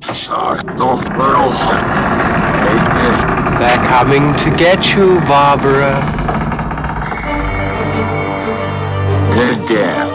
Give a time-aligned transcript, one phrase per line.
[0.00, 0.14] They're
[3.88, 6.00] coming to get you, Barbara.
[9.32, 10.08] Dead Air,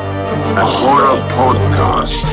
[0.58, 2.32] a horror podcast.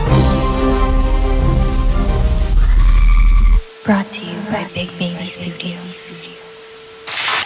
[3.84, 6.16] Brought to you by Big Baby Studios.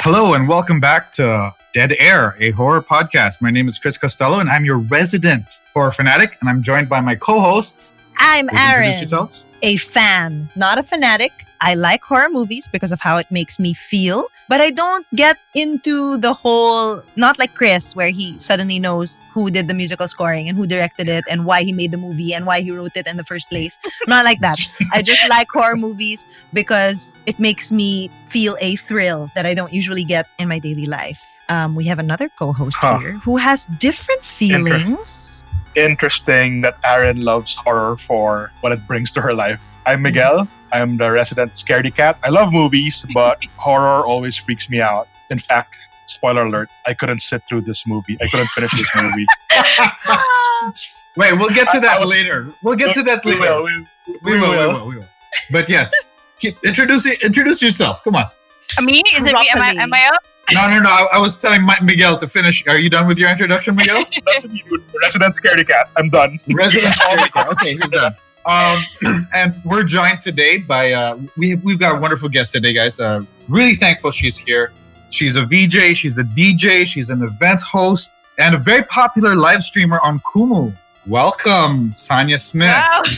[0.00, 3.40] Hello and welcome back to Dead Air, a horror podcast.
[3.40, 7.00] My name is Chris Costello and I'm your resident horror fanatic, and I'm joined by
[7.00, 7.94] my co-hosts.
[8.18, 9.44] I'm Please introduce Aaron, yourselves.
[9.64, 11.32] A fan, not a fanatic.
[11.62, 15.38] I like horror movies because of how it makes me feel, but I don't get
[15.54, 20.48] into the whole, not like Chris, where he suddenly knows who did the musical scoring
[20.48, 23.06] and who directed it and why he made the movie and why he wrote it
[23.06, 23.78] in the first place.
[24.06, 24.58] I'm not like that.
[24.92, 29.72] I just like horror movies because it makes me feel a thrill that I don't
[29.72, 31.20] usually get in my daily life.
[31.48, 32.98] Um, we have another co-host Huh.
[32.98, 35.33] here who has different feelings.
[35.76, 39.68] Interesting that Aaron loves horror for what it brings to her life.
[39.86, 40.02] I'm mm-hmm.
[40.04, 40.48] Miguel.
[40.72, 42.18] I'm the resident scaredy cat.
[42.22, 43.12] I love movies, mm-hmm.
[43.12, 45.08] but horror always freaks me out.
[45.30, 48.16] In fact, spoiler alert, I couldn't sit through this movie.
[48.20, 49.26] I couldn't finish this movie.
[51.16, 52.48] Wait, we'll get to that was- later.
[52.62, 53.40] We'll get to that we later.
[53.40, 53.64] will.
[53.64, 53.86] We,
[54.22, 55.06] We will, we will, we will.
[55.50, 55.92] But yes,
[56.38, 58.04] keep, introduce introduce yourself.
[58.04, 58.26] Come on.
[58.82, 59.02] Me?
[59.16, 59.50] Is it me?
[59.54, 60.22] Am I, am I up?
[60.52, 60.90] No, no, no.
[60.90, 62.66] I, I was telling Mi- Miguel to finish.
[62.66, 64.04] Are you done with your introduction, Miguel?
[64.26, 64.82] That's me, dude.
[65.02, 65.88] Resident scaredy cat.
[65.96, 66.38] I'm done.
[66.52, 67.48] Resident Security Guard.
[67.54, 68.14] Okay, he's done.
[68.46, 68.84] Um,
[69.34, 73.00] and we're joined today by uh, we we've got a wonderful guest today, guys.
[73.00, 74.72] Uh, really thankful she's here.
[75.10, 79.62] She's a VJ, she's a DJ, she's an event host, and a very popular live
[79.62, 80.74] streamer on Kumu.
[81.06, 82.68] Welcome, Sonia Smith.
[82.68, 83.02] Wow.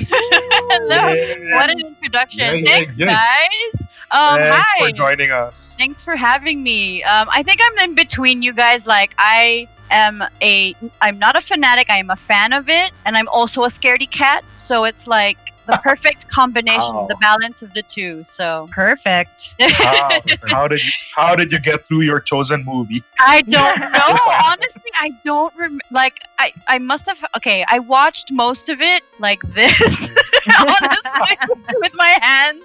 [0.69, 1.57] Hello.
[1.57, 2.41] What an introduction.
[2.41, 3.07] Yeah, yeah, Thanks, yeah.
[3.07, 3.87] guys.
[4.11, 4.87] Um, Thanks hi.
[4.87, 5.75] for joining us.
[5.79, 7.03] Thanks for having me.
[7.03, 8.87] Um, I think I'm in between you guys.
[8.87, 11.91] Like, I am a, I'm not a fanatic.
[11.91, 14.45] I am a fan of it, and I'm also a scaredy cat.
[14.55, 17.07] So it's like the perfect combination, Wow.
[17.09, 18.23] the balance of the two.
[18.25, 19.57] So Perfect.
[19.61, 23.03] How, how did you how did you get through your chosen movie?
[23.19, 24.19] I don't know.
[24.47, 26.21] Honestly, I don't rem- like.
[26.39, 27.25] I I must have.
[27.37, 30.11] Okay, I watched most of it like this,
[30.59, 31.37] honestly,
[31.81, 32.65] with my hands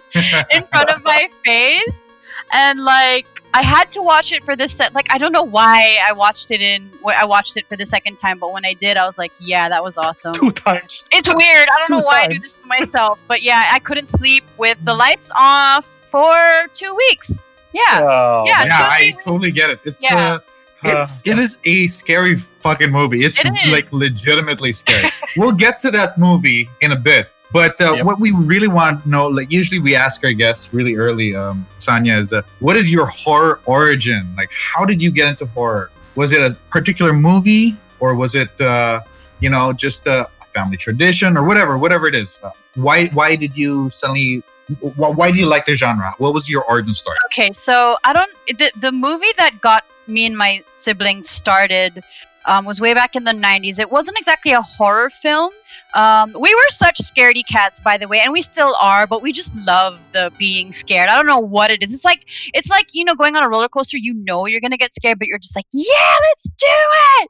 [0.51, 2.05] in front of my face,
[2.53, 4.93] and like I had to watch it for this set.
[4.93, 6.89] Like I don't know why I watched it in.
[7.03, 9.31] wh- I watched it for the second time, but when I did, I was like,
[9.39, 10.33] yeah, that was awesome.
[10.33, 11.05] Two times.
[11.11, 11.67] It's weird.
[11.69, 14.43] I don't Two know why I do this to myself, but yeah, I couldn't sleep
[14.57, 17.43] with the lights off for two weeks.
[17.73, 17.81] Yeah.
[18.01, 19.23] Oh, Yeah, yeah, I totally.
[19.23, 19.79] totally get it.
[19.85, 20.17] It's Yeah.
[20.35, 20.39] uh,
[20.83, 23.23] it's it is a scary fucking movie.
[23.23, 23.71] It's It is.
[23.71, 25.09] like legitimately scary.
[25.37, 27.29] we'll get to that movie in a bit.
[27.53, 28.05] But uh, Yep.
[28.05, 31.65] what we really want to know, like usually we ask our guests really early, um,
[31.77, 34.33] Sonia, is uh, what is your horror origin?
[34.37, 35.91] Like, how did you get into horror?
[36.15, 39.01] Was it a particular movie, or was it, uh,
[39.39, 42.39] you know, just a family tradition, or whatever, whatever it is?
[42.43, 44.43] Uh, why, why did you suddenly?
[44.79, 46.13] Why, why do you like the genre?
[46.17, 47.17] What was your origin story?
[47.25, 48.31] Okay, so I don't.
[48.57, 52.01] The, the movie that got me and my siblings started
[52.45, 53.79] um, was way back in the 90s.
[53.79, 55.51] It wasn't exactly a horror film.
[55.93, 59.31] Um, we were such scaredy cats, by the way, and we still are, but we
[59.31, 61.09] just love the being scared.
[61.09, 61.93] I don't know what it is.
[61.93, 63.97] It's like it's like you know going on a roller coaster.
[63.97, 66.67] You know you're gonna get scared, but you're just like, yeah, let's do
[67.21, 67.29] it.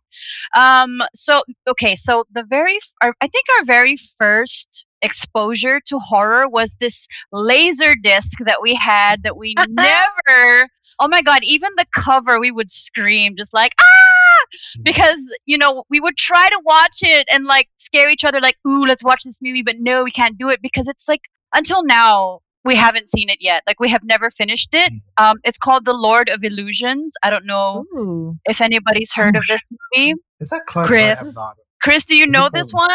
[0.56, 6.48] Um, so okay, so the very, our, I think our very first exposure to horror
[6.48, 11.88] was this laser disc that we had that we never oh my god even the
[11.92, 14.01] cover we would scream just like ah
[14.84, 18.58] because you know we would try to watch it and like scare each other like
[18.68, 21.22] ooh let's watch this movie but no we can't do it because it's like
[21.54, 25.58] until now we haven't seen it yet like we have never finished it um it's
[25.58, 28.38] called the lord of illusions i don't know Ooh.
[28.46, 29.62] if anybody's heard Oh, of this
[29.96, 30.88] movie Is that Cloud?
[30.88, 31.20] Chris?
[31.20, 31.56] I have not.
[31.82, 32.90] chris do you know this one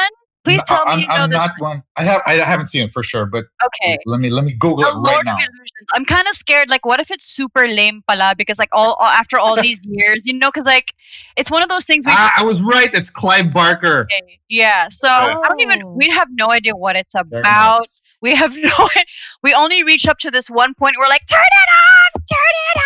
[0.46, 1.82] please tell I'm, me you know I'm this not one.
[1.96, 2.22] I have.
[2.26, 4.94] I haven't seen it for sure, but okay let me let me Google The it
[4.94, 5.34] right Lord now.
[5.34, 5.88] of Illusions.
[5.94, 6.70] I'm kind of scared.
[6.70, 8.34] Like, what if it's super lame, pala?
[8.36, 10.92] Because like all, all after all these years, you know, because like
[11.36, 12.04] it's one of those things.
[12.06, 12.90] We Ah, I was right.
[12.94, 14.06] It's Clive Barker.
[14.12, 14.88] Okay, Yeah.
[14.90, 15.40] So Yes.
[15.44, 15.82] I don't even.
[15.84, 15.92] Oh.
[15.92, 17.42] We have no idea what it's about.
[17.80, 18.02] nice.
[18.22, 18.88] We have no.
[19.42, 20.96] We only reach up to this one point.
[20.98, 22.38] We're like, turn it off, turn
[22.74, 22.82] it off.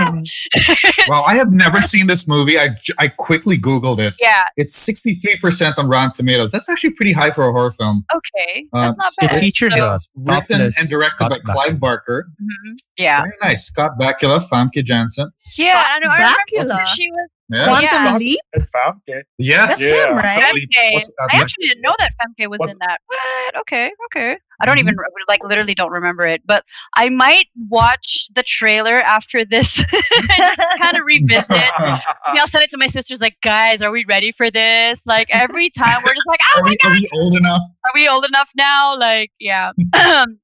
[1.08, 2.58] Well, I have never seen this movie.
[2.58, 4.14] I, I quickly Googled it.
[4.20, 4.44] yeah.
[4.56, 6.52] It's 63% on Rotten Tomatoes.
[6.52, 8.04] That's actually pretty high for a horror film.
[8.14, 8.64] Okay.
[8.72, 9.40] Um, That's It not bad.
[9.40, 11.80] features So- It's written and directed Scott by Clive Bakula.
[11.80, 12.28] Barker.
[12.40, 12.76] Mhm.
[12.96, 13.20] Yeah.
[13.22, 13.66] Very nice.
[13.66, 15.30] Scott Bakula, Famke Janssen.
[15.58, 15.84] Yeah.
[15.86, 16.08] I know.
[16.10, 16.94] I remember Bakula.
[16.96, 17.28] she was.
[17.52, 17.64] Yeah.
[17.66, 18.16] Quantum Yeah.
[18.16, 18.40] Leap?
[18.54, 19.00] And found.
[19.38, 19.68] Yes.
[19.70, 20.10] That's Yeah.
[20.10, 20.40] him, right?
[20.40, 20.68] Totally.
[20.74, 21.02] Femke.
[21.32, 23.00] I actually didn't know that Femke was What's- in that.
[23.06, 23.56] What?
[23.62, 23.90] Okay.
[24.06, 24.38] Okay.
[24.60, 24.94] I don't even
[25.28, 26.64] like literally don't remember it, but
[26.94, 29.78] I might watch the trailer after this
[30.12, 31.48] and just kind of revisit.
[31.50, 35.06] Maybe I'll send it to my sisters, like, guys, are we ready for this?
[35.06, 37.62] Like every time we're just like, oh are, my we, god, are we old enough?
[37.84, 38.96] are we old enough now?
[38.96, 39.72] Like, yeah.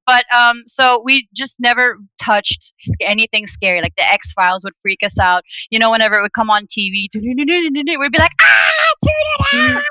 [0.06, 3.80] but um, so we just never touched anything scary.
[3.80, 5.44] Like the X Files would freak us out.
[5.70, 8.75] You know, whenever it would come on TV, we'd be like, ah,
[9.08, 9.82] it out.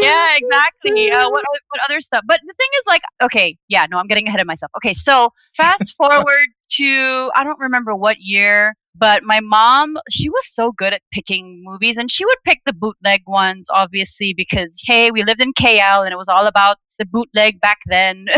[0.00, 1.10] Yeah, exactly.
[1.10, 2.22] Uh, what what other stuff?
[2.26, 4.70] But the thing is, like, okay, yeah, no, I'm getting ahead of myself.
[4.76, 10.46] Okay, so fast forward to I don't remember what year, but my mom, she was
[10.46, 15.10] so good at picking movies, and she would pick the bootleg ones, obviously, because hey,
[15.10, 18.26] we lived in KL, and it was all about the bootleg back then.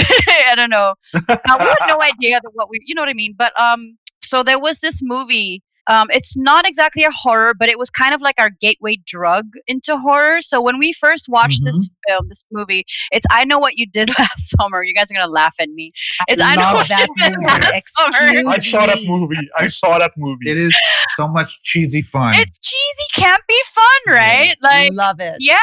[0.49, 0.95] I don't know.
[1.15, 3.35] Uh, we had no idea that what we, you know what I mean.
[3.37, 5.63] But um, so there was this movie.
[5.89, 9.47] Um, it's not exactly a horror, but it was kind of like our gateway drug
[9.67, 10.41] into horror.
[10.41, 14.11] So when we first watched this film, this movie, it's I Know What You Did
[14.19, 14.83] Last Summer.
[14.83, 15.93] You guys are gonna laugh at me.
[16.29, 17.47] It's I, Know What that You Did movie.
[17.47, 18.29] Last Summer.
[18.29, 19.37] Excuse I saw that movie.
[19.57, 20.51] I saw that movie.
[20.51, 20.77] It is
[21.15, 22.35] so much cheesy fun.
[22.37, 24.57] It's cheesy, campy fun, right?
[24.63, 25.37] Like love it.
[25.41, 25.59] Yeah,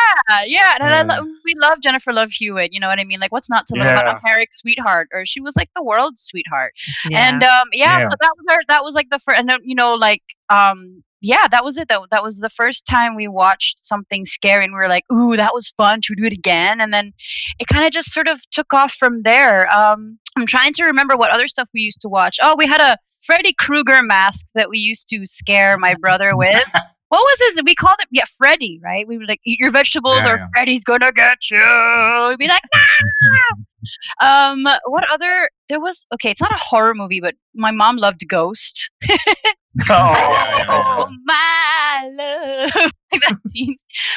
[0.45, 0.75] yeah.
[0.79, 1.19] And I Yeah.
[1.21, 2.73] lo- we love Jennifer Love Hewitt.
[2.73, 3.19] You know what I mean?
[3.19, 4.19] Like, what's not to love about Yeah.
[4.23, 5.09] America's sweetheart?
[5.13, 6.73] Or she was like the world's sweetheart.
[7.09, 7.27] Yeah.
[7.29, 8.09] And um, yeah, Yeah.
[8.09, 10.12] so that was our, that was like the first, and then, you know, like
[10.49, 11.87] um, yeah, that was it.
[11.87, 15.37] That that was the first time we watched something scary, and we were like, ooh,
[15.37, 16.01] that was fun.
[16.01, 16.81] Should we do it again?
[16.81, 17.13] And then
[17.59, 19.71] it kind of just sort of took off from there.
[19.73, 22.39] Um, I'm trying to remember what other stuff we used to watch.
[22.41, 26.67] Oh, we had a Freddy Krueger mask that we used to scare my brother with.
[27.07, 27.63] What was his?
[27.63, 29.07] We called it yeah, Freddy, right?
[29.07, 30.47] We would like eat your vegetables, Yeah, or yeah.
[30.53, 32.27] Freddy's gonna get you.
[32.27, 32.63] We'd be like,
[34.19, 34.51] nah.
[34.51, 35.49] um, what other?
[35.69, 36.31] There was okay.
[36.31, 38.89] It's not a horror movie, but my mom loved Ghost.
[39.89, 42.91] Oh, Oh my love,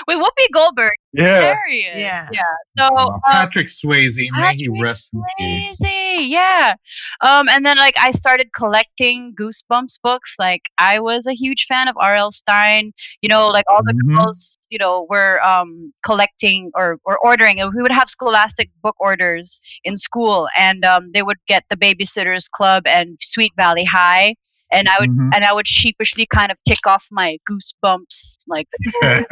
[0.08, 0.92] with Whoopi Goldberg.
[1.16, 1.40] Yeah.
[1.40, 1.96] Hilarious.
[1.96, 2.26] Yeah.
[2.32, 2.42] yeah.
[2.78, 5.80] So Uh, um, Patrick Swayze, may he Patrick rest in peace.
[6.18, 6.74] Yeah.
[7.20, 10.34] Um, and then like I started collecting Goosebumps books.
[10.38, 12.30] Like I was a huge fan of R.L.
[12.32, 12.92] Stine.
[13.22, 14.16] You know, like all the Mhm.
[14.16, 17.56] girls, you know, were um collecting or or ordering.
[17.74, 22.50] We would have Scholastic book orders in school, and um, they would get the Babysitters
[22.50, 24.34] Club and Sweet Valley High,
[24.72, 25.30] and I would Mhm.
[25.34, 28.66] and I would sheepishly kind of kick off my Goosebumps like.
[29.02, 29.26] like,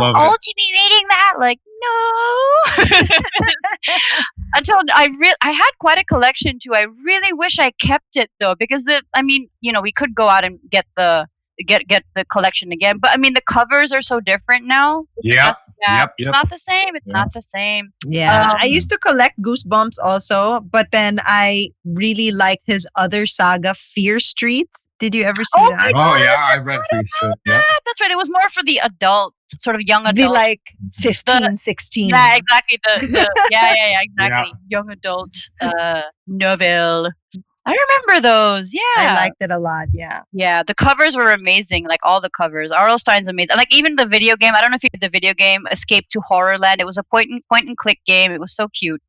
[0.00, 1.06] "Are you too Love old it.
[1.06, 1.32] to be reading that?
[1.38, 3.46] Like, no.
[4.54, 6.74] Until I re- I had quite a collection too.
[6.74, 10.14] I really wish I kept it though, because the I mean, you know, we could
[10.14, 11.26] go out and get the
[11.66, 15.04] get get the collection again, but I mean, the covers are so different now.
[15.22, 15.56] Yep.
[15.82, 16.32] Yeah, Yep, it's yep.
[16.32, 16.96] not the same.
[16.96, 17.12] It's Yeah.
[17.12, 17.92] not the same.
[18.06, 23.26] Yeah, I Um, used to collect Goosebumps also, but then I really liked his other
[23.26, 24.68] saga, Fear Street.
[24.98, 25.92] Did you ever see Oh that?
[25.94, 27.34] Oh yeah, I read Fear Street.
[27.46, 27.62] Yep.
[27.66, 28.10] Ah, that's right.
[28.10, 30.32] It was more for the adult, sort of young The adult.
[30.34, 30.60] like
[30.94, 32.08] 15, 16.
[32.08, 32.78] yeah, exactly.
[32.84, 34.52] The, the yeah, yeah, yeah, exactly.
[34.68, 37.10] Young adult uh, novel.
[37.68, 37.74] I
[38.06, 38.72] remember those.
[38.72, 39.88] Yeah, I liked it a lot.
[39.92, 40.20] Yeah.
[40.32, 41.86] Yeah, the covers were amazing.
[41.88, 42.70] Like all the covers.
[42.70, 42.96] R.L.
[42.96, 43.50] Stine's amazing.
[43.50, 44.54] And like even the video game.
[44.54, 46.76] I don't know if you did the video game Escape to Horrorland.
[46.78, 48.30] It was a point and point and click game.
[48.30, 49.02] It was so cute.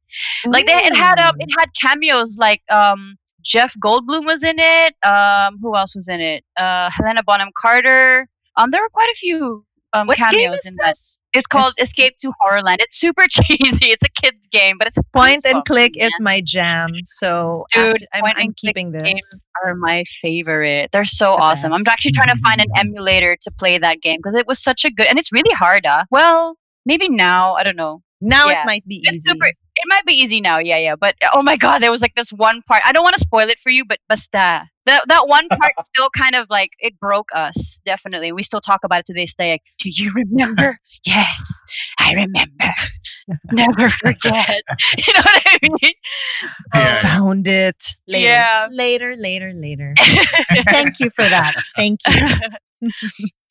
[0.43, 4.95] Like they, it had um, it had cameos like um Jeff Goldblum was in it.
[5.05, 6.43] Um, who else was in it?
[6.57, 8.27] Uh, Helena Bonham Carter.
[8.55, 10.87] Um, there were quite a few um What cameos in that.
[10.89, 11.21] this?
[11.33, 12.77] It's called It's- Escape to Horrorland.
[12.79, 13.87] It's super cheesy.
[13.91, 16.89] It's a kids game, but it's Point and click is my jam.
[17.05, 19.03] So Dude, after- I'm, point I'm and click keeping this.
[19.03, 20.89] games are my favorite.
[20.91, 21.73] They're so The awesome.
[21.73, 24.85] I'm actually trying to find an emulator to play that game because it was such
[24.85, 25.85] a good and it's really hard.
[25.85, 26.03] Uh.
[26.11, 28.01] Well, maybe now I don't know.
[28.21, 28.61] Now Yeah.
[28.63, 29.29] it might be It's easy.
[29.29, 29.45] super.
[29.47, 30.57] It might be easy now.
[30.57, 30.95] Yeah, yeah.
[30.95, 32.81] But oh my god, there was like this one part.
[32.83, 34.65] I don't want to spoil it for you, but basta.
[34.85, 37.79] That that one part still kind of like it broke us.
[37.85, 39.51] Definitely, we still talk about it to this day.
[39.51, 40.79] Like, do you remember?
[41.05, 41.53] yes,
[41.99, 42.73] I remember.
[43.51, 44.61] Never forget.
[44.97, 45.93] you know what I mean?
[46.73, 47.01] Yeah.
[47.01, 48.29] Found it later.
[48.29, 48.67] Yeah.
[48.71, 49.93] Later, later, later.
[50.69, 51.53] Thank you for that.
[51.75, 52.91] Thank you.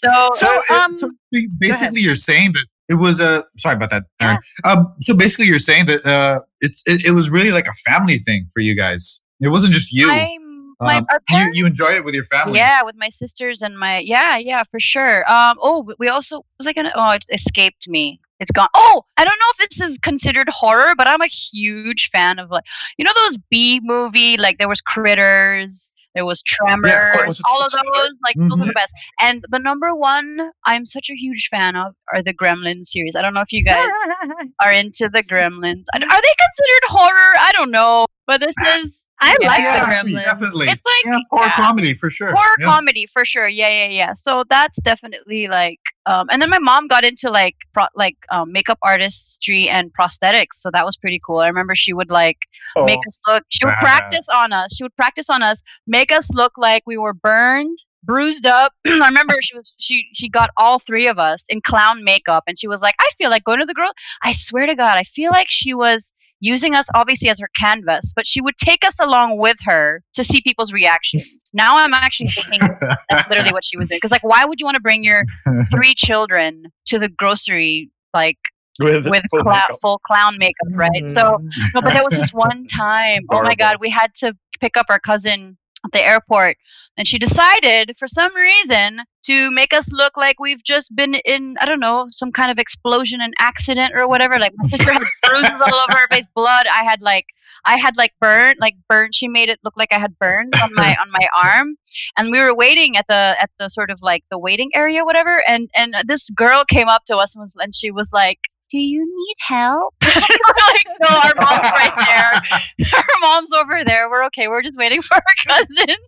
[0.05, 1.11] so, So, uh, um, so
[1.59, 3.45] basically, you're saying that it was a.
[3.59, 4.38] sorry about that, Aaron.
[4.64, 8.19] Um, so basically, you're saying that uh, it's it, it was really like a family
[8.19, 9.21] thing for you guys.
[9.40, 10.11] It wasn't just you.
[10.11, 12.59] I'm, my, Um, our you, parents you enjoyed it with your family.
[12.59, 15.31] Yeah, with my sisters and my yeah, yeah, for sure.
[15.31, 16.93] Um, oh, we also was I gonna?
[16.95, 18.21] Oh, it escaped me.
[18.38, 18.69] It's gone.
[18.75, 22.50] Oh, I don't know if this is considered horror, but I'm a huge fan of
[22.50, 22.64] like
[22.99, 27.65] you know those B movie like there was Critters, there was Tremors, was it all
[27.65, 28.67] of those like those are Mhm.
[28.67, 28.93] the best.
[29.21, 33.15] And the number one I'm such a huge fan of are the Gremlins series.
[33.15, 33.89] I don't know if you guys
[34.61, 35.85] are into the Gremlins.
[35.95, 37.33] Are they considered horror?
[37.39, 40.25] I don't know, but this is I like Yeah, the Gremlins.
[40.25, 40.68] definitely.
[40.68, 41.52] It's like Yeah, horror yeah.
[41.56, 42.33] comedy for sure.
[42.35, 42.66] horror yeah.
[42.66, 46.87] comedy for sure yeah yeah yeah so that's definitely like um and then my mom
[46.87, 51.38] got into like pro- like um, makeup artistry and prosthetics so that was pretty cool
[51.38, 52.38] i remember she would like
[52.76, 56.12] Oh, make us look she would practice on us she would practice on us make
[56.12, 60.50] us look like we were burned bruised up i remember she was she she got
[60.59, 63.59] all three of us in clown makeup and she was like i feel like going
[63.61, 63.92] to the girl
[64.25, 68.12] i swear to god i feel like she was using us obviously as her canvas
[68.14, 72.28] but she would take us along with her to see people's reactions now i'm actually
[72.28, 72.61] thinking
[73.09, 75.25] that's literally what she was doing because like why would you want to bring your
[75.73, 78.38] three children to the grocery like
[78.78, 79.76] with, with full clou- makeup.
[79.81, 81.49] full clown makeup right so mm.
[81.75, 83.21] no, but there was this one time.
[83.31, 86.57] Oh my god, we had to pick up our cousin at the airport,
[86.97, 91.57] and she decided for some reason to make us look like we've just been in
[91.61, 94.38] I don't know some kind of explosion and accident or whatever.
[94.38, 96.66] Like my sister had bruises all over her face, blood.
[96.66, 97.26] I had like.
[97.69, 99.11] I had like burn, like burn.
[99.12, 101.75] She made it look like I had burns on my on my arm,
[102.16, 105.43] and we were waiting at the at the sort of like the waiting area, whatever.
[105.49, 108.38] And and this girl came up to us and was and she was like,
[108.71, 109.95] do you need help?
[110.03, 112.87] And we're like, no, our mom's right there.
[112.95, 114.09] Our mom's over there.
[114.11, 114.49] We're okay.
[114.49, 115.97] We're just waiting for our cousin.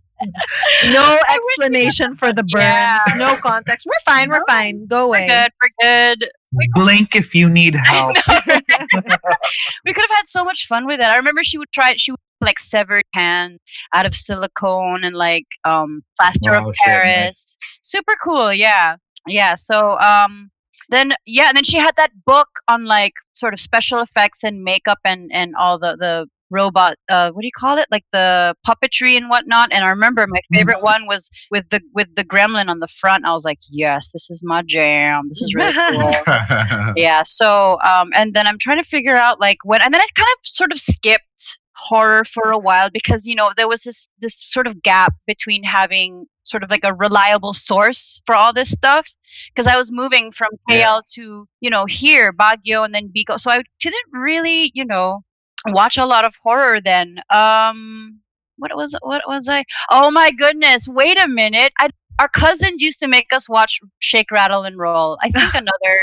[0.84, 2.64] No explanation for the burns.
[2.64, 2.98] Yeah.
[3.16, 3.86] No context.
[3.86, 4.30] We're fine.
[4.30, 4.86] We're fine.
[4.86, 5.26] Go away.
[5.28, 5.50] We're away.
[5.80, 6.22] good.
[6.52, 6.72] We're good.
[6.74, 8.16] Blink if you need help.
[8.26, 11.04] we could have had so much fun with it.
[11.06, 11.92] I remember she would try.
[11.92, 13.58] It she would like severed hand
[13.94, 17.02] out of silicone and like um plaster Wow, of shit, nice.
[17.02, 17.58] Paris.
[17.82, 18.52] Super cool.
[18.52, 18.96] Yeah,
[19.28, 19.54] yeah.
[19.54, 20.50] So um.
[20.88, 24.62] Then yeah, and then she had that book on like sort of special effects and
[24.62, 27.86] makeup and and all the the robot uh what do you call it?
[27.90, 32.14] Like the puppetry and whatnot and i remember my favorite one was with the with
[32.14, 33.26] the gremlin on the front.
[33.26, 35.28] I was like yes this is my jam.
[35.28, 36.94] This is really cool.
[36.96, 40.06] Yeah so um and then i'm trying to figure out like when and then i
[40.14, 44.08] kind of sort of skipped horror for a while because you know there was this
[44.20, 48.70] this sort of gap between having sort of like a reliable source for all this
[48.70, 49.06] stuff
[49.54, 51.00] because i was moving from kl Yeah.
[51.14, 55.22] to you know here baguio and then bico so i didn't really you know
[55.68, 58.18] watch a lot of horror then um
[58.56, 62.98] what was what was i oh my goodness wait a minute I, our cousins used
[63.00, 65.96] to make us watch shake rattle and roll i think another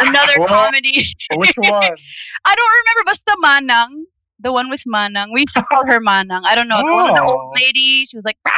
[0.00, 1.06] another comedy.
[1.34, 1.94] Which one?
[2.44, 4.04] I don't remember, basta Manang.
[4.40, 5.32] The one with Manang.
[5.32, 6.42] We used to call her Manang.
[6.44, 6.78] I don't know.
[6.78, 7.34] The one the Oh.
[7.34, 8.04] old lady.
[8.06, 8.52] She was like, "Rah!"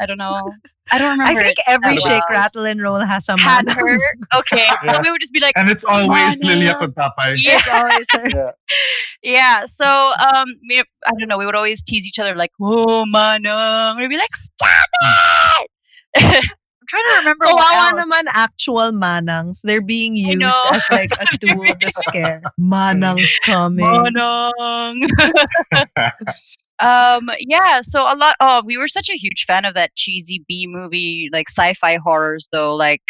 [0.00, 0.52] I don't know.
[0.92, 1.40] I don't remember.
[1.40, 1.64] I think it.
[1.68, 2.08] every Wow.
[2.08, 3.76] shake, rattle, and roll has a had man.
[3.76, 3.98] her.
[4.36, 4.66] Okay.
[4.84, 4.92] Yeah.
[4.94, 6.54] So we would just be like, and it's always Mana.
[6.54, 7.36] Lilia Papay.
[7.38, 8.24] yeah, It's always her.
[8.34, 8.50] Yeah.
[9.22, 9.64] yeah.
[9.66, 11.38] So um, we, I don't know.
[11.38, 14.88] We would always tease each other like, "Oh, Manang." We'd be like, "Stop
[16.14, 16.44] it!"
[16.86, 17.46] I'm trying to remember.
[17.46, 18.04] what Kawawa else.
[18.04, 19.62] naman actual manangs.
[19.62, 22.42] They're being used as like a tool to scare.
[22.60, 23.84] Manang's coming.
[23.84, 25.08] Manang.
[26.78, 30.44] um yeah so a lot oh we were such a huge fan of that cheesy
[30.46, 33.00] b movie like sci-fi horrors though like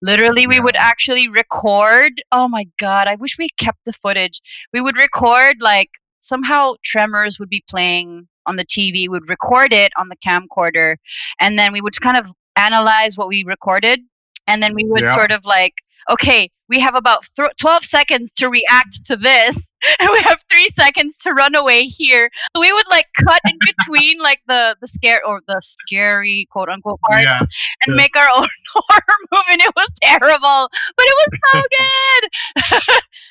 [0.00, 4.40] literally we would actually record oh my god i wish we kept the footage
[4.72, 9.92] we would record like somehow tremors would be playing on the tv would record it
[9.98, 10.96] on the camcorder
[11.38, 14.00] and then we would kind of analyze what we recorded
[14.46, 15.14] and then we would Yeah.
[15.14, 15.74] sort of like
[16.10, 20.68] okay we have about th- 12 seconds to react to this and we have three
[20.70, 25.20] seconds to run away here we would like cut in between like the the scare
[25.26, 27.38] or the scary quote unquote parts Yeah.
[27.40, 27.94] and Yeah.
[28.02, 32.90] make our own horror movie and it was terrible but it was so good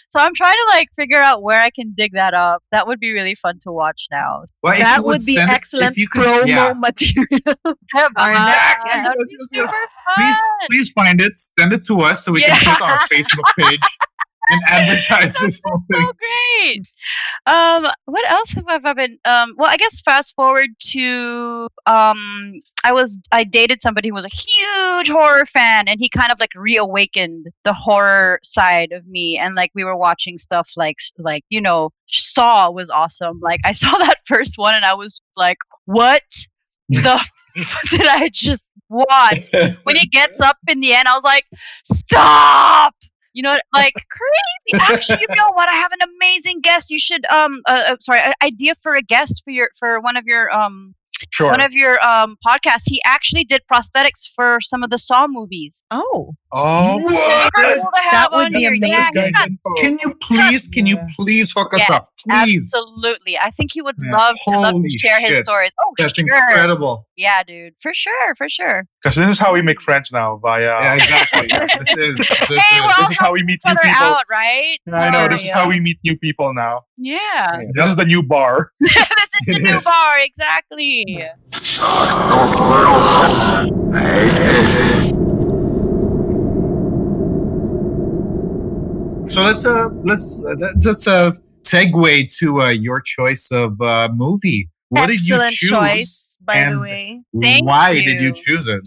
[0.10, 3.00] so i'm trying to like figure out where i can dig that up that would
[3.00, 5.96] be really fun to watch now Well, that you would be send it- if excellent
[5.96, 6.74] could- promo yeah.
[6.74, 7.76] material.
[7.96, 9.72] Would super
[10.18, 10.38] Please,
[10.70, 12.58] please find it, send it to us so we Yeah.
[12.58, 13.80] can put our Facebook page
[14.50, 16.02] and advertise this whole thing.
[16.02, 16.88] so great.
[17.46, 19.18] Um, what else have I been?
[19.26, 24.26] Um, well, I guess fast forward to um, I was I dated somebody who was
[24.26, 29.38] a huge horror fan, and he kind of like reawakened the horror side of me,
[29.38, 33.40] and like we were watching stuff like like you know Saw was awesome.
[33.42, 36.24] Like I saw that first one, and I was like, what
[36.90, 37.20] the
[37.58, 39.50] f- did I just watch?
[39.84, 41.46] when he gets up in the end, I was like,
[41.86, 42.96] "Stop!"
[43.34, 44.80] You know, like crazy.
[44.82, 45.70] Actually, you know what?
[45.70, 46.90] I have an amazing guest.
[46.90, 50.26] You should um, uh, uh, sorry, idea for a guest for your for one of
[50.26, 50.96] your um
[51.30, 51.50] Sure.
[51.52, 52.84] one of your um podcasts.
[52.86, 55.84] He actually did prosthetics for some of the Saw movies.
[55.92, 57.14] Oh, Oh, What?
[57.54, 59.32] Super cool to That would be amazing.
[59.34, 59.46] yeah,
[59.78, 62.70] Can you please, can you please hook us Yeah, up, please?
[62.74, 63.38] Absolutely.
[63.38, 64.12] I think he would Yeah.
[64.18, 65.72] love to love to Holy share his stories.
[65.80, 66.26] Oh, That's sure.
[66.26, 67.08] incredible.
[67.16, 67.74] Yeah, dude.
[67.82, 68.36] For sure.
[68.36, 68.86] For sure.
[69.02, 70.62] because this is how we make friends now via.
[70.64, 71.48] Yeah, exactly.
[71.48, 73.90] this is this Hey, is well, this is how we meet new people.
[73.96, 74.78] out, right?
[74.92, 75.28] I know.
[75.30, 75.56] This is yeah.
[75.56, 76.82] how we meet new people now.
[76.98, 77.62] Yeah.
[77.76, 78.72] This is the new bar.
[78.82, 79.06] this is
[79.48, 79.84] the It new is.
[79.84, 80.20] bar.
[80.20, 81.24] Exactly.
[81.54, 83.92] Suck no little.
[83.98, 85.12] Hey,
[89.32, 94.70] So let's uh let's let's, let's uh segue to uh, your choice of uh, movie.
[94.90, 95.70] What Excellent did you choose?
[95.70, 97.22] choice, by the way.
[97.42, 98.34] Thank Why did you you.
[98.34, 98.86] choose it?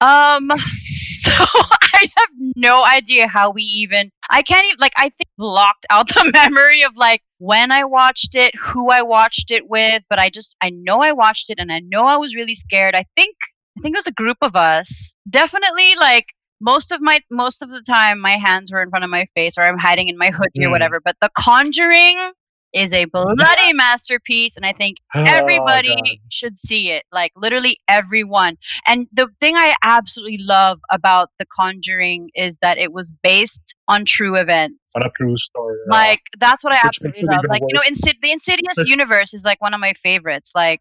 [0.00, 0.50] Um,
[1.24, 4.10] so I have no idea how we even.
[4.28, 4.94] I can't even like.
[4.96, 9.52] I think blocked out the memory of like when I watched it, who I watched
[9.52, 10.02] it with.
[10.10, 12.96] But I just I know I watched it, and I know I was really scared.
[12.96, 13.36] I think
[13.78, 15.14] I think it was a group of us.
[15.30, 16.26] Definitely like
[16.60, 19.56] most of my most of the time my hands were in front of my face
[19.58, 20.72] or I'm hiding in my hoodie or Mm.
[20.72, 21.00] whatever.
[21.00, 22.32] But The Conjuring
[22.72, 26.18] is a bloody masterpiece, and I think Oh, everybody God.
[26.30, 32.30] should see it like literally everyone and the thing i absolutely love about the conjuring
[32.36, 35.76] is that it was based on true events on a true story.
[35.88, 37.80] like that's what i absolutely love like you know.
[37.80, 40.80] Insid- the insidious universe is like one of my favorites like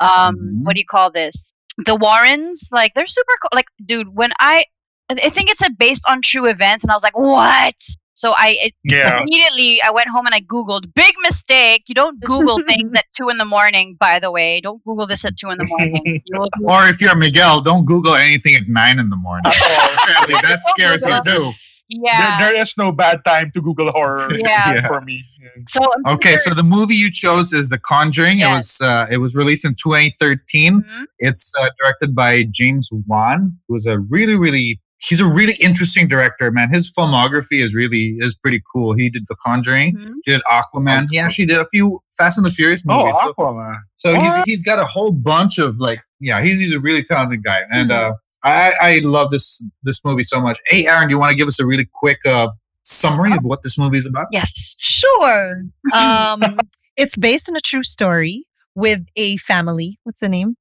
[0.00, 0.64] um Mhm.
[0.64, 1.52] what do you call this
[1.84, 4.64] the warrens like they're super cool like dude when i
[5.10, 7.74] i think it's a based on true events and i was like what
[8.14, 9.20] so i it, yeah.
[9.22, 10.92] immediately I went home and I Googled.
[10.92, 11.84] Big mistake.
[11.86, 14.60] You don't Google things at two in the morning, by the way.
[14.60, 16.20] Don't Google this at two in the morning.
[16.64, 19.44] Or if you're Miguel, don't Google anything at nine in the morning.
[19.46, 21.52] Apparently, that scares you too.
[21.88, 22.40] yeah.
[22.40, 24.72] There, there is no bad time to Google horror Yeah.
[24.74, 24.86] Yeah.
[24.88, 25.24] for me.
[25.40, 25.48] Yeah.
[25.68, 28.40] so I'm Okay, sure- so the movie you chose is The Conjuring.
[28.40, 30.82] It was uh, it was released in 2013.
[30.82, 31.04] Mhm.
[31.20, 36.50] It's uh, directed by James Wan, who's a really really he's a really interesting director,
[36.50, 36.70] man.
[36.70, 38.92] His filmography is really is pretty cool.
[38.94, 40.14] He did The Conjuring, Mhm.
[40.24, 41.06] he did Aquaman.
[41.10, 43.16] He actually did a few Fast and the Furious Oh, movies.
[43.22, 43.76] so Aquaman.
[43.96, 47.42] so he's he's got a whole bunch of like yeah, he's he's a really talented
[47.44, 47.62] guy.
[47.70, 48.12] And Mm-hmm.
[48.12, 48.14] uh
[48.44, 50.58] I I love this this movie so much.
[50.66, 52.48] Hey Aaron, do you want to give us a really quick uh
[52.84, 54.26] summary of what this movie is about?
[54.32, 54.52] Yes.
[54.80, 55.62] Sure.
[55.92, 56.58] Um,
[56.96, 59.98] it's based on a true story with a family.
[60.04, 60.56] What's the name?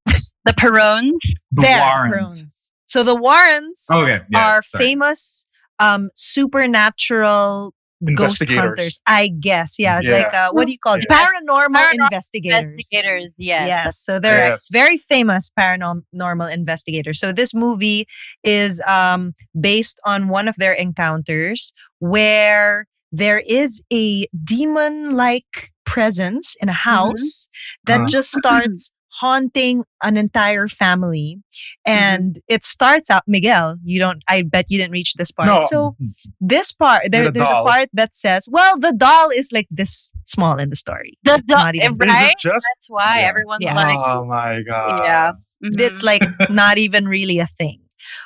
[0.46, 1.12] The Perrons.
[1.52, 2.12] The There, Warrens.
[2.40, 2.67] Warrens.
[2.88, 4.84] So the Warrens Okay, yeah, are sorry.
[4.86, 5.46] famous
[5.80, 7.74] um, supernatural
[8.16, 8.62] ghost Investigators.
[8.62, 9.00] hunters.
[9.08, 10.00] I guess, yeah.
[10.04, 10.12] Yeah.
[10.18, 11.06] Like uh, what do you call it?
[11.10, 11.26] Yeah.
[11.28, 12.64] Paranormal, Paranormal investigators.
[12.64, 13.32] Investigators.
[13.38, 13.68] Yes.
[13.68, 14.70] Yes, so they're Yes.
[14.72, 17.20] very famous paranormal investigators.
[17.20, 18.08] So this movie
[18.44, 26.70] is um, based on one of their encounters where there is a demon-like presence in
[26.70, 27.48] a house
[27.86, 28.08] that Uh-huh.
[28.08, 31.40] just starts haunting an entire family
[31.86, 35.62] and it starts out miguel you don't i bet you didn't reach this part No.
[35.68, 35.96] so
[36.42, 40.10] this part there, The there's a part that says well the doll is like this
[40.26, 42.36] small in the story The, It's the- not even Is it right?
[42.40, 42.66] just?
[42.76, 43.28] That's why Yeah.
[43.28, 43.76] everyone's Yeah.
[43.76, 45.04] like, oh my god.
[45.04, 45.32] yeah.
[45.64, 45.80] Mhm.
[45.82, 47.80] it's like not even really a thing.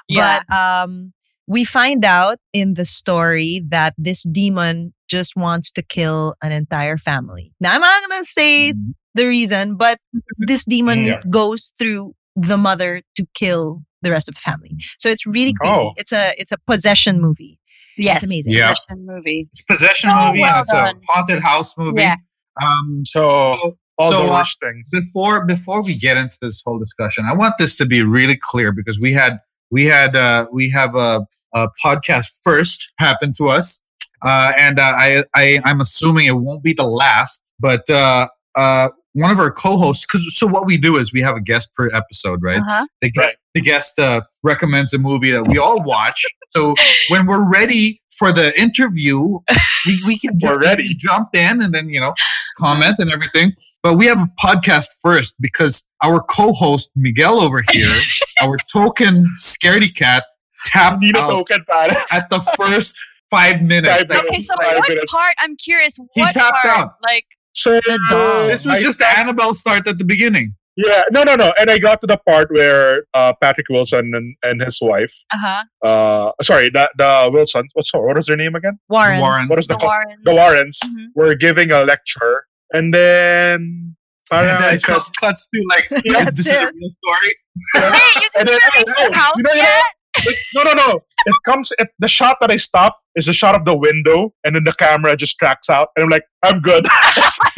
[0.09, 0.39] yeah.
[0.49, 1.13] But um
[1.47, 6.97] we find out in the story that this demon just wants to kill an entire
[6.97, 7.51] family.
[7.59, 8.93] Now I'm not gonna say Mhm.
[9.15, 9.97] The reason, but
[10.39, 11.21] this demon Yeah.
[11.29, 14.71] goes through the mother to kill the rest of the family.
[14.99, 15.73] So it's really creepy.
[15.75, 15.93] Oh.
[15.97, 17.59] It's a it's a possession movie.
[17.97, 18.23] yes.
[18.23, 18.53] It's amazing.
[18.53, 18.73] Yeah.
[18.89, 19.47] Possession movie.
[19.51, 20.95] It's a possession So movie well and it's done.
[20.95, 22.01] a haunted house movie.
[22.01, 22.15] Yeah.
[22.61, 23.21] Um, So
[23.61, 24.89] so, all so, the uh, things.
[24.91, 28.71] before before we get into this whole discussion, I want this to be really clear
[28.71, 29.39] because we had
[29.71, 33.79] we had uh, we have a, a podcast first happen to us,
[34.25, 38.89] uh, and uh, I, I I'm assuming it won't be the last, but uh, uh,
[39.13, 40.05] one of our co-hosts.
[40.05, 42.59] Cause, so what we do is we have a guest per episode, right?
[42.59, 42.85] Uh-huh.
[43.01, 46.23] The guest, the guest uh, recommends a movie that we all watch.
[46.51, 46.75] So
[47.09, 49.39] when we're ready for the interview,
[49.87, 50.93] we, we can We're jump, ready.
[50.95, 52.13] jump in and then you know
[52.57, 53.53] comment and everything.
[53.83, 57.99] But we have a podcast first because our co-host Miguel over here,
[58.41, 60.23] our token scaredy cat,
[60.67, 61.97] tapped Need a out token pad.
[62.11, 62.95] at the first
[63.31, 64.07] five minutes.
[64.07, 65.11] Five Like, Okay, so Five what minutes.
[65.11, 65.33] part?
[65.39, 65.97] I'm curious.
[66.13, 66.77] He What tapped part?
[66.77, 66.93] out.
[67.03, 70.55] Like, So The this was I just the Annabelle start at the beginning.
[70.77, 71.51] Yeah, no, no, no.
[71.59, 75.37] And I got to the part where uh, Patrick Wilson and, and his wife, uh
[75.37, 75.87] huh.
[75.87, 78.79] uh, sorry, the, the Wilson, what's what was their name again?
[78.87, 79.19] Warren.
[79.19, 79.49] Warrens.
[79.49, 80.23] What is The the co- Warrens.
[80.23, 81.05] the Warrens Mhm.
[81.13, 83.95] were giving a lecture, and then And
[84.31, 87.35] parang then I it said, cut- cuts to like, That's this is a real story.
[87.75, 89.83] Hey, you And didn't then- oh, the house you know, you know, yet?
[90.25, 90.99] It- no, no, no.
[91.25, 91.71] It comes.
[91.79, 94.73] It, the shot that I stop is the shot of the window, and then the
[94.73, 96.85] camera just tracks out, and I'm like, I'm good.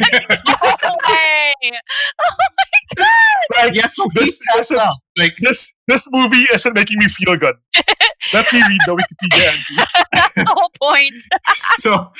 [1.08, 1.52] Way.
[2.20, 2.30] Oh
[3.56, 4.96] like, Yeah, so he This isn't- out.
[5.16, 7.54] Like, this this movie isn't making me feel good.
[8.32, 9.76] Let me read the Wikipedia entry.
[10.12, 11.12] That's the whole point.
[11.76, 12.10] so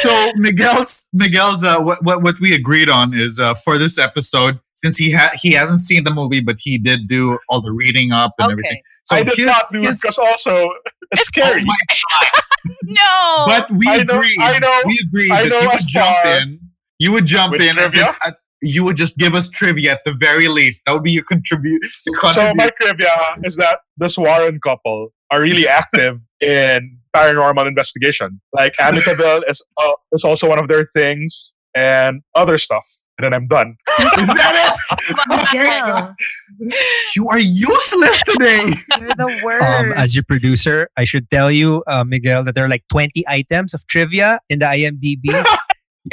[0.00, 4.58] so Miguel's Miguel's uh, what, what what we agreed on is uh, for this episode
[4.72, 8.10] since he had he hasn't seen the movie but he did do all the reading
[8.10, 8.70] up and everything.
[8.72, 8.82] Okay.
[9.04, 10.70] So I did his- not do it his- because also
[11.12, 11.64] it's scary.
[11.64, 12.24] Oh
[12.82, 13.44] No.
[13.46, 16.26] But we I know- I know- We agreed I that know you would as jump
[16.26, 16.60] in.
[16.98, 18.16] You would jump With in and trivia?
[18.62, 20.84] Then, you would just give us trivia at the very least.
[20.86, 21.84] That would be your contribute.
[22.32, 28.40] so my trivia is that this Warren couple are really active in paranormal investigation.
[28.52, 32.84] Like Amityville is uh, is also one of their things, and other stuff.
[33.18, 33.76] And then I'm done.
[34.18, 35.18] Is that it?
[35.28, 36.14] Miguel,
[37.16, 38.62] You are useless today.
[38.98, 39.62] you're the worst.
[39.62, 43.22] Um, as your producer, I should tell you, uh, Miguel, that there are like 20
[43.28, 45.44] items of trivia in the IMDb.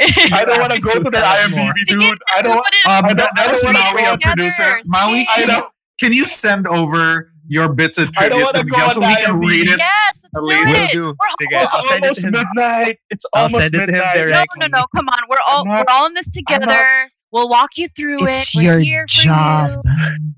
[0.00, 1.72] I don't want to go to their Tell us more.
[1.72, 2.18] IMDb, dude.
[2.34, 2.56] I don't.
[2.58, 4.80] Um, I that, don't- that was wanna Maui, go our producer.
[4.84, 5.72] Maui, I can you, don't.
[6.00, 9.68] can you send over your bits of I trivia wanna Miguel so we can read
[9.68, 9.78] it?
[9.78, 10.90] yes, let's do it.
[10.92, 11.04] do.
[11.06, 12.32] We're Sige, It's I'll send it almost to him.
[12.32, 12.98] midnight.
[13.10, 14.46] It's I'll almost send it to him midnight.
[14.58, 14.84] No, no, no.
[14.94, 15.18] Come on.
[15.30, 16.84] We're all not- we're all in this together.
[17.30, 18.58] We'll walk you through it's it.
[18.58, 19.70] We're your here for job.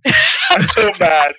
[0.05, 0.13] you.
[0.51, 1.35] I'm so mad.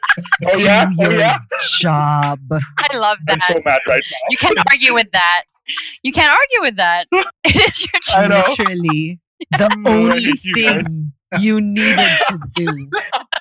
[0.46, 0.90] Oh yeah.
[1.00, 1.40] Oh yeah.
[1.80, 2.40] job.
[2.52, 3.34] I love that.
[3.34, 4.18] I'm so mad right now.
[4.30, 5.44] You can't argue with that.
[6.04, 7.08] You can't argue with that.
[7.44, 8.00] It is your
[8.32, 8.48] I.
[8.50, 9.20] Literally,
[9.58, 12.68] the only thing you needed to do.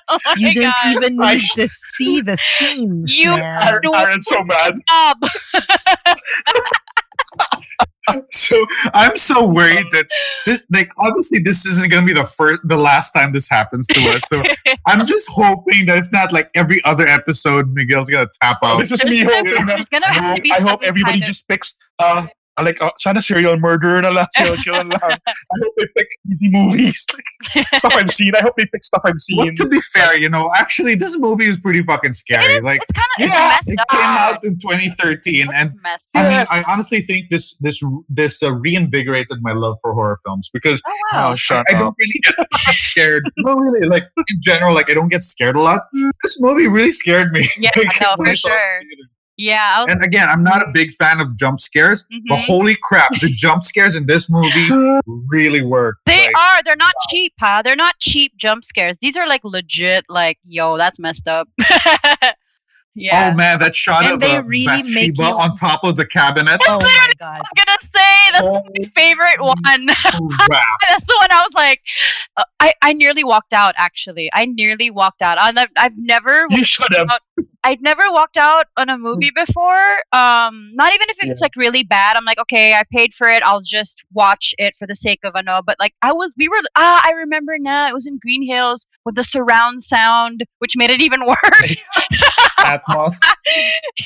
[0.09, 0.95] Oh my You didn't God.
[0.95, 3.03] even need sh- to see the scene.
[3.07, 3.63] You man.
[3.63, 4.75] Aaron, Aaron's so mad.
[8.09, 8.25] Job.
[8.31, 10.07] So I'm so worried that,
[10.45, 13.87] this, like, obviously, this isn't going to be the first, the last time this happens
[13.87, 14.23] to us.
[14.27, 14.41] So
[14.87, 18.79] I'm just hoping that it's not like every other episode Miguel's going to tap out.
[18.79, 19.87] This is me hoping that.
[19.93, 21.75] I hope, I hope everybody kind of- just picks.
[21.99, 22.27] Uh,
[22.61, 25.17] like uh, sana serial murderer na lang, serial killer na lang.
[25.27, 27.05] I hope they pick easy movies,
[27.55, 28.35] like, stuff I've seen.
[28.35, 29.55] I hope they pick stuff I've Well, seen.
[29.55, 32.59] to be fair, you know, actually, this movie is pretty fucking scary.
[32.61, 33.87] Like, it's kind of yeah, messed it up.
[33.89, 36.49] came out in 2013, and messed I mean, Yes.
[36.51, 40.97] I honestly think this this this uh, reinvigorated my love for horror films because Oh
[41.13, 41.31] wow.
[41.31, 42.35] Oh, shut I don't really get
[42.91, 43.23] scared.
[43.37, 45.81] No, really, like in general, like I don't get scared a lot.
[46.23, 47.49] This movie really scared me.
[47.57, 48.79] Yeah, like, no, when for saw it in sure.
[48.81, 49.09] theater.
[49.37, 49.81] Yeah.
[49.81, 52.45] Was- And again, I'm not a big fan of jump scares, but Mhm.
[52.45, 54.69] holy crap, the jump scares in this movie
[55.29, 55.97] really work.
[56.05, 56.59] They Like, are.
[56.65, 57.61] They're not cheap, huh?
[57.63, 58.97] They're not cheap jump scares.
[59.01, 60.05] These are like legit.
[60.09, 61.47] Like, yo, that's messed up.
[62.93, 63.31] yeah.
[63.31, 66.05] Oh man, that shot And of they uh, really make you- on top of the
[66.05, 66.59] cabinet.
[66.67, 67.35] Oh my god.
[67.35, 69.55] I was gonna say that's Oh, my favorite one.
[69.55, 69.87] crap.
[70.89, 71.81] that's the one I was like,
[72.37, 73.73] uh, I I nearly walked out.
[73.77, 75.37] Actually, I nearly walked out.
[75.39, 77.07] I, I've never You should have.
[77.63, 79.93] I'd never walked out on a movie before.
[80.11, 82.17] Um, not even if it's like really bad.
[82.17, 83.43] I'm like, okay, I paid for it.
[83.43, 85.61] I'll just watch it for the sake of a no.
[85.65, 87.87] But like, I was, we were, ah, I remember now.
[87.87, 91.75] It was in Greenhills with the surround sound, which made it even worse.
[92.59, 93.15] Atmos.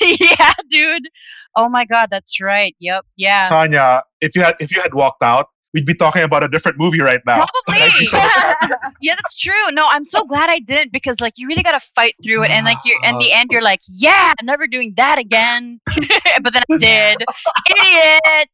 [0.00, 1.08] yeah, dude.
[1.54, 2.76] Oh my god, that's right.
[2.78, 3.06] Yep.
[3.16, 3.48] Yeah.
[3.48, 6.78] Tanya, if you had if you had walked out, we'd be talking about a different
[6.78, 7.46] movie right now.
[7.66, 8.04] Probably.
[8.06, 8.16] So
[9.00, 9.70] yeah, that's true.
[9.72, 12.64] No, I'm so glad I didn't because like you really gotta fight through it, and
[12.64, 15.80] like you're in the end, you're like, yeah, I'm never doing that again.
[16.42, 17.24] but then I did.
[17.70, 18.48] Idiot.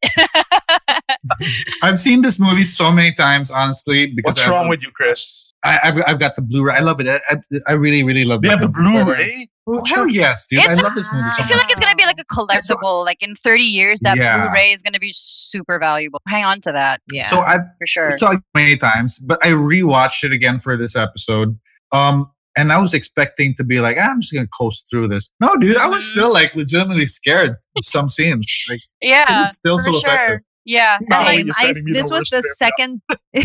[1.81, 4.07] I've seen this movie so many times, honestly.
[4.07, 5.52] Because What's I've- wrong with you, Chris?
[5.65, 6.73] I, I've, I've got the Blu-ray.
[6.75, 7.07] I love it.
[7.07, 8.41] I, I, I really, really love.
[8.41, 8.67] They this have the.
[8.69, 9.47] Blu-ray.
[9.65, 10.59] Oh, hell yes, dude!
[10.59, 11.63] I love this movie so I feel much.
[11.63, 13.05] like it's gonna be like a collectible.
[13.05, 14.43] Like in 30 years, that Yeah.
[14.47, 16.21] Blu-ray is gonna be super valuable.
[16.27, 17.27] Hang on to that Yeah.
[17.29, 18.17] So I for sure.
[18.17, 21.57] saw it many times, but I rewatched it again for this episode.
[21.93, 25.31] Um, and I was expecting to be like, ah, I'm just gonna coast through this.
[25.39, 26.11] No, dude, I was Mhm.
[26.11, 28.53] still like legitimately scared of some scenes.
[28.69, 29.99] Like it yeah, still for so sure.
[30.01, 30.39] effective.
[30.65, 30.97] Yeah.
[31.09, 31.75] Now and, like, Same.
[31.87, 33.01] I, this was the second.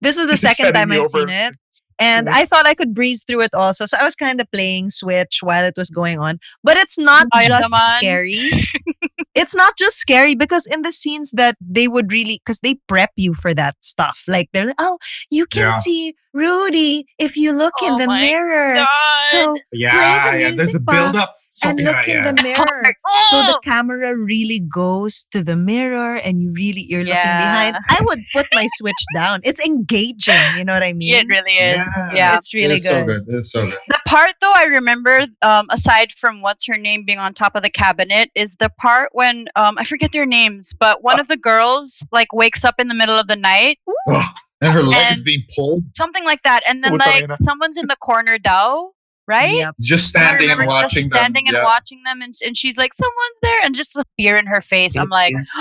[0.00, 1.54] this is the second time I've seen it,
[1.98, 3.86] and I thought I could breeze through it also.
[3.86, 7.28] So I was kind of playing Switch while it was going on, but it's not
[7.32, 7.98] Ay, just naman.
[7.98, 8.48] scary.
[9.34, 13.10] it's not just scary because in the scenes that they would really because they prep
[13.16, 14.18] you for that stuff.
[14.26, 14.98] Like they're like, oh,
[15.30, 15.72] you can Yeah.
[15.72, 18.74] see Rory if you look in Oh the my mirror.
[18.74, 18.86] God.
[19.30, 20.50] So Yeah, the yeah.
[20.54, 21.36] There's a music build box up.
[21.58, 22.32] So, and yeah, look in yeah.
[22.32, 22.94] the mirror.
[23.30, 23.60] So the Oh!
[23.64, 27.76] camera really goes to the mirror and you really you're looking behind.
[27.88, 29.40] I would put my switch down.
[29.42, 31.14] It's engaging, you know what I mean?
[31.14, 31.78] it really is.
[31.96, 32.36] Yeah, Yeah.
[32.36, 33.24] It's really it's so good.
[33.26, 33.34] good.
[33.36, 33.78] It's so good.
[33.88, 37.62] The part though I remember, um, aside from what's her name being on top of
[37.62, 41.38] the cabinet, is the part when um, I forget their names, but one of the
[41.38, 43.78] girls like wakes up in the middle of the night,
[44.10, 44.24] Ugh.
[44.60, 47.96] And her leg is being pulled, something like that, and then like someone's in the
[47.96, 48.92] corner, Dow,
[49.26, 49.54] right?
[49.56, 49.74] Yep.
[49.80, 51.18] just standing and remember just watching them.
[51.18, 51.64] standing and yeah.
[51.64, 54.96] watching them, and, and she's like, "Someone's there," and just the fear in her face.
[54.96, 55.50] I'm like, is-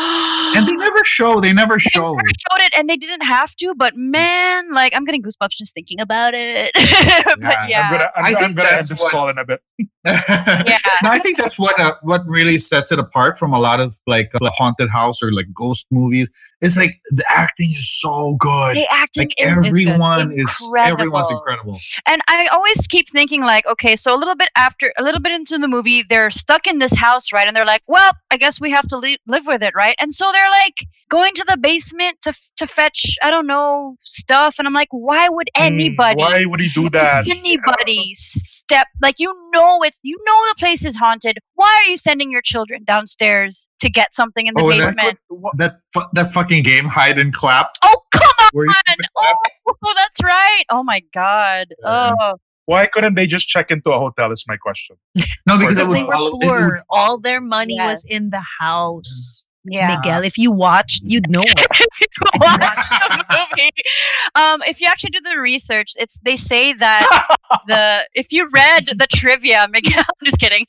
[0.56, 1.40] And they never show.
[1.42, 2.14] They never They show.
[2.14, 3.74] never showed it, and they didn't have to.
[3.76, 6.72] But man, like I'm getting goosebumps just thinking about it.
[7.26, 9.30] but Yeah, yeah, I'm gonna, I'm, I I'm think gonna end that's this what- call
[9.30, 9.62] in a bit.
[10.06, 10.78] Yeah.
[11.02, 13.98] no, I think that's what uh, what really sets it apart from a lot of
[14.06, 16.30] like uh, haunted house or like ghost movies.
[16.62, 18.76] It's like the acting is so good.
[18.78, 21.74] The acting Like is everyone is everyone's incredible.
[21.74, 21.80] incredible.
[22.06, 25.32] and I always keep thinking like, okay, so a little bit after, a little bit
[25.34, 27.48] into the movie, they're stuck in this house, right?
[27.48, 29.96] And they're like, well, I guess we have to li- live with it, right?
[30.00, 30.76] And so they're like
[31.10, 34.56] going to the basement to f- to fetch, I don't know, stuff.
[34.58, 36.18] And I'm like, why would Mm, anybody?
[36.22, 37.28] Why would he do that?
[37.28, 41.38] Anybody step like you know it's you know the place is haunted.
[41.54, 44.96] Why are you sending your children downstairs to get something in the Oh, and that-
[44.96, 45.20] basement?
[45.58, 45.80] That
[46.14, 47.76] that fucking game, hide and clap.
[47.84, 48.66] Oh come on!
[49.18, 50.64] Oh, that's right.
[50.72, 51.68] Oh my god.
[51.84, 52.12] Yeah.
[52.20, 52.36] Oh,
[52.66, 54.32] Why couldn't they just check into a hotel?
[54.32, 54.96] Is my question.
[55.46, 56.28] no, because it Because they were follow.
[56.28, 56.80] it would poor.
[56.90, 57.90] All their money Yes.
[57.92, 59.48] was in the house.
[59.66, 59.96] yeah.
[59.96, 61.42] Miguel, if you watched, you'd know.
[62.40, 63.72] watch the movie.
[64.36, 67.36] Um, if you actually do the research, it's they say that
[67.68, 70.66] the if you read the trivia, Miguel, I'm just kidding.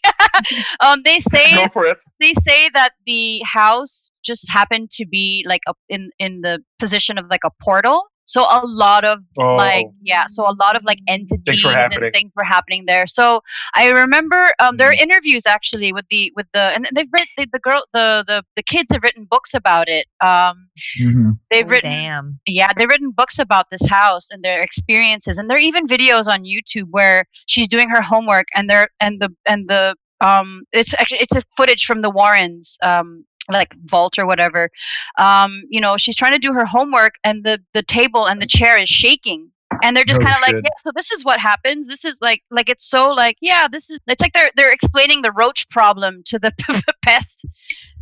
[0.80, 1.98] um, they say Go for it.
[2.20, 7.18] they say that the house just happened to be like a, in in the position
[7.18, 8.02] of like a portal.
[8.26, 9.94] So a lot of like Oh.
[10.02, 12.12] yeah, so a lot of like entities and happening.
[12.12, 13.06] things were happening there.
[13.06, 13.40] So
[13.74, 17.46] I remember um, there are interviews actually with the with the and they've read the,
[17.52, 20.06] the girl the the the kids have written books about it.
[20.20, 20.68] Um,
[21.00, 21.38] Mhm.
[21.50, 22.40] they've Oh, written Damn.
[22.46, 26.26] yeah, they've written books about this house and their experiences, and there are even videos
[26.26, 30.94] on YouTube where she's doing her homework, and there and the and the um, it's
[30.94, 34.70] actually it's a footage from the Warrens, um, like vault or whatever.
[35.18, 38.46] Um, you know, she's trying to do her homework, and the the table and the
[38.46, 39.50] chair is shaking.
[39.82, 40.70] And they're just Oh, kind of like, yeah.
[40.78, 41.88] So this is what happens.
[41.88, 43.68] This is like, like it's so like, yeah.
[43.68, 43.98] This is.
[44.06, 46.52] It's like they're they're explaining the roach problem to the
[47.02, 47.44] pest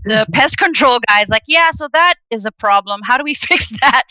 [0.05, 3.01] the pest control guys like yeah so that is a problem.
[3.05, 4.03] How do we fix that?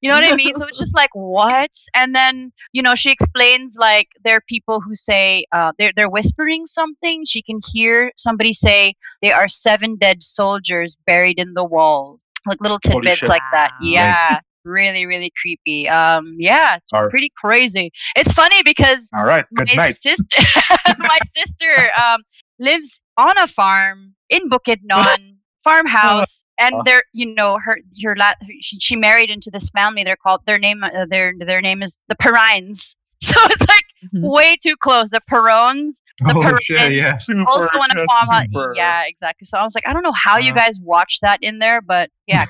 [0.00, 0.54] You know what i mean?
[0.54, 1.70] So it's just like what?
[1.94, 6.10] And then you know she explains like there are people who say uh, they're, they're
[6.10, 7.24] whispering something.
[7.26, 12.24] She can hear somebody say they are seven dead soldiers buried in the walls.
[12.46, 13.70] Like little tidbits like that.
[13.80, 13.86] Wow.
[13.88, 14.38] yeah.
[14.64, 15.88] Really really creepy.
[15.88, 17.10] Um yeah it's Alright.
[17.10, 17.90] pretty crazy.
[18.16, 19.44] It's funny because All right.
[19.54, 19.96] Good my night.
[19.96, 20.42] sister
[20.98, 22.22] my sister um
[22.58, 26.82] lives on a farm in Bukidnon farmhouse and Uh.
[26.84, 30.58] they're you know her her la- she, she married into this family they're called their
[30.58, 34.22] name uh, their their name is the Perrines so it's like Mhm.
[34.30, 36.62] way too close the Perrons The Oh parade.
[36.62, 36.92] shit!
[36.92, 37.16] Yeah.
[37.18, 38.72] Super, also on a that's farmhouse super.
[38.76, 40.54] yeah exactly so I was like I don't know how you Uh.
[40.56, 42.44] guys watch that in there but yeah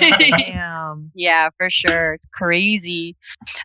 [0.00, 1.10] Damn.
[1.14, 3.16] yeah for sure it's crazy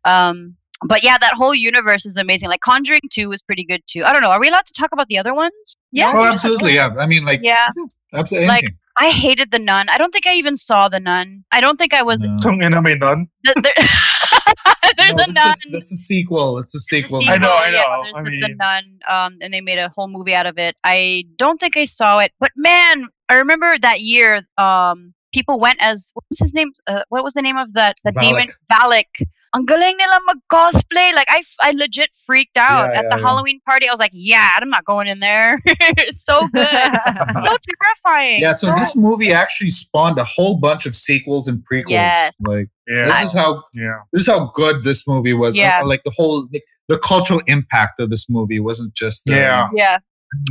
[0.05, 4.03] um but yeah that whole universe is amazing like conjuring 2 was pretty good too
[4.05, 6.11] i don't know are we allowed to talk about the other ones Yeah.
[6.13, 6.75] Oh, absolutely.
[6.75, 6.89] Yeah.
[6.97, 7.69] I mean, like, yeah
[8.13, 8.47] absolutely.
[8.47, 8.78] Like, anything.
[8.99, 11.93] I hated the nun i don't think i even saw the nun i don't think
[11.93, 12.37] i was No.
[12.41, 13.27] Tung ina may nun.
[13.45, 13.87] th- there-
[14.97, 16.57] there's No, a nun that's, that's a sequel.
[16.57, 17.27] It's a sequel.
[17.29, 18.03] I know, I Yeah, know.
[18.03, 20.75] there's I the, the nun, um, and they made a whole movie out of it.
[20.83, 24.41] I don't think I saw it, but man, I remember that year.
[24.57, 26.71] Um, people went as what was his name?
[26.87, 27.97] Uh, what was the name of that?
[28.03, 29.05] The demon Valak.
[29.55, 31.13] Ang galing nila mag-cosplay.
[31.15, 33.27] Like I, f- I legit freaked out Yeah, at yeah, the yeah.
[33.27, 33.87] Halloween party.
[33.87, 35.59] I was like, yeah, I'm not going in there.
[35.65, 36.67] it's so good,
[37.33, 38.41] so terrifying.
[38.41, 41.89] Yeah, so this movie actually spawned a whole bunch of sequels and prequels.
[41.89, 42.33] Yes.
[42.45, 43.07] Like Yeah.
[43.07, 43.99] this is how yeah.
[44.13, 45.55] this is how good this movie was.
[45.57, 45.81] Uh, Yeah.
[45.81, 49.67] like the whole like, the cultural impact of this movie wasn't just uh, Yeah.
[49.73, 49.97] yeah,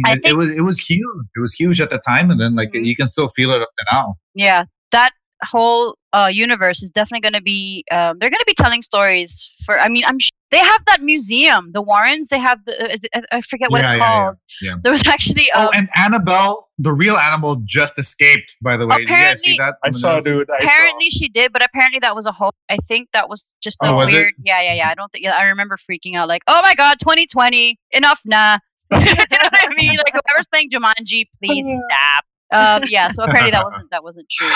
[0.06, 1.26] I I mean, it, it was it was huge.
[1.36, 2.84] It was huge at the time, and then like Mhm.
[2.84, 4.16] you can still feel it up to now.
[4.34, 4.64] yeah.
[4.90, 8.80] That whole uh, universe is definitely going to be um, they're going to be telling
[8.82, 12.72] stories for i mean i'm sh- they have that museum the warrens they have the
[12.82, 14.74] uh, is it, i forget what Yeah, it's yeah, yeah, called yeah.
[14.82, 18.56] there was actually um, oh, and Annabelle, the real Annabelle just escaped.
[18.62, 19.74] By the way, did you guys see that?
[19.84, 20.24] I saw, news?
[20.24, 20.50] dude.
[20.50, 23.82] I apparently she did but apparently that was a hoax i think that was just
[23.82, 24.16] a Oh, was it?
[24.16, 26.74] weird yeah yeah yeah i don't think yeah, i remember freaking out like oh my
[26.74, 28.58] god 2020 enough nah
[28.92, 33.50] you know what i mean like whoever's playing jumanji please stop um yeah so apparently
[33.50, 34.48] that wasn't that wasn't true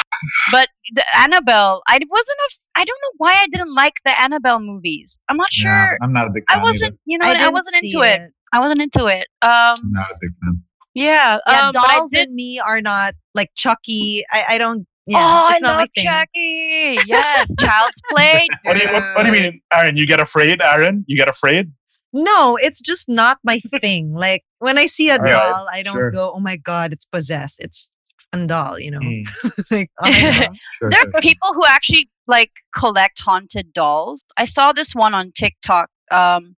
[0.51, 4.21] but the annabelle i wasn't a f- i don't know why i didn't like the
[4.21, 6.59] annabelle movies i'm not Yeah, sure I'm not a big fan.
[6.59, 8.33] I wasn't, you know, I I, wasn't into it.
[8.53, 9.29] I wasn't into it.
[9.43, 10.63] Um, I'm not a big fan.
[10.95, 12.29] yeah, Yeah, um, dolls did.
[12.29, 14.25] and me are not like Chucky.
[14.31, 14.87] I, I don't.
[15.07, 16.05] Yeah, oh, it's I not love my thing.
[16.07, 16.99] Chucky.
[17.07, 18.47] Yeah, child's play.
[18.65, 19.97] What do, you, what, what do you mean, Aaron?
[19.97, 21.01] You get afraid, Aaron?
[21.07, 21.73] You get afraid?
[22.13, 24.13] No, it's just not my thing.
[24.13, 26.11] Like when I see a Alright, doll, I don't sure.
[26.11, 27.91] go, "Oh my god, it's possessed." It's
[28.33, 29.01] a doll, you know.
[29.01, 29.27] Mm.
[29.71, 30.11] like, oh.
[30.13, 31.21] Sure, There sure, are sure.
[31.21, 34.25] people who actually like collect haunted dolls.
[34.37, 35.89] I saw this one on TikTok.
[36.11, 36.55] Um,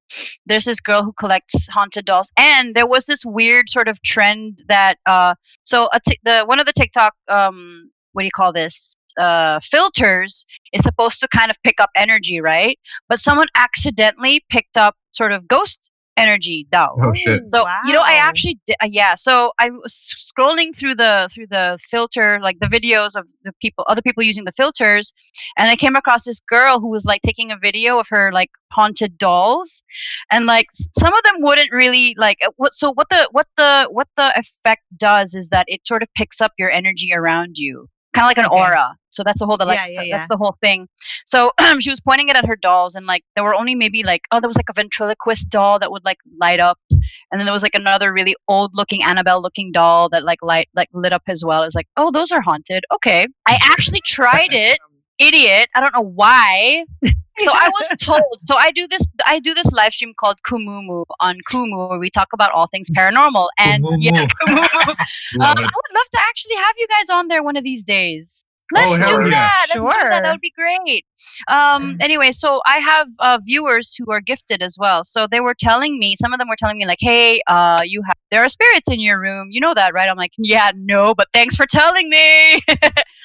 [0.47, 4.63] there's this girl who collects haunted dolls, and there was this weird sort of trend
[4.69, 8.53] that uh, so a t- the one of the TikTok um, what do you call
[8.53, 12.79] this uh, filters is supposed to kind of pick up energy, right?
[13.09, 16.93] But someone accidentally picked up sort of ghost energy doll.
[17.01, 17.43] Oh shit.
[17.51, 18.77] So you know, I actually did.
[18.81, 19.15] Uh, yeah.
[19.17, 23.85] So I was scrolling through the through the filter, like the videos of the people,
[23.89, 25.13] other people using the filters,
[25.57, 28.51] and I came across this girl who was like taking a video of her like
[28.71, 29.83] haunted dolls,
[30.31, 32.75] and like s- some of them wouldn't really like uh, what.
[32.75, 36.41] So what the what the what the effect does is that it sort of picks
[36.41, 38.57] up your energy around you, kind of like an Okay.
[38.63, 38.97] aura.
[39.11, 40.27] So that's the whole the like Yeah, yeah, that's yeah.
[40.29, 40.89] the whole thing.
[41.25, 44.23] So she was pointing it at her dolls, and like there were only maybe like
[44.33, 47.53] oh there was like a ventriloquist doll that would like light up, and then there
[47.53, 51.23] was like another really old looking Annabelle looking doll that like light like lit up
[51.29, 51.63] as well.
[51.63, 52.85] It's like oh those are haunted.
[52.93, 54.79] Okay, I actually tried it.
[55.19, 55.69] Idiot!
[55.75, 56.85] I don't know why.
[57.41, 58.23] So I was told.
[58.47, 59.03] So I do this.
[59.27, 62.89] I do this live stream called Kumumu on Kumu, where we talk about all things
[62.91, 63.49] paranormal.
[63.59, 64.69] And yeah, Kumumu.
[64.69, 64.89] Kumumu.
[65.41, 68.45] Um, I would love to actually have you guys on there one of these days.
[68.73, 69.31] Let's Oh, hell do yeah.
[69.31, 69.67] that.
[69.75, 70.23] Let's do that.
[70.23, 71.05] That would be great.
[71.49, 75.03] Um, anyway, so I have uh, viewers who are gifted as well.
[75.03, 78.01] So they were telling me, some of them were telling me like, "Hey, uh, you
[78.07, 79.49] have there are spirits in your room.
[79.51, 82.61] You know that, right?" I'm like, "Yeah, no, but thanks for telling me."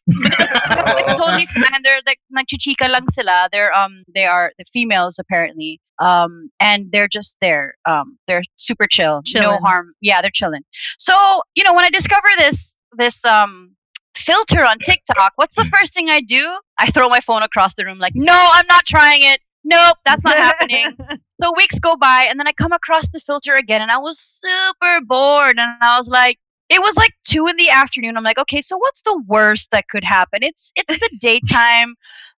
[0.10, 1.82] It's totally fine.
[1.84, 3.50] They're like nagchichika lang sila.
[3.52, 5.80] They're um they are the females apparently.
[6.00, 7.76] Um and they're just there.
[7.86, 9.22] Um they're super chill.
[9.42, 9.94] No harm.
[10.02, 10.64] Yeah, they're chilling.
[10.98, 13.76] So, you know, when I discover this this um
[14.16, 16.58] filter on TikTok, what's the first thing I do?
[16.78, 19.40] I throw my phone across the room like, "No, I'm not trying it.
[19.64, 20.98] Nope, that's not happening."
[21.42, 24.20] So weeks go by, and then I come across the filter again, and I was
[24.20, 26.38] super bored, and I was like,
[26.70, 28.16] it was like two in the afternoon.
[28.16, 30.44] I'm like, okay, so what's the worst that could happen?
[30.44, 31.96] It's it's the daytime.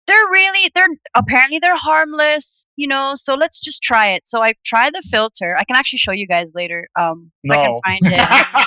[0.06, 3.12] They're really they're apparently they're harmless, you know.
[3.16, 4.26] So let's just try it.
[4.26, 5.56] So I try the filter.
[5.56, 6.88] I can actually show you guys later.
[6.98, 8.66] Um, if I can find it.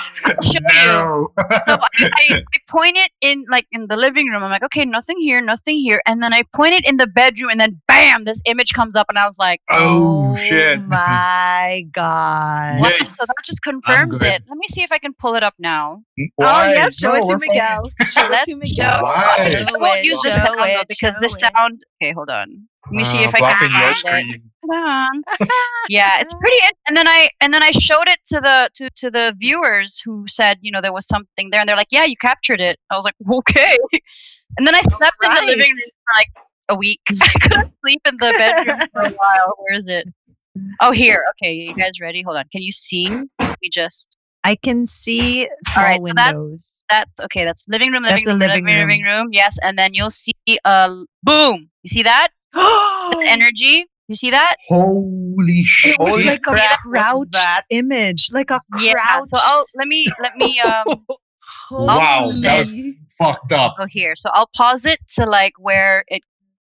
[0.72, 1.32] No.
[1.36, 4.42] So I, I, I point it in like in the living room.
[4.42, 6.00] I'm like, okay, nothing here, nothing here.
[6.06, 9.06] And then I point it in the bedroom, and then bam, this image comes up,
[9.08, 10.80] and I was like, oh shit.
[10.86, 12.80] my god.
[12.80, 12.88] wow.
[12.88, 13.14] Yikes.
[13.14, 14.42] So that just confirmed it.
[14.48, 16.02] Let me see if I can pull it up now.
[16.36, 16.68] Why?
[16.68, 17.38] Oh yes, show No, it to.
[17.38, 17.90] Miguel.
[18.10, 19.02] Show it Let's to show- Miguel.
[19.02, 19.12] Why?
[19.68, 21.82] I won't it, use this show sound though, because the sound.
[22.02, 22.68] Okay, hold on.
[22.86, 23.96] Let me see Uh, if I can your find it.
[23.96, 24.50] screen.
[24.70, 25.22] Hold on.
[25.88, 26.56] yeah, it's pretty.
[26.86, 30.26] And then I and then I showed it to the to to the viewers who
[30.28, 32.78] said you know there was something there, and they're like, yeah, you captured it.
[32.90, 33.78] I was like, okay.
[34.56, 36.28] And then I slept in the living room for like
[36.68, 37.00] a week.
[37.22, 39.54] I couldn't sleep in the bedroom for a while.
[39.58, 40.06] Where is it?
[40.80, 41.22] Oh, here.
[41.42, 42.22] Okay, you guys ready?
[42.22, 42.44] Hold on.
[42.50, 43.14] Can you see?
[43.62, 46.82] We just I can see small right, so that- windows.
[46.90, 47.44] that's okay.
[47.44, 49.28] That's living room, living That's room, the living living, living room.
[49.32, 51.70] Yes, and then you'll see uh boom.
[51.82, 52.28] You see that?
[52.52, 53.86] That energy.
[54.08, 54.56] You see that?
[54.68, 55.92] Holy shit.
[55.92, 57.62] It was Holy like crap, a crouched that?
[57.70, 58.92] image, like a Yeah.
[58.92, 59.30] crouched.
[59.34, 61.06] So I'll let me let me um
[61.70, 63.76] wow, that was fucked up.
[63.78, 64.14] go here.
[64.14, 66.22] So I'll pause it to like where it.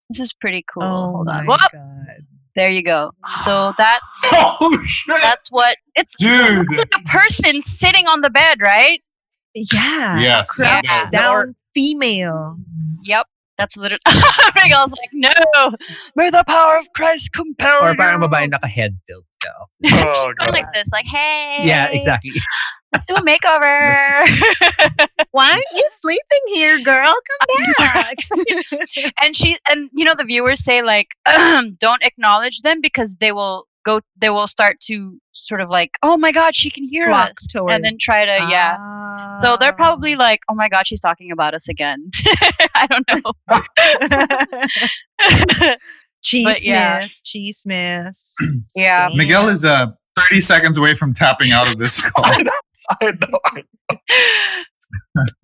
[0.09, 0.83] This is pretty cool.
[0.83, 1.47] Oh Hold my on.
[1.47, 2.25] Whoop, god.
[2.55, 3.11] there you go.
[3.43, 5.17] So that Oh shit.
[5.21, 6.67] that's what it's Dude.
[6.77, 9.01] like a person sitting on the bed, right?
[9.53, 10.19] Yeah.
[10.19, 10.49] Yes.
[10.59, 11.09] Yeah.
[11.11, 12.57] Down female.
[13.03, 13.25] Yep.
[13.57, 13.99] That's literally.
[14.07, 15.71] Oh Miguel's like, no.
[16.15, 17.87] May the power of Christ compel me.
[17.87, 17.97] Or you.
[17.97, 19.25] parang babae naka-head tilt.
[19.43, 19.49] ka.
[19.85, 20.53] Oh, Going God.
[20.53, 21.59] like this, like, hey.
[21.63, 22.31] Yeah, exactly.
[23.07, 24.25] Do a makeover.
[25.31, 27.13] Why aren't you sleeping here, girl?
[27.13, 28.15] Come back.
[29.21, 33.67] and she and you know the viewers say like don't acknowledge them because they will
[33.83, 37.27] go they will start to sort of like oh my god she can hear us
[37.29, 37.73] Walk towards.
[37.73, 38.75] and then try to yeah
[39.39, 40.19] so they're probably Ah.
[40.19, 42.09] like oh my god she's talking about us again
[42.75, 43.31] i don't know
[46.21, 46.97] cheese yeah.
[46.99, 48.35] miss, cheese miss.
[48.75, 52.25] yeah Miguel is uh 30 seconds away from tapping out of this call.
[53.01, 53.39] I know.
[53.45, 53.97] I know.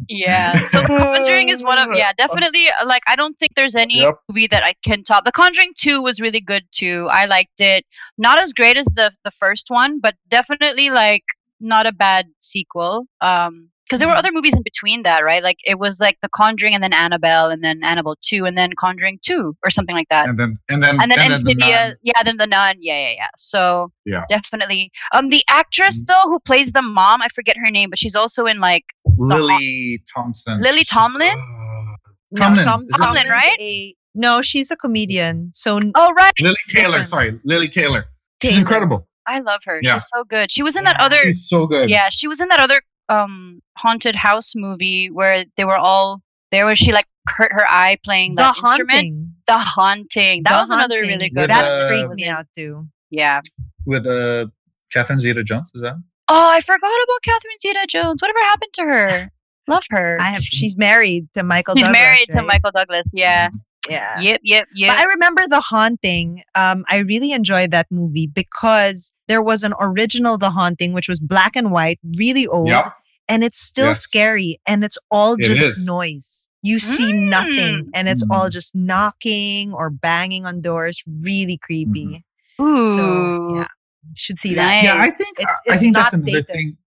[0.09, 4.01] yeah so conjuring is one of yeah definitely uh, like i don't think there's any
[4.01, 4.15] Yep.
[4.29, 7.85] movie that i can top the conjuring 2 was really good too i liked it
[8.17, 11.23] not as great as the the first one but definitely like
[11.61, 14.19] not a bad sequel um because there were Mhm.
[14.25, 17.51] other movies in between that right like it was like the conjuring and then annabelle
[17.51, 20.81] and then annabelle 2 and then conjuring 2 or something like that and then and
[20.81, 21.95] then and then and then the nun.
[22.01, 23.27] yeah, then the nun, yeah, yeah, yeah.
[23.37, 24.23] So Yeah.
[24.29, 24.91] definitely.
[25.13, 26.07] Um, the actress Mhm.
[26.07, 28.85] though who plays the mom, I forget her name, but she's also in like
[29.17, 30.59] Lily Thompson.
[30.61, 31.37] Lily Tomlin?
[31.37, 31.95] Uh,
[32.31, 32.65] No, Tomlin.
[32.65, 33.57] Tom- Tomlin, right?
[33.59, 35.51] a- no, she's a comedian.
[35.53, 36.87] So oh right, Lili Taylor.
[36.99, 37.07] Different.
[37.09, 38.05] Sorry, Lili Taylor.
[38.41, 39.07] She's incredible.
[39.27, 39.79] I love her.
[39.83, 39.93] Yeah.
[39.93, 40.51] She's so good.
[40.51, 41.89] She was in that other, She's so good.
[41.89, 46.65] yeah, she was in that other um haunted house movie where they were all there.
[46.65, 48.89] Where she like hurt her eye playing the that instrument.
[48.89, 49.33] haunting.
[49.47, 50.43] The haunting.
[50.43, 51.41] That The was another really good.
[51.41, 52.87] With, That uh, freaked me out too.
[53.09, 53.41] Yeah.
[53.85, 54.47] With uh
[54.91, 55.95] Catherine Zeta Jones, is that?
[56.29, 58.21] Oh, I forgot about Catherine Zeta-Jones.
[58.21, 59.31] Whatever happened to her?
[59.67, 60.17] Love her.
[60.21, 60.41] I have.
[60.41, 61.75] She's married to Michael.
[61.75, 62.41] She's Douglas, married to?
[62.43, 63.05] Michael Douglas.
[63.11, 63.49] Yeah.
[63.89, 64.19] Yeah.
[64.19, 64.89] Yep, yep, But.
[64.99, 66.43] I remember The Haunting.
[66.55, 71.19] Um, I really enjoyed that movie because there was an original The Haunting, which was
[71.19, 72.93] black and white, really old, Yep.
[73.27, 74.01] and it's still Yes.
[74.01, 75.85] scary, and it's all It just is.
[75.85, 76.47] noise.
[76.61, 78.51] You see nothing, and it's all Mm.
[78.51, 81.03] just knocking or banging on doors.
[81.21, 82.23] Really creepy.
[82.61, 82.95] Ooh.
[82.95, 83.67] So yeah,
[84.15, 84.65] should see that.
[84.65, 84.83] Nice.
[84.85, 86.47] Yeah, I think It's- I think that's another dated.
[86.47, 86.77] thing.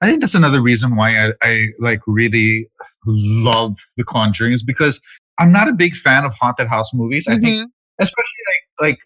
[0.00, 2.68] I think that's another reason why I, I like really
[3.06, 5.00] love The Conjuring is because
[5.38, 7.26] I'm not a big fan of haunted house movies.
[7.28, 7.66] I think Mhm.
[8.00, 8.98] especially like like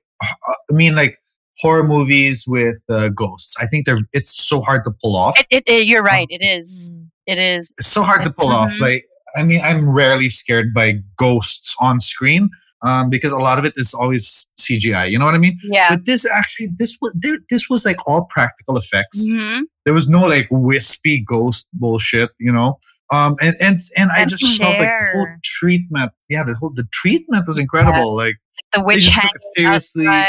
[0.70, 1.16] I mean like
[1.58, 3.54] horror movies with uh, ghosts.
[3.60, 5.38] I think they're it's so hard to pull off.
[5.38, 6.26] It, it, it- you're right.
[6.30, 6.90] It is.
[7.26, 7.72] It is.
[7.78, 8.70] It's so hard to pull off.
[8.72, 8.80] Mhm.
[8.80, 9.04] Like
[9.36, 12.50] I mean, I'm rarely scared by ghosts on screen
[12.82, 15.08] um, because a lot of it is always CGI.
[15.08, 15.56] You know what I mean?
[15.62, 15.90] Yeah.
[15.90, 19.28] But this actually, this was there, this was like all practical effects.
[19.28, 19.62] Mhm.
[19.84, 22.30] There was no like wispy ghost bullshit.
[22.40, 22.78] You know.
[23.12, 26.12] Um, and and and I just felt like the whole treatment.
[26.28, 28.14] Yeah, the whole the treatment was incredible.
[28.16, 28.36] Like
[28.72, 30.06] The they witch just took it seriously.
[30.06, 30.28] outside.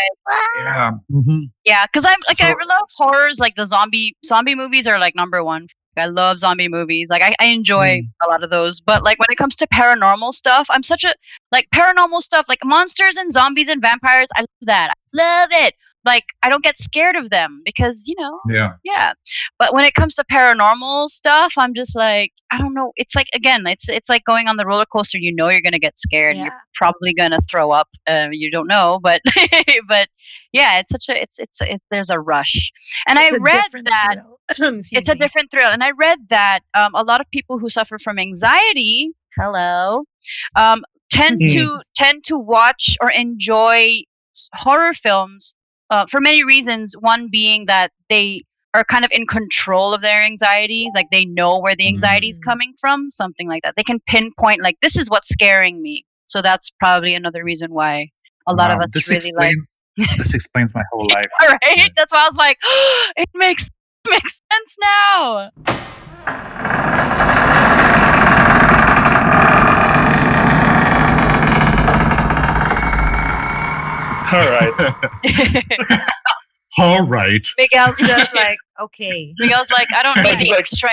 [0.58, 0.92] Yeah.
[1.12, 1.52] mhm.
[1.66, 3.38] Yeah, because I'm like I love horrors.
[3.40, 5.68] Like the zombie zombie movies are like number one.
[5.98, 7.10] I love zombie movies.
[7.10, 8.08] Like I, I enjoy Mm.
[8.26, 8.80] a lot of those.
[8.82, 11.14] But like when it comes to paranormal stuff, I'm such a
[11.52, 14.30] like paranormal stuff, like monsters and zombies and vampires.
[14.36, 14.90] I love that.
[14.90, 15.76] I love it.
[16.06, 18.74] Like I don't get scared of them because you know Yeah.
[18.84, 19.14] yeah.
[19.60, 22.92] But when it comes to paranormal stuff i'm just like i don't know.
[22.96, 25.18] It's like again it's it's like going on the roller coaster.
[25.20, 26.38] You know you're gonna get scared.
[26.38, 29.22] You're probably gonna throw up uh, you don't know but
[29.88, 30.08] but
[30.52, 32.72] yeah it's such a it's it's it, there's a rush.
[33.08, 34.40] And It's i a read that thrill.
[34.80, 35.70] Excuse it's a different thrill.
[35.72, 40.04] And i read that um, a lot of people who suffer from anxiety hello
[40.56, 41.54] um, tend Mhm.
[41.54, 44.02] to tend to watch or enjoy
[44.56, 45.54] horror films
[45.92, 48.40] uh, for many reasons one being that they
[48.74, 52.40] are kind of in control of their anxieties like they know where the anxiety is
[52.40, 52.44] Mm.
[52.46, 56.42] coming from something like that they can pinpoint like this is what's scaring me so
[56.42, 58.08] that's probably another reason why
[58.48, 59.76] a lot of Wow, us this really like explains
[60.18, 61.30] this explains my whole life.
[61.42, 61.88] all right Yeah.
[61.98, 62.58] that's why i was like
[63.18, 63.70] it makes
[64.10, 65.52] makes sense now
[74.34, 76.02] All right.
[76.80, 77.46] All right.
[77.58, 79.34] Miguel's just like, okay.
[79.40, 80.90] Miguel's like, I don't I'm need just the like, extra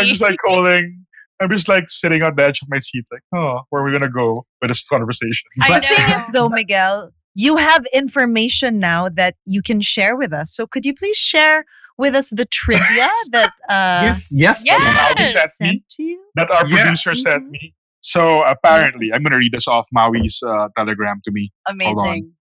[0.00, 1.04] I'm just like calling.
[1.40, 3.92] I'm just like sitting on the edge of my seat, like, oh, where are we
[3.92, 5.44] gonna go with this conversation?
[5.60, 10.32] I The thing is, though, Miguel, you have information now that you can share with
[10.32, 10.54] us.
[10.54, 11.64] So could you please share
[11.98, 14.30] with us the trivia that uh, yes.
[14.34, 14.62] Yes.
[14.64, 14.78] Yes.
[14.80, 15.32] Maui Yes.
[15.32, 16.24] sent me sent to you?
[16.36, 16.80] that our Yes.
[16.80, 17.74] producer sent me.
[18.00, 21.52] So apparently, I'm gonna read this off Maui's uh, telegram to me.
[21.82, 22.06] Hold on.
[22.08, 22.32] Amazing.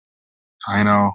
[0.68, 1.12] I know.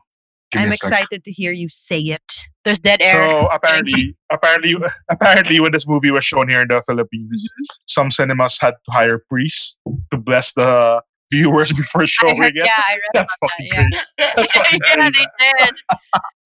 [0.52, 2.34] Give I'm excited to hear you say it.
[2.64, 3.12] There's dead air.
[3.12, 4.76] So apparently, apparently,
[5.12, 7.64] apparently, when this movie was shown here in the Philippines, Mm-hmm.
[7.88, 9.78] some cinemas had to hire priests
[10.12, 12.66] to bless the viewers before showing heard, it.
[12.66, 14.34] yeah, I read That's fucking that, great.
[14.36, 15.14] That's fucking yeah, great.
[15.14, 15.76] they did.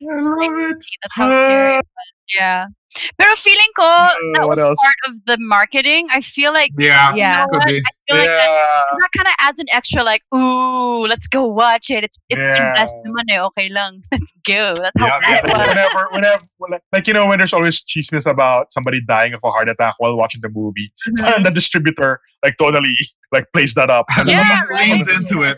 [0.01, 0.77] I love it.
[1.03, 2.07] That's how scary it was.
[2.35, 2.65] Yeah.
[3.17, 4.77] Pero feeling ko that Uh, what was else?
[4.81, 6.07] part of the marketing.
[6.13, 7.09] I feel like Yeah.
[7.15, 7.45] Yeah.
[7.49, 7.65] know what?
[7.67, 11.89] I feel like that, that kind of adds an extra like, ooh, let's go watch
[11.89, 12.03] it.
[12.05, 12.69] It's it's Yeah.
[12.69, 13.41] invest naman eh.
[13.49, 14.01] Okay lang.
[14.13, 14.73] Let's go.
[14.77, 17.81] That's how Yeah, bad Yeah, it whenever, whenever, like, like, you know, when there's always
[17.81, 21.25] cheesiness about somebody dying of a heart attack while watching the movie, Mm-hmm.
[21.33, 22.93] and the distributor like totally
[23.33, 24.05] like plays that up.
[24.25, 24.85] Yeah, right.
[24.89, 25.57] leans into it.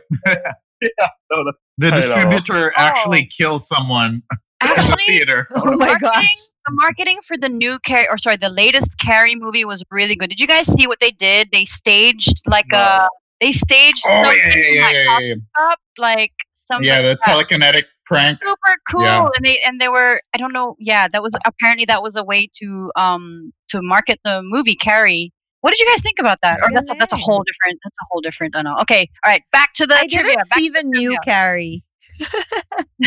[0.82, 4.22] Yeah, no, that- The I distributor actually killed someone
[4.64, 5.48] in the Actually, theater.
[5.52, 6.02] Oh my gosh.
[6.02, 10.16] marketing, the marketing for the new Carrie, or sorry, the latest Carrie movie was really
[10.16, 10.30] good.
[10.30, 11.50] Did you guys see what they did?
[11.52, 12.78] They staged like No.
[12.80, 13.08] a,
[13.40, 15.34] they staged Oh yeah, yeah, yeah, yeah, yeah.
[15.58, 16.88] shop, like something.
[16.88, 18.40] Yeah, the like telekinetic prank.
[18.44, 19.28] super cool Yeah.
[19.36, 22.24] and they and they were i don't know yeah that was apparently that was a
[22.24, 26.59] way to um to market the movie carrie what did you guys think about that
[26.62, 29.32] or that's a, that's a whole different that's a whole different i know okay all
[29.32, 31.18] right back to the I trivia didn't back see to the new trivia.
[31.24, 31.84] Carrie.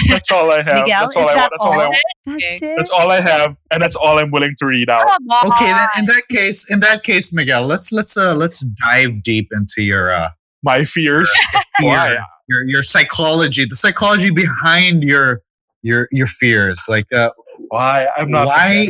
[0.09, 0.75] that's all I have.
[0.77, 1.51] Miguel, that's all is I that want.
[1.53, 1.97] That's all I want.
[2.27, 2.77] That's it.
[2.77, 5.07] That's all I have, and that's all I'm willing to read out.
[5.47, 9.49] Okay, then in that case, in that case, Miguel, let's let's uh let's dive deep
[9.53, 10.31] into your uh
[10.65, 11.31] My fears.
[11.81, 12.09] Why?
[12.09, 15.43] your your, your psychology, the psychology behind your
[15.83, 16.83] your your fears.
[16.89, 17.31] Like uh
[17.69, 18.09] Why?
[18.17, 18.47] I'm not.
[18.47, 18.89] why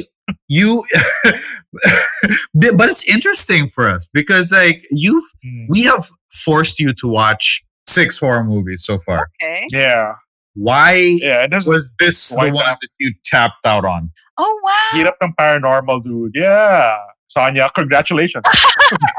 [0.49, 0.83] you
[2.55, 5.67] but but it's interesting for us because like you've Hmm.
[5.69, 9.29] we have forced you to watch six horror movies so far.
[9.43, 10.15] okay Yeah,
[10.55, 11.45] Why yeah.
[11.45, 12.79] And this was this the one not?
[12.81, 14.11] that you tapped out on?
[14.39, 16.33] oh wow heat up ng paranormal, dude.
[16.35, 16.97] Yeah.
[17.29, 18.45] Sonia, congratulations.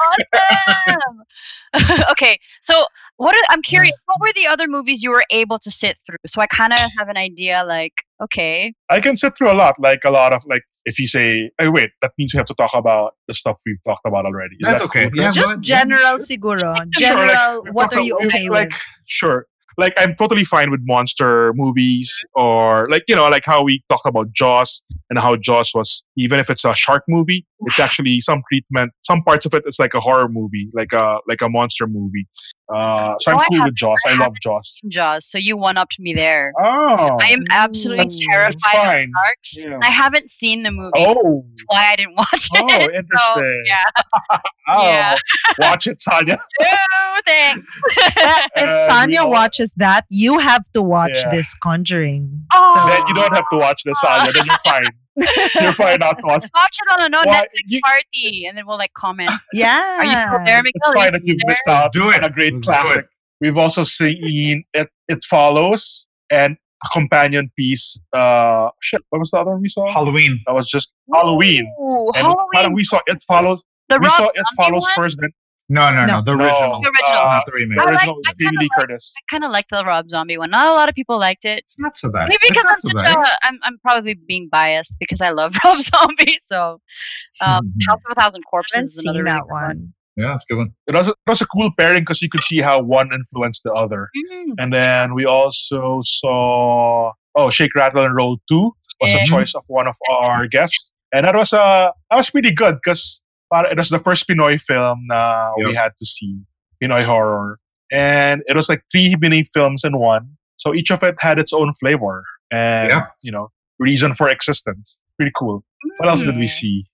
[0.07, 2.03] awesome.
[2.11, 2.85] okay, so
[3.17, 6.17] what are, I'm curious, what were the other movies you were able to sit through?
[6.27, 7.63] So I kind of have an idea.
[7.67, 7.93] Like,
[8.23, 10.63] okay, I can sit through a lot, like a lot of like.
[10.85, 13.81] If you say, "Hey, wait," that means we have to talk about the stuff we've
[13.83, 14.55] talked about already.
[14.59, 15.09] Is That's that okay.
[15.09, 15.19] cool?
[15.21, 16.61] Yeah, Just general siguro.
[16.61, 18.81] Sure, like, General, what are you about- okay like, with?
[19.07, 19.47] Sure.
[19.77, 24.05] Like I'm totally fine with monster movies or like you know like how we talked
[24.05, 28.41] about Jaws and how Jaws was even if it's a shark movie it's actually some
[28.51, 31.87] treatment some parts of it is like a horror movie like a like a monster
[31.87, 32.27] movie.
[32.73, 33.97] Uh, so I'm Oh, cool with Jaws.
[34.07, 34.79] I I love haven't Jaws.
[34.89, 35.25] Jaws.
[35.29, 36.51] So you one upped me there.
[36.59, 38.55] Oh, I am absolutely terrified
[39.03, 39.53] of sharks.
[39.67, 39.77] Yeah.
[39.83, 40.91] I haven't seen the movie.
[40.95, 42.81] Oh, That's why I didn't watch oh, it.
[42.91, 43.63] So, interesting.
[43.67, 43.83] yeah.
[44.67, 45.15] Oh, yeah.
[45.59, 46.39] watch it, Sonia.
[46.59, 46.67] No,
[47.27, 47.79] thanks.
[47.95, 51.29] But if Uh, Sonia watches that, you have to watch Yeah.
[51.29, 52.45] this Conjuring.
[52.51, 52.85] Oh.
[52.89, 54.31] Then you don't have to watch this, Sonia.
[54.33, 54.87] Then you're fine.
[55.17, 56.45] You're fine not to watch.
[56.55, 59.31] Watch it on a no Why- Netflix you- party, and then we'll like comment.
[59.53, 59.97] yeah.
[59.99, 62.23] Are you still there, It's fine Are that you you've missed out Do it.
[62.23, 63.05] a great Let's classic.
[63.41, 64.89] We've also seen it.
[65.07, 67.99] It follows and a companion piece.
[68.13, 69.01] Uh, shit.
[69.09, 69.89] What was the other one we saw?
[69.91, 70.39] Halloween.
[70.45, 71.71] That was just Halloween.
[71.81, 72.73] Ooh, And Halloween.
[72.73, 73.61] we saw it follows.
[73.89, 74.93] The we Rob saw it Zombie follows one?
[74.95, 75.17] first.
[75.21, 75.29] Then
[75.67, 76.17] No, no, no.
[76.17, 76.21] No.
[76.21, 76.81] The original.
[76.81, 77.21] The original.
[77.21, 77.77] Uh, Not the remake.
[77.77, 79.13] the I like- original I with Jamie kinda like- Curtis.
[79.17, 80.51] I kind of like the Rob Zombie one.
[80.51, 81.59] Not a lot of people liked it.
[81.59, 82.29] It's not so bad.
[82.29, 83.15] Maybe It's because not I'm so bad.
[83.27, 86.37] a, I'm, I'm probably being biased because I love Rob Zombie.
[86.43, 86.79] So,
[87.41, 89.63] um, House of a Thousand Corpses is another seen that one.
[89.63, 89.93] one.
[90.17, 90.73] Yeah, that's a good one.
[90.87, 93.63] It was a, it was a cool pairing because you could see how one influenced
[93.63, 94.09] the other.
[94.31, 94.53] Mm.
[94.59, 99.23] And then we also saw oh Shake Rattle and Roll Two was Yeah.
[99.23, 102.75] a choice of one of our guests, and that was uh that was pretty good
[102.75, 103.21] because
[103.63, 106.37] it was the first Pinoy film uh, we had to see
[106.81, 107.59] Pinoy horror,
[107.91, 110.29] and it was like three mini films in one.
[110.57, 113.05] So each of it had its own flavor and Yeah.
[113.23, 113.49] you know
[113.79, 115.01] reason for existence.
[115.17, 115.63] Pretty cool.
[115.97, 116.49] What else did we Mm.
[116.49, 116.85] see?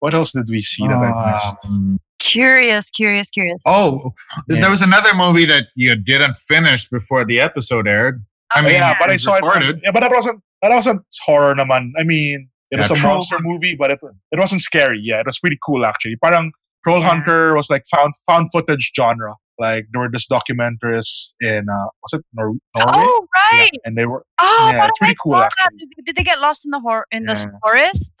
[0.00, 1.56] What else did we see that I missed?
[1.66, 3.58] Um, Curious, curious, curious.
[3.66, 4.12] oh,
[4.48, 4.60] Yeah.
[4.62, 8.24] there was another movie that you didn't finish before the episode aired.
[8.54, 9.80] I Oh, mean, yeah, but I it was saw it.
[9.82, 11.92] Yeah, but that wasn't that wasn't horror naman.
[11.98, 13.48] I mean, it Yeah, was a Troll monster Hunter.
[13.48, 14.00] movie, but it
[14.32, 15.00] it wasn't scary.
[15.02, 16.16] Yeah, it was pretty cool actually.
[16.16, 16.52] Parang
[16.84, 17.08] Troll Yeah.
[17.10, 19.34] Hunter was like found found footage genre.
[19.58, 22.92] Like there were this documentaries in uh was it Nor- Norway?
[23.06, 23.70] Oh, Yeah, right.
[23.84, 25.86] and they were Oh, Yeah, but it's pretty cool, actually.
[26.04, 27.58] Did, they get lost in the hor- in the Yeah.
[27.62, 28.12] forest?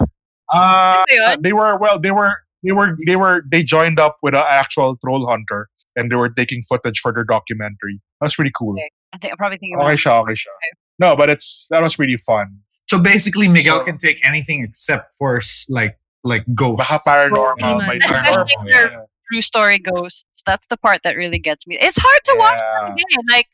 [0.52, 1.04] uh
[1.40, 4.96] they were well they were they were they were they joined up with an actual
[5.02, 8.00] troll hunter and they were taking footage for their documentary.
[8.20, 8.74] That was pretty cool.
[8.74, 8.90] Okay.
[9.14, 10.52] I think I'm probably thinking Okay, about siya, okay siya.
[10.98, 12.58] No, but it's that was pretty fun.
[12.94, 16.88] So basically, Miguel So- can take anything except for like like ghosts.
[16.88, 17.86] Baka paranormal, Demon.
[17.88, 18.46] may paranormal.
[18.66, 19.02] Yeah.
[19.30, 20.42] true story ghosts.
[20.46, 21.76] That's the part that really gets me.
[21.80, 22.92] It's hard to watch Yeah.
[22.92, 23.24] again.
[23.30, 23.46] Like,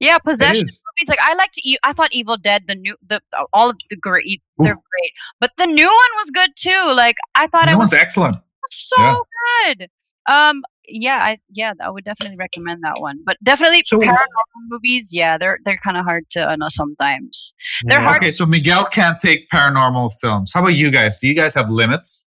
[0.00, 1.08] yeah, possession movies.
[1.08, 1.60] Like, I like to.
[1.68, 3.20] E- I thought Evil Dead, the new, the
[3.52, 4.78] all of the great, they're Oof.
[4.92, 5.12] great.
[5.40, 6.92] But the new one was good too.
[6.94, 8.36] Like, I thought That it was one's excellent.
[8.70, 9.16] so Yeah.
[9.74, 9.88] good.
[10.26, 13.20] Um, yeah, I yeah, I would definitely recommend that one.
[13.24, 15.10] But definitely So- paranormal movies.
[15.12, 17.54] Yeah, they're they're kind of hard to uh, know sometimes.
[17.84, 18.06] They're Yeah.
[18.06, 18.22] hard.
[18.22, 20.52] Okay, so Miguel can't take paranormal films.
[20.52, 21.18] How about you guys?
[21.18, 22.24] Do you guys have limits?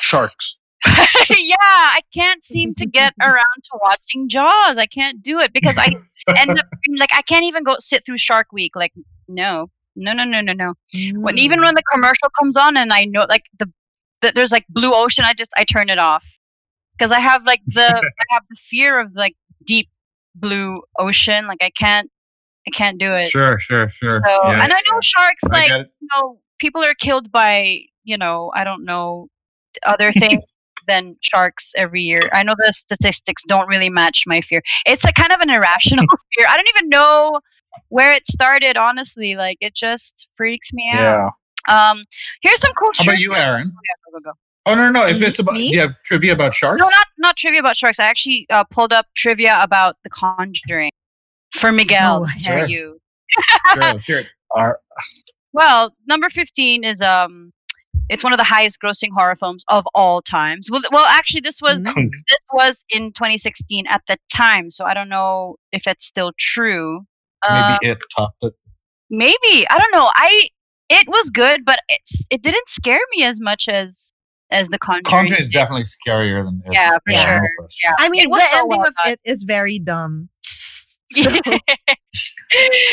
[0.00, 0.56] Sharks.
[0.86, 4.78] yeah, I can't seem to get around to watching Jaws.
[4.78, 5.94] I can't do it because I
[6.36, 6.66] end up
[6.98, 8.74] like I can't even go sit through Shark Week.
[8.74, 8.92] Like,
[9.28, 10.74] no, no, no, no, no, no.
[11.14, 13.70] When even when the commercial comes on and I know like the,
[14.20, 16.38] the there's like blue ocean, I just I turn it off
[17.00, 17.86] because I have like the
[18.20, 19.88] I have the fear of like deep
[20.34, 21.46] blue ocean.
[21.46, 22.10] Like I can't
[22.66, 23.28] I can't do it.
[23.28, 24.20] Sure, sure, sure.
[24.24, 28.18] So Yeah, and I know sharks I like you know people are killed by you
[28.18, 29.28] know I don't know
[29.84, 30.42] other things
[30.86, 32.22] than sharks every year.
[32.32, 34.62] I know the statistics don't really match my fear.
[34.86, 36.04] It's a kind of an irrational
[36.36, 36.46] fear.
[36.48, 37.40] I don't even know
[37.88, 38.76] where it started.
[38.76, 41.32] Honestly, like it just freaks me out.
[41.68, 41.90] Yeah.
[41.90, 42.02] Um,
[42.42, 42.90] here's some cool.
[42.96, 43.68] How about you, Aaron?
[43.68, 44.38] Yeah, go, go, go.
[44.70, 45.06] Oh no, no.
[45.06, 45.68] If it's about, do Me?
[45.72, 46.78] you have trivia about sharks?
[46.82, 47.98] No, not not trivia about sharks.
[47.98, 50.90] I actually uh, pulled up trivia about The Conjuring
[51.54, 52.20] for Miguel.
[52.20, 52.66] No for way.
[52.68, 52.98] you.
[53.72, 54.26] Sure, let's hear it.
[54.56, 54.78] Our-
[55.52, 57.52] Well, number 15 is um
[58.08, 60.68] it's one of the highest grossing horror films of all times.
[60.70, 62.10] Well, well actually this was Mm.
[62.28, 67.04] this was in 2016 at the time, so I don't know if it's still true.
[67.42, 68.52] Uh, Maybe it topped it.
[69.10, 69.66] maybe.
[69.70, 70.10] I don't know.
[70.14, 70.48] I
[70.88, 74.10] it was good, but it's it didn't scare me as much as
[74.50, 75.04] as the Conjuring.
[75.04, 76.72] Conjuring is definitely scarier than it.
[76.72, 77.66] Yeah, for Yeah, sure.
[77.84, 77.94] Yeah.
[77.98, 80.28] I mean, the ending of it is very dumb.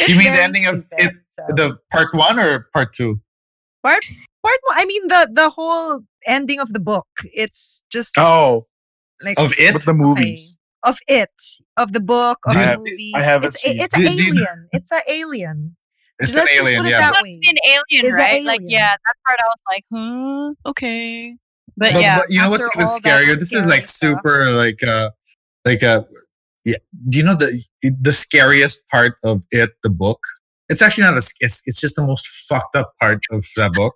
[0.07, 1.43] You mean the very ending of stupid, it, so.
[1.55, 3.19] the part one or part two?
[3.83, 4.03] part
[4.41, 4.53] one?
[4.71, 7.07] I mean, the the whole ending of the book.
[7.33, 8.67] It's just Oh,
[9.23, 9.73] like Of it?
[9.73, 10.59] but the movies.
[10.83, 11.31] of it
[11.75, 13.13] of the book of I the have- movie.
[13.15, 14.69] I haven't it's seen- a, it's an Do- do you- alien.
[14.73, 15.75] It's an alien.
[16.19, 16.99] It's Let's an alien, put it yeah.
[17.01, 17.39] that Must way.
[17.47, 18.43] an alien, Is a right?
[18.45, 18.69] Like, alien.
[18.69, 21.35] yeah, that part I was like, huh, okay.
[21.77, 23.39] But, But, yeah, but you know what's after even scarier?
[23.39, 24.17] This is like stuff.
[24.19, 25.11] super like uh
[25.63, 26.03] like uh
[26.65, 26.77] yeah.
[27.09, 27.61] Do you know the
[28.01, 30.19] the scariest part of it, the book?
[30.69, 33.93] It's actually not a it's, it's just the most fucked up part of that book.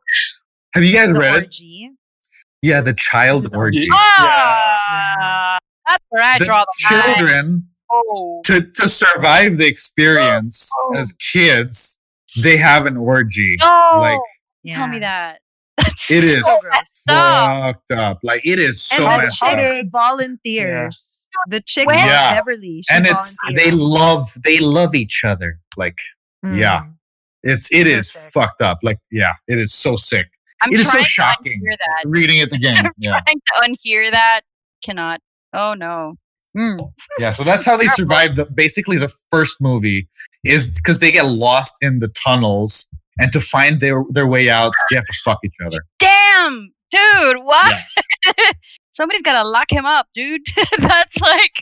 [0.73, 1.45] Have you guys The read it?
[1.45, 1.89] orgy.
[2.61, 3.88] Yeah, the child The orgy.
[3.91, 5.57] Ah,
[5.88, 7.15] that's where I The draw the line.
[7.15, 10.95] children Oh, to to survive the experience Oh.
[10.95, 11.97] as kids,
[12.41, 13.57] they have an orgy.
[13.59, 13.97] no!
[13.99, 14.17] Like
[14.67, 15.39] Tell me that.
[16.09, 16.71] It is So gross.
[16.77, 17.63] messed up.
[17.63, 18.19] fucked up.
[18.23, 19.86] Like it is so and the messed chick up.
[19.91, 21.27] volunteers.
[21.47, 21.97] The chick Where?
[21.97, 22.34] Yeah.
[22.36, 22.82] Beverly.
[22.88, 25.59] She And it's they love they love each other.
[25.77, 25.97] Like
[26.43, 26.84] yeah.
[27.43, 28.32] it's it's it Super is sick.
[28.34, 28.79] fucked up.
[28.84, 30.27] Like yeah, it is so sick.
[30.61, 31.59] I'm It is so shocking.
[31.61, 32.09] to that.
[32.09, 32.86] Reading it again.
[32.86, 33.19] I'm Yeah.
[33.21, 34.41] trying to unhear that.
[34.84, 35.19] Cannot.
[35.53, 36.15] Oh no.
[36.55, 36.77] Mm.
[37.17, 37.32] Yeah.
[37.32, 40.09] So that's how they survive the basically the first movie
[40.43, 42.88] is because they get lost in the tunnels
[43.20, 45.84] and to find their their way out, they have to fuck each other.
[45.99, 47.76] Damn, dude, what?
[48.38, 48.51] Yeah.
[48.93, 50.41] Somebody's gotta lock him up, dude.
[50.80, 51.62] That's like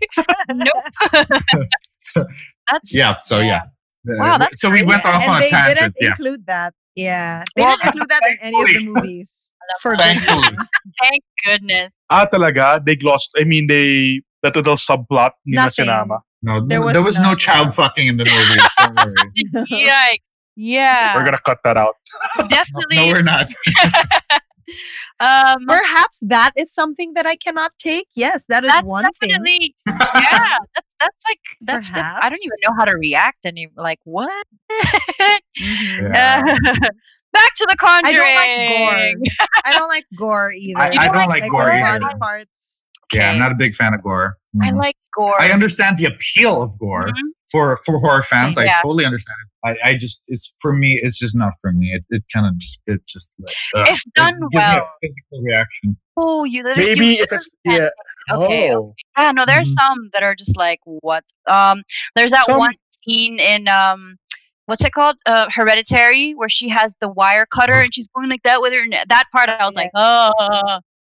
[0.50, 0.74] nope.
[2.68, 3.16] that's Yeah.
[3.22, 3.62] So yeah.
[4.06, 5.14] Wow, that's so we went great.
[5.14, 5.78] off And on a they tangent.
[5.78, 6.08] didn't Yeah.
[6.10, 6.74] include that.
[6.95, 7.43] Yeah.
[7.56, 9.54] They Well, didn't include that in any of the movies.
[9.82, 10.58] For Thankfully.
[11.02, 11.89] Thank goodness.
[12.10, 12.84] Ah, talaga?
[12.84, 15.86] They glossed, I mean, they, that little subplot nila Nothing.
[15.86, 16.20] sinama.
[16.41, 18.72] No, There there was was, no child fucking in the movies.
[18.80, 19.86] Don't worry.
[19.88, 20.24] Yikes.
[20.62, 21.16] Yeah.
[21.16, 21.95] We're gonna cut that out.
[22.49, 22.97] definitely.
[22.97, 23.47] No, we're not.
[25.22, 28.07] um Perhaps that is something that I cannot take.
[28.16, 29.30] Yes, that is that's one thing.
[29.30, 30.57] definitely yeah.
[30.76, 33.99] That's that's like that's the, I don't even know how to react And you're like
[34.03, 34.45] what?
[34.70, 36.14] Mhm.
[36.14, 36.43] Yeah.
[36.45, 36.89] Uh,
[37.32, 38.18] back to the conjuring.
[38.18, 39.30] I don't like gore.
[39.64, 40.80] I don't like gore either.
[40.80, 41.99] I, I don't like, like gore gore either.
[42.01, 42.84] body parts.
[43.14, 44.36] Yeah, I'm not a big fan of gore.
[44.62, 44.78] I Mhm.
[44.78, 45.41] like gore.
[45.41, 47.30] I understand the appeal of gore Mhm.
[47.51, 48.57] for for horror fans.
[48.57, 49.49] I totally understand it.
[49.84, 50.99] I, I just it's for me.
[51.01, 51.88] It's just not for me.
[51.95, 53.88] It it kind of just it just like, ugh.
[53.89, 54.78] If done it gives me well.
[54.78, 55.97] a physical reaction.
[56.22, 57.78] Oh, you literally Maybe you if it's, yeah.
[57.78, 58.76] can't- Okay.
[58.76, 58.93] Oh.
[59.17, 59.80] Yeah, no, there's Mhm.
[59.80, 61.24] some that are just like what?
[61.47, 61.84] Um,
[62.15, 64.17] there's that Some- one scene in um,
[64.65, 65.15] what's it called?
[65.26, 68.86] Uh, Hereditary, where she has the wire cutter and she's going like that with her.
[68.86, 70.32] ne- That part, I was like, oh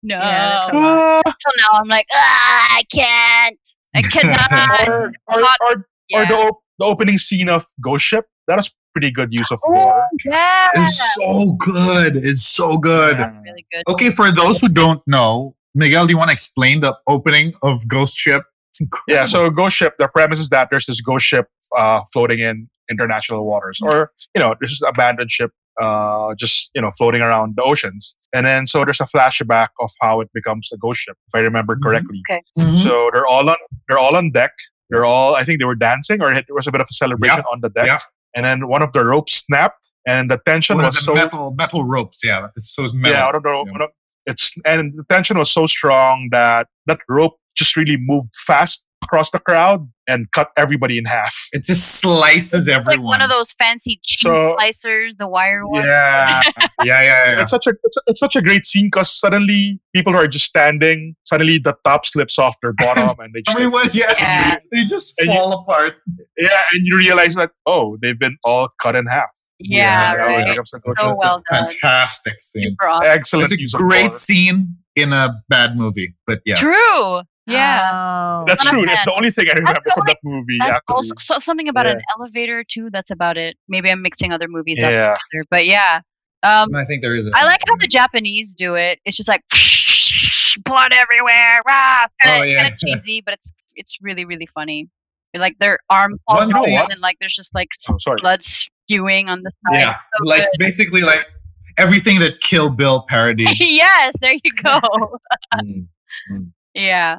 [0.05, 0.17] no.
[0.17, 3.59] Yeah, that's a Ah, so now I'm like, ah, I can't.
[3.95, 4.89] I cannot.
[4.89, 8.25] or, or, Not- or, or the, op- the opening scene of Ghost Ship.
[8.47, 10.71] That was pretty good use of Oh, yeah.
[10.75, 12.17] It's so good.
[12.17, 13.19] It's so good.
[13.19, 13.41] Yeah.
[13.45, 13.83] really good.
[13.93, 17.87] Okay, for those who don't know, Miguel, do you want to explain the opening of
[17.87, 18.43] Ghost Ship?
[18.71, 19.15] It's incredible.
[19.15, 22.69] Yeah, so Ghost Ship, the premise is that there's this ghost ship uh, floating in
[22.91, 27.55] international waters, or, you know, there's this abandoned ship uh, just, you know, floating around
[27.57, 28.17] the oceans.
[28.35, 31.41] And then, so there's a flashback of how it becomes a ghost ship, if I
[31.41, 31.83] remember Mhm.
[31.83, 32.23] correctly.
[32.59, 32.79] Mhm.
[32.83, 33.57] So they're all on,
[33.89, 34.53] they're all on deck.
[34.91, 37.45] They're all, I think they were dancing, or it was a bit of a celebration
[37.53, 37.87] on the deck.
[37.87, 38.03] Yep.
[38.35, 41.15] And then one of the ropes snapped, and the tension One of was the so
[41.15, 42.21] metal metal ropes.
[42.25, 43.19] Yeah, it's so it's metal.
[43.19, 43.65] yeah, I don't know.
[43.67, 43.73] Yeah.
[43.75, 43.93] I don't-
[44.27, 49.31] It's and the tension was so strong that that rope just really moved fast across
[49.31, 51.35] the crowd and cut everybody in half.
[51.53, 52.97] It just slices It's everyone.
[52.99, 55.85] like one of those fancy cheese So- slicers, the wire one.
[55.85, 57.43] Yeah, yeah, yeah, yeah.
[57.43, 60.47] It's such a it's, it's such a great scene because suddenly people who are just
[60.47, 64.57] standing, suddenly the top slips off their bottom and they just Everyone, yeah, Yeah.
[64.73, 65.95] they just And you- fall apart.
[66.37, 69.29] yeah, and you realize that oh, they've been all cut in half.
[69.61, 70.47] Yeah, Yeah, right.
[70.47, 70.85] becomes So ship.
[70.87, 71.71] It's a well done.
[71.71, 72.77] fantastic scene.
[72.83, 73.07] Awesome.
[73.11, 74.17] Excellent It's a use great gore.
[74.19, 76.55] scene in a bad movie, but yeah.
[76.55, 77.23] True.
[77.49, 77.89] Yeah.
[77.93, 78.45] Oh.
[78.47, 78.87] That's Not true.
[78.87, 80.59] That's the only thing I remember the from only- that movie.
[80.67, 82.91] That's also so, something about an elevator too.
[82.91, 83.57] That's about it.
[83.69, 85.15] Maybe I'm mixing other movies up yeah.
[85.31, 86.01] together, but yeah.
[86.45, 87.27] Um, I think there is.
[87.27, 89.01] A, I like how the Japanese do it.
[89.05, 89.43] It's just like
[90.65, 91.61] blood everywhere.
[91.67, 92.07] Rah!
[92.23, 92.63] Kinda, Oh, yeah.
[92.63, 94.89] kinda cheesy, but it's it's really really funny.
[95.37, 99.29] Like their arm falls One off thing- and like there's just like Oh, blood spewing
[99.29, 99.81] on the side.
[99.81, 100.59] Yeah, So like good.
[100.59, 101.27] basically like
[101.77, 103.49] everything that Kill Bill parodied.
[103.61, 104.81] yes, there you go.
[105.57, 105.87] Mm.
[106.75, 107.19] Yeah.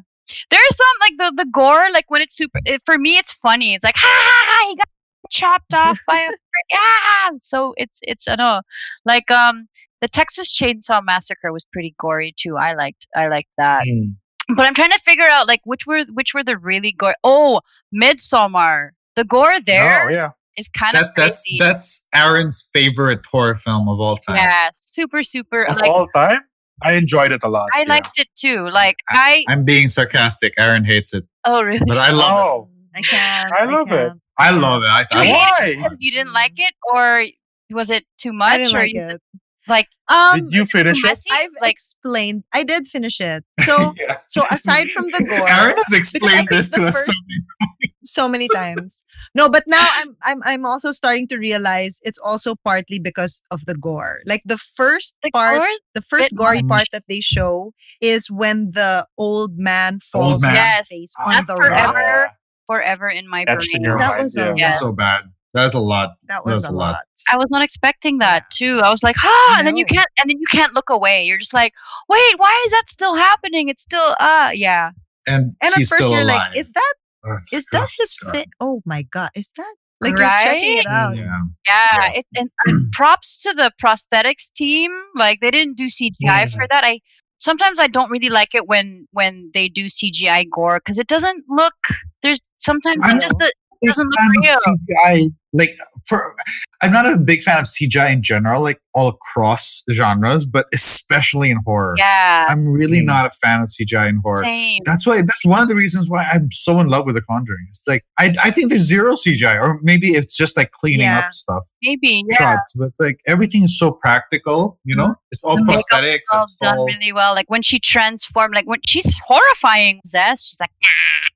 [0.52, 2.60] There's some like the the gore, like when it's super.
[2.66, 3.74] It, for me, it's funny.
[3.74, 4.88] It's like ha ha ha, he got
[5.30, 6.38] chopped off by a frick,
[6.76, 7.30] ah.
[7.38, 8.62] So it's it's I know,
[9.06, 9.68] like um
[10.02, 12.58] the Texas Chainsaw Massacre was pretty gory too.
[12.58, 14.16] I liked I liked that, Mm.
[14.56, 17.16] but I'm trying to figure out like which were which were the really gore.
[17.24, 17.62] Oh,
[17.94, 18.90] Midsommar.
[19.16, 20.32] The gore there Oh is yeah.
[20.80, 21.58] kind of That that's crazy.
[21.60, 24.38] that's Aaron's favorite horror film of all time.
[24.38, 25.64] yeah, super super.
[25.64, 26.40] Of Like all time,
[26.82, 27.68] I enjoyed it a lot.
[27.74, 27.90] I yeah.
[27.90, 28.70] liked it too.
[28.70, 30.54] Like I I'm being sarcastic.
[30.58, 31.80] Aaron hates it, oh really?
[31.88, 32.34] but I love it.
[32.34, 33.54] Oh, I can't.
[33.54, 33.96] I love it.
[34.10, 34.20] can't.
[34.38, 34.88] I love it.
[34.88, 35.84] I, I You love hated Why?
[35.84, 37.26] because you didn't like it, or
[37.72, 38.52] was it too much?
[38.54, 39.22] I didn't or like you, it.
[39.68, 41.08] like Um, Did you finish it?
[41.08, 41.30] messy?
[41.34, 42.44] I've like explained.
[42.54, 43.44] I did finish it.
[43.66, 43.94] So,
[44.28, 48.28] so aside from the gore, Aaron has explained this to us so first- many so
[48.30, 49.04] many times.
[49.36, 53.66] No, but now I'm I'm I'm also starting to realize it's also partly because of
[53.66, 54.20] the gore.
[54.26, 55.68] Like the first The part, gore?
[55.96, 60.52] the first bit gory part that they show is when the old man falls man.
[60.52, 61.94] on Yes, his face Oh, on the forever.
[61.94, 62.34] rock.
[62.68, 63.84] Forever in my Etched brain.
[63.84, 64.54] your That mind, was a yeah.
[64.58, 64.78] Yeah.
[64.80, 65.24] so bad.
[65.56, 66.12] That was a lot.
[66.28, 66.92] That was That's a a lot.
[66.94, 67.04] lot.
[67.28, 68.76] I was not expecting that Yeah.
[68.78, 68.80] too.
[68.82, 71.26] I was like, ah, and then you can't, and then you can't look away.
[71.26, 71.74] You're just like,
[72.08, 73.68] wait, why is that still happening?
[73.70, 74.92] It's still, uh, yeah.
[75.26, 76.50] And, And at first you're alive.
[76.50, 76.94] like, is that
[77.26, 78.36] Oh, is that his God.
[78.36, 78.48] fit?
[78.60, 81.16] Oh my god, is that like you're checking it out?
[81.18, 81.42] Yeah.
[81.68, 82.12] Yeah, Yeah.
[82.20, 84.92] It, and, and props to the prosthetics team.
[85.16, 86.46] Like they didn't do CGI Yeah.
[86.46, 86.84] for that.
[86.86, 87.02] I
[87.40, 91.46] sometimes I don't really like it when when they do CGI gore because it doesn't
[91.50, 91.74] look.
[92.22, 93.52] There's sometimes just it big
[93.88, 94.58] doesn't look fan real.
[94.68, 94.80] of
[95.22, 95.30] CGI.
[95.52, 95.76] Like
[96.08, 96.36] for,
[96.84, 101.50] I'm not a big fan of CGI in general, like all across genres, but especially
[101.50, 101.96] in horror.
[101.98, 103.06] Yeah, I'm really Mm.
[103.06, 104.44] not a fan of CGI in horror.
[104.44, 104.82] same.
[104.86, 105.22] That's why.
[105.24, 107.66] That's one of the reasons why I'm so in love with The Conjuring.
[107.70, 111.20] It's like I, I think there's zero CGI, or maybe it's just like cleaning Yeah.
[111.20, 112.38] up stuff, Maybe yeah.
[112.38, 112.74] shots.
[112.76, 114.78] But like everything is so practical.
[114.84, 116.20] You know, it's all The makeup prosthetics.
[116.32, 117.34] all done all really well.
[117.34, 121.29] Like when she transformed, like when she's horrifying Zest, she's like, nah.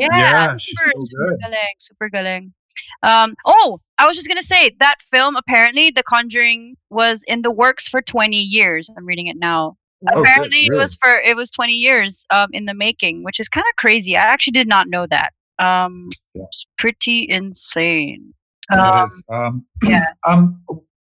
[0.00, 2.54] Yeah, Yeah, she's super, so super galing, super galing.
[3.02, 5.36] Um, oh, I was just gonna say that film.
[5.36, 8.90] Apparently, The Conjuring was in the works for 20 years.
[8.96, 9.76] I'm reading it now.
[10.08, 13.38] Oh, good, apparently, it was for it was 20 years um, in the making, which
[13.38, 14.16] is kind of crazy.
[14.16, 15.32] I actually did not know that.
[15.58, 16.44] Um, Yeah.
[16.44, 18.32] it's pretty insane.
[18.72, 20.06] Um, is, um, yeah.
[20.26, 20.62] Um.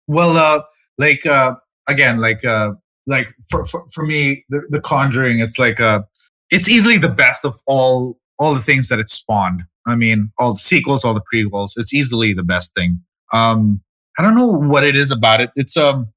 [0.06, 0.62] Well, uh,
[0.96, 2.72] like uh, again, like uh,
[3.06, 6.02] like for for, for me, the, the Conjuring, it's like uh,
[6.50, 9.62] it's easily the best of all all the things that it spawned.
[9.86, 11.72] I mean, all the sequels, all the prequels.
[11.76, 13.00] It's easily the best thing.
[13.32, 13.80] Um,
[14.18, 15.50] I don't know what it is about it.
[15.56, 16.08] It's um,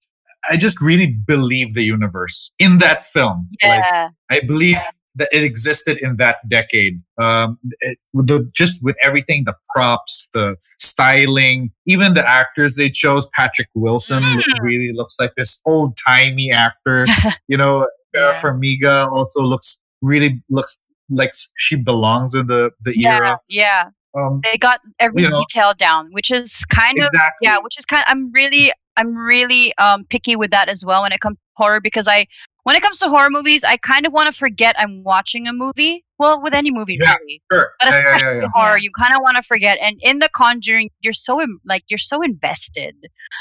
[0.49, 3.47] I just really believe the universe in that film.
[3.63, 4.09] Like, yeah.
[4.29, 4.77] I believe
[5.15, 7.01] that it existed in that decade.
[7.17, 13.27] Um, it, the, just with everything, the props, the styling, even the actors they chose.
[13.35, 14.41] Patrick Wilson Mm.
[14.61, 17.05] really looks like this old timey actor.
[17.47, 18.41] you know, Vera Yeah.
[18.41, 20.79] Farmiga also looks really looks
[21.11, 23.39] like she belongs in the the yeah, era.
[23.49, 23.83] yeah.
[24.17, 25.39] Um, They got every You know.
[25.41, 27.45] detail down, which is kind of exactly.
[27.47, 31.13] yeah which is kind i'm really i'm really um picky with that as well when
[31.13, 32.27] it comes to horror because i
[32.63, 35.53] when it comes to horror movies i kind of want to forget i'm watching a
[35.53, 37.15] movie well with any movie Yeah.
[37.21, 37.69] really Sure.
[37.79, 38.47] but Yeah, yeah, especially yeah, yeah.
[38.53, 41.83] horror you kind of want to forget and in the conjuring you're so im- like
[41.87, 42.95] you're so invested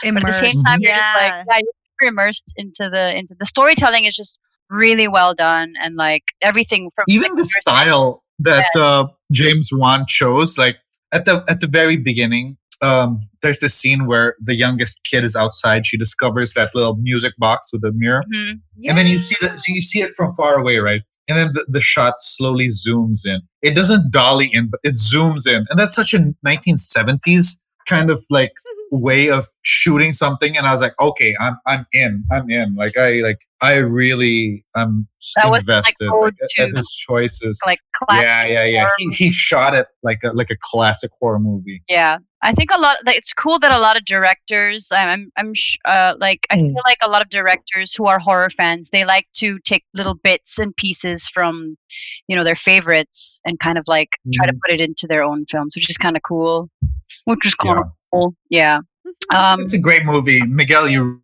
[0.05, 0.67] but at the same Immersed.
[0.67, 1.37] time you're just Yeah.
[1.39, 1.61] like yeah
[2.01, 4.39] you're immersed into the into the storytelling is just
[4.71, 10.57] really well done and like everything from even the style that uh, James Wan chose,
[10.57, 10.77] like
[11.13, 15.37] at the at the very beginning, um, there's this scene where the youngest kid is
[15.37, 15.87] outside.
[15.87, 18.61] She discovers that little music box with a mirror, Mhm.
[18.87, 21.03] and then you see that so you see it from far away, right?
[21.29, 23.41] And then the, the shot slowly zooms in.
[23.63, 28.25] It doesn't dolly in, but it zooms in, and that's such a 1970s kind of
[28.31, 28.53] like
[28.91, 32.97] way of shooting something and i was like okay i'm i'm in i'm in like
[32.97, 37.79] i like i really i'm That was, like, invested like, to, at his choices like
[37.95, 41.39] classic yeah yeah yeah horror he, he shot it like a like a classic horror
[41.39, 42.97] movie Yeah, I think a lot.
[43.05, 44.91] Like, it's cool that a lot of directors.
[44.93, 46.71] I'm, I'm, I'm sh- uh, like, I Mm.
[46.71, 50.15] feel like a lot of directors who are horror fans, they like to take little
[50.15, 51.77] bits and pieces from,
[52.29, 55.45] you know, their favorites and kind of like try to put it into their own
[55.47, 56.71] films, which is kind of cool.
[57.27, 58.35] Which is cool yeah of cool.
[58.49, 58.81] Yeah.
[59.35, 61.21] Um, it's a great movie miguel you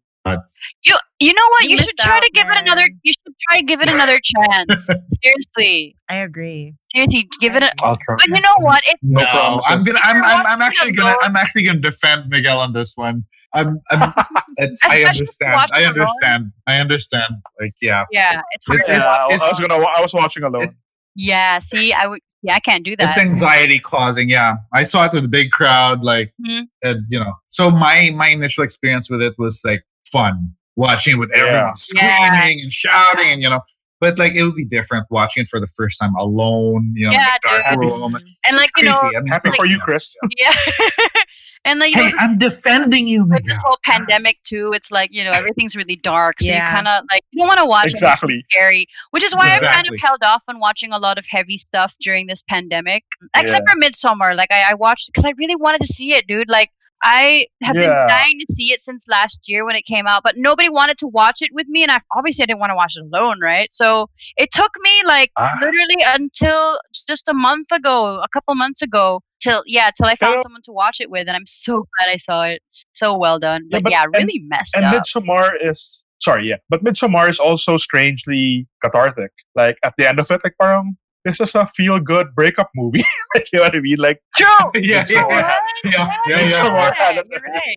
[0.84, 1.64] you, you know what?
[1.64, 2.88] You You, should missed try to out, give it another.
[3.04, 4.18] You should try to give it another
[4.50, 4.88] chance.
[5.22, 6.74] Seriously, I agree.
[6.92, 7.70] seriously, give it a.
[7.84, 8.16] I'll try.
[8.18, 8.82] But you know what?
[8.88, 9.64] It, no, promises.
[9.68, 11.18] i'm gonna i'm i'm, I'm actually gonna alone.
[11.22, 13.24] i'm actually gonna defend miguel on this one
[13.54, 14.12] i'm, I'm
[14.56, 15.92] it's, i Especially if you understand i it alone.
[16.00, 18.80] understand i understand like yeah yeah, it's hard.
[18.80, 19.40] It's- to Yeah, watch.
[19.40, 19.84] I, I was gonna.
[19.84, 20.74] I was watching alone.
[21.14, 21.60] yeah.
[21.60, 22.20] See, I would.
[22.42, 23.08] Yeah, I can't do that.
[23.08, 26.68] it's anxiety causing yeah i saw it with a big crowd like Mhm.
[26.84, 31.18] and, you know so my my initial experience with it was like fun watching it
[31.18, 31.72] with everyone Yeah.
[31.74, 33.60] screaming and shouting and you know
[34.00, 37.14] but like it would be different watching it for the first time alone you know
[37.14, 37.90] in Yeah, a dark dude.
[37.90, 39.00] room and like It's you know.
[39.00, 40.14] I mean, Happy it's for like, you, Chris.
[40.38, 40.52] yeah,
[41.64, 45.24] and like hey know, i'm defending you with this whole pandemic too, it's like you
[45.24, 46.68] know everything's really dark, so Yeah.
[46.68, 48.44] you kind of like you don't want to watch anything Exactly.
[48.50, 51.56] scary, which is why I've kind of held off on watching a lot of heavy
[51.56, 53.04] stuff during this pandemic,
[53.36, 53.72] except Yeah.
[53.74, 54.36] for Midsommar.
[54.36, 56.48] Like I, I watched because I really wanted to see it, dude.
[56.48, 56.70] Like.
[57.02, 60.34] I have been dying to see it since last year when it came out, but
[60.36, 62.94] nobody wanted to watch it with me, and I obviously I didn't want to watch
[62.96, 63.70] it alone, right?
[63.70, 65.52] So it took me like Ah.
[65.60, 70.32] literally until just a month ago, a couple months ago, till yeah, till I found
[70.34, 72.62] Pero- someone to watch it with, and I'm so glad I saw it.
[72.94, 73.62] So well done.
[73.70, 74.94] Yeah, But but- yeah, and- really messed And up.
[74.94, 79.32] And Midsommar is sorry, yeah, but Midsommar is also strangely cathartic.
[79.54, 83.04] Like at the end of it, like parang this is a feel good breakup movie.
[83.34, 83.98] like, you know what I mean?
[83.98, 84.46] Like, Joe!
[84.74, 85.54] yeah, It's yeah, so- yeah,
[85.84, 86.62] yeah, yeah, It's yeah.
[86.62, 87.76] so- you're right.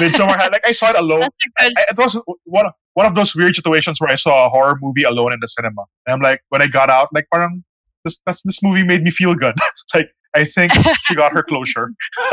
[0.00, 1.28] Midsommar had like I saw it alone.
[1.58, 1.74] That's.
[1.76, 4.76] I- It was one of, one of those weird situations where I saw a horror
[4.80, 5.82] movie alone in the cinema.
[6.06, 7.64] And I'm like, when I got out, like, parang
[8.08, 9.54] this that's, this movie made me feel good.
[9.94, 10.72] like, I think
[11.04, 11.90] she got her closure.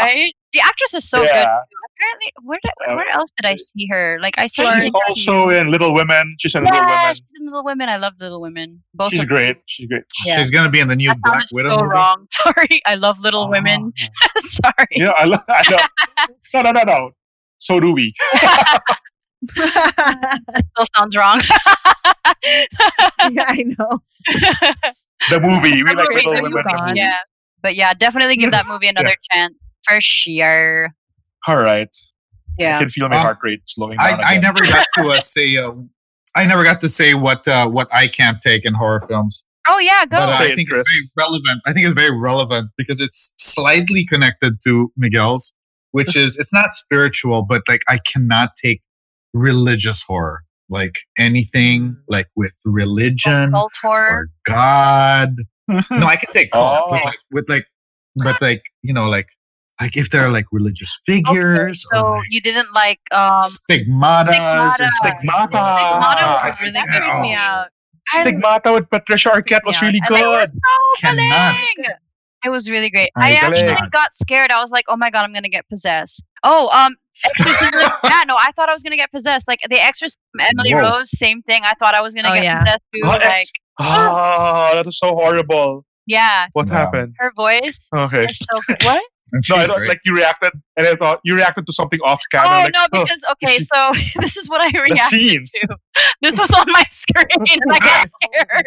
[0.00, 0.32] right?
[0.52, 1.26] The actress is so good.
[1.28, 1.58] yeah.
[2.00, 4.18] Apparently, where did, where else did I see her?
[4.22, 4.74] Like I saw.
[4.76, 6.36] She's in- also in Little Women.
[6.38, 7.14] She's in Little yeah, Women.
[7.14, 7.88] she's in Little Women.
[7.88, 8.82] I love Little Women.
[8.94, 9.36] Both She's of them.
[9.36, 9.56] great.
[9.66, 10.04] She's great.
[10.24, 10.38] Yeah.
[10.38, 11.88] She's gonna be in the new I found Black Widow so movie.
[11.88, 12.26] wrong.
[12.30, 13.50] Sorry, I love Little oh.
[13.50, 13.92] Women.
[14.38, 14.86] Sorry.
[14.92, 16.28] Yeah, I, lo- I know.
[16.54, 17.10] No, no, no, no.
[17.58, 18.14] So do we.
[19.50, 21.40] Still sounds wrong.
[23.30, 24.00] yeah, I know.
[25.30, 25.82] The movie.
[25.82, 26.52] We like Little Women.
[26.52, 26.98] the movie.
[26.98, 27.16] yeah,
[27.62, 29.54] but yeah, definitely give that movie another chance
[29.88, 30.90] for sure.
[31.46, 31.88] All right.
[32.60, 32.78] I Yeah.
[32.78, 34.20] can feel my Um, heart rate slowing I, down.
[34.24, 34.42] I again.
[34.42, 35.72] never got to uh, say uh,
[36.34, 39.44] I never got to say what uh, what I can't take in horror films.
[39.68, 40.16] Oh yeah, go.
[40.18, 40.80] But uh, Say I it, think Chris.
[40.80, 41.60] it's very relevant.
[41.66, 45.52] I think it's very relevant because it's slightly connected to Miguel's,
[45.92, 48.80] which is it's not spiritual, but like I cannot take
[49.34, 54.10] religious horror, like anything like with religion Cult horror.
[54.10, 55.36] or God.
[55.68, 56.90] No, I can take cult, Oh.
[56.90, 57.66] like with like,
[58.16, 59.28] but like you know, like
[59.80, 64.80] like if they're like religious Okay, figures so or like you didn't like um stigmatas
[64.80, 65.46] or Stigmata.
[65.46, 67.38] Stigmata was really that freaked me Oh.
[67.38, 67.68] out.
[68.08, 70.50] Stigmata with Patricia Arquette was really And good.
[70.52, 71.62] so Cannot.
[72.44, 73.10] It was really great.
[73.16, 74.50] I I actually got scared.
[74.52, 76.94] I was like, "Oh my god, I'm gonna get possessed." Oh, um,
[77.24, 77.90] Exorcism.
[78.04, 79.46] yeah, no, I thought I was gonna get possessed.
[79.48, 80.80] Like the Exorcism, Emily Whoa.
[80.96, 81.62] Rose, same thing.
[81.64, 82.60] I thought I was gonna Oh, get yeah.
[82.62, 83.00] possessed too.
[83.04, 85.84] Oh, Like, ex- Oh, that is so horrible.
[86.06, 86.72] yeah, What No.
[86.74, 87.14] happened?
[87.18, 87.88] her voice.
[87.94, 88.26] Okay.
[88.28, 89.02] So what?
[89.50, 92.48] No, I thought like you reacted, and I thought you reacted to something off camera.
[92.48, 93.92] oh like, no, "Oh, because okay, so
[94.22, 95.44] this is what I the reacted scene.
[95.44, 95.76] to.
[96.22, 98.64] This was on my screen, and I got scared.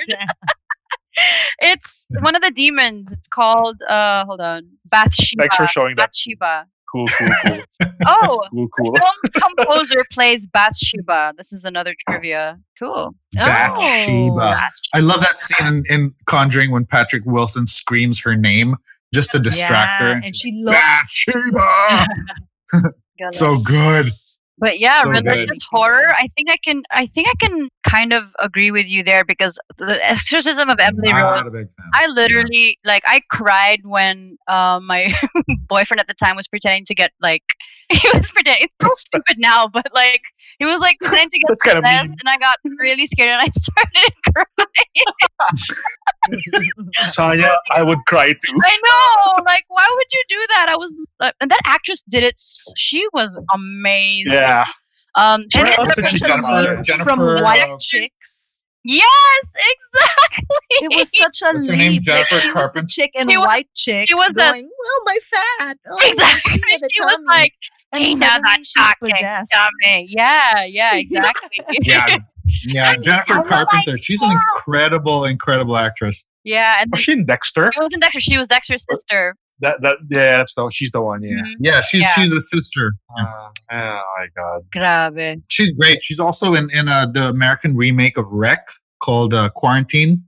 [1.59, 3.11] It's one of the demons.
[3.11, 5.41] It's called uh, hold on, Bathsheba.
[5.41, 6.11] Thanks for showing that.
[6.11, 6.67] Bathsheba.
[6.91, 7.59] Cool, cool, cool,
[8.05, 8.95] Oh, cool, cool.
[8.95, 11.33] film composer plays Bathsheba.
[11.37, 12.59] This is another trivia.
[12.77, 13.15] Cool.
[13.33, 14.57] Bathsheba.
[14.59, 18.75] Oh, I love that scene in, in Conjuring when Patrick Wilson screams her name
[19.13, 20.21] just to distract yeah, her.
[20.23, 22.05] and she loves Bathsheba.
[23.19, 23.35] Good.
[23.35, 24.11] so good.
[24.61, 25.25] But yeah, So good.
[25.25, 26.13] religious horror.
[26.15, 26.83] I think I can.
[26.91, 31.11] I think I can kind of agree with you there because the Exorcism of Emily
[31.11, 31.41] Rose.
[31.47, 31.89] A big fan.
[31.95, 35.11] I literally like I cried when um, my
[35.67, 37.43] boyfriend at the time was pretending to get like
[38.01, 38.63] he was pretending.
[38.67, 40.21] It's so stupid now, but like
[40.59, 43.41] he was like pretending to get That's kind of and I got really scared and
[43.41, 45.05] I started crying.
[47.13, 48.59] Tanya, I would cry too.
[48.63, 50.67] I know, like why would you do that?
[50.69, 52.39] I was, uh, and that actress did it.
[52.77, 54.31] She was amazing.
[54.33, 54.65] Yeah.
[55.15, 57.19] Um, And and it it was did was she such a Jennifer- leap Jennifer, from
[57.19, 58.63] uh, white chicks.
[58.85, 60.47] yes, exactly.
[60.69, 61.91] It was such a What's her name?
[61.91, 62.07] leap.
[62.07, 62.87] Like Jennifer she was the Carpenter?
[62.87, 65.17] chick in She was- white chick she was the- going, "Well, my
[65.59, 66.61] fat." Oh, exactly.
[66.65, 67.53] Tina, She was like,
[67.93, 69.51] and Tina, suddenly that she's talking possessed.
[69.51, 70.05] dummy.
[70.09, 71.59] Yeah, yeah, exactly.
[71.81, 72.17] Yeah.
[72.65, 72.95] Yeah.
[73.01, 73.97] Jennifer Oh my Carpenter.
[73.97, 76.25] She's an incredible, incredible actress.
[76.43, 77.71] yeah, and Was she in Dexter?
[77.73, 78.19] She wasn't Dexter.
[78.19, 79.35] She was Dexter's sister.
[79.59, 81.21] That that yeah, that's the she's the one.
[81.21, 81.35] Yeah.
[81.35, 81.53] Mhm.
[81.59, 82.13] Yeah, she's Yeah.
[82.15, 82.93] she's a sister.
[83.19, 84.61] Uh, oh my god.
[84.75, 85.43] Grabe.
[85.49, 86.03] She's great.
[86.03, 88.67] She's also in in uh, the American remake of REC
[89.03, 90.23] called uh, Quarantine.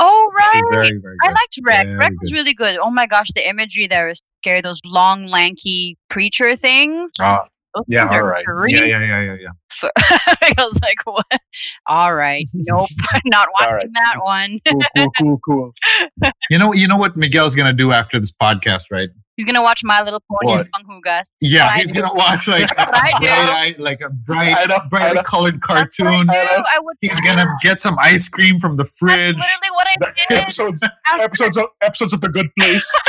[0.00, 0.62] Oh right.
[0.72, 1.86] very, very I liked REC.
[1.96, 2.32] REC was good.
[2.36, 2.76] really good.
[2.78, 4.60] Oh my gosh, the imagery there is scary.
[4.60, 7.10] Those long, lanky preacher things.
[7.20, 8.44] Ah, those yeah, things alright.
[8.44, 8.78] creepy.
[8.78, 9.88] Yeah, yeah, yeah, yeah, yeah.
[9.96, 11.40] I was like, what?
[11.86, 12.46] All right.
[12.52, 12.88] Nope.
[13.26, 13.88] Not watching Alright.
[13.94, 14.58] that one.
[14.68, 16.32] cool, cool, cool, cool.
[16.50, 19.10] You know, you know what Miguel's gonna do after this podcast, right?
[19.42, 20.68] He's gonna watch My Little Pony What?
[20.78, 21.24] and Hugas.
[21.40, 23.26] Yeah, I he's gonna watch like a What I do.
[23.26, 25.22] bright, eye, like a bright, I know, I brightly know.
[25.24, 26.30] colored That's what I cartoon.
[26.30, 26.62] I.
[26.76, 29.34] I would He's gonna get some ice cream from the That's fridge.
[29.34, 30.38] literally what I The did.
[30.42, 30.80] episodes,
[31.20, 32.88] episodes, of, episodes of the Good Place.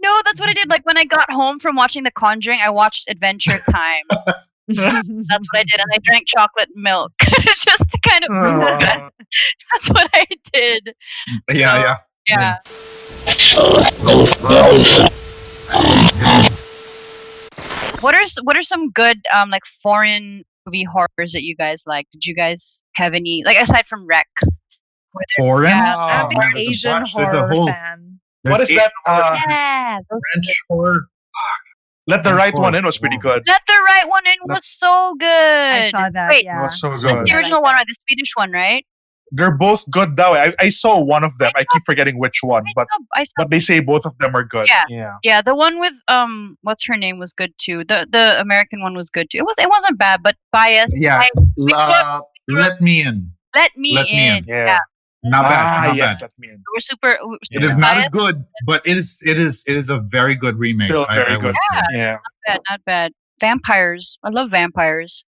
[0.00, 0.68] No, that's what I did.
[0.70, 4.02] Like when I got home from watching The Conjuring, I watched Adventure Time.
[4.68, 7.10] That's what I did, and I drank chocolate milk
[7.56, 8.30] just to kind of.
[8.30, 9.08] Oh.
[9.72, 10.94] That's what I did.
[11.52, 11.96] Yeah,
[12.28, 12.58] yeah.
[13.26, 13.58] Yeah.
[18.00, 22.06] What are what are some good um like foreign movie horrors that you guys like?
[22.12, 24.26] Did you guys have any like aside from REC?
[25.14, 25.70] Were Foreign.
[25.70, 25.96] Yeah.
[25.96, 28.20] I'm Oh, a man, big there's a Asian a horror whole- fan.
[28.42, 28.92] what there's is that?
[29.06, 31.00] Uh, Yeah, those- French horror.
[32.06, 33.42] Let the right one in was pretty good.
[33.46, 35.26] Let the right one in was so good.
[35.28, 36.30] I saw that.
[36.30, 36.60] Wait, yeah.
[36.60, 37.30] It was so the good.
[37.30, 37.80] I original one, that.
[37.80, 37.86] right?
[37.86, 38.86] The Swedish one, right?
[39.32, 40.34] They're both good though.
[40.34, 41.52] I, I saw one of them.
[41.56, 44.16] I keep forgetting which one, I but saw, I saw but they say both of
[44.18, 44.66] them are good.
[44.68, 44.84] Yeah.
[44.88, 45.14] Yeah.
[45.22, 47.84] Yeah, the one with um, what's her name was good too.
[47.84, 49.38] The the American one was good too.
[49.38, 50.94] It was it wasn't bad, but biased.
[50.96, 51.20] Yeah.
[51.20, 51.30] I-
[51.74, 53.30] Uh, let me in.
[53.54, 54.16] let me Let in.
[54.16, 54.40] Me In.
[54.46, 54.64] Yeah.
[54.66, 54.78] Yeah.
[55.24, 55.52] Not bad.
[55.58, 56.22] ah, not yes, bad.
[56.22, 56.62] let me in.
[56.72, 57.18] We're super.
[57.22, 59.98] We're It super is not as good, but it is it is it is a
[59.98, 60.86] very good remake.
[60.86, 61.54] Still very I would good.
[61.72, 61.80] say.
[61.92, 62.60] Yeah, Not bad.
[62.70, 63.12] Not bad.
[63.40, 64.18] Vampires.
[64.24, 65.24] I love vampires.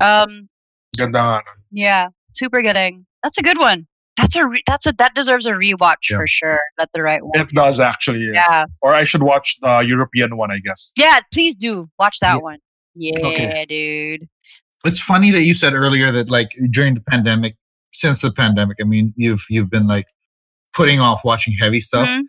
[0.00, 0.48] Um.
[0.96, 1.42] ganda.
[1.70, 2.08] Yeah.
[2.34, 3.04] Super getting.
[3.22, 3.86] That's a good one.
[4.18, 4.46] That's a.
[4.46, 4.92] Re- that's a.
[4.92, 6.18] That deserves a rewatch Yeah.
[6.18, 6.60] for sure.
[6.76, 7.32] That's the right one.
[7.40, 8.20] It does actually.
[8.26, 8.32] Yeah.
[8.50, 8.64] Yeah.
[8.82, 10.92] Or I should watch the European one, I guess.
[10.96, 11.20] Yeah.
[11.32, 12.40] Please do watch that Yeah.
[12.40, 12.58] one.
[12.94, 13.64] Yeah, Okay.
[13.68, 14.28] dude.
[14.84, 17.56] It's funny that you said earlier that like during the pandemic,
[17.94, 20.06] since the pandemic, I mean, you've you've been like
[20.74, 22.06] putting off watching heavy stuff.
[22.08, 22.22] Mhm.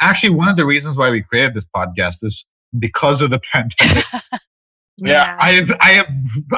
[0.00, 2.46] Actually, one of the reasons why we created this podcast is
[2.78, 4.04] because of the pandemic.
[4.98, 6.08] Yeah, I have I have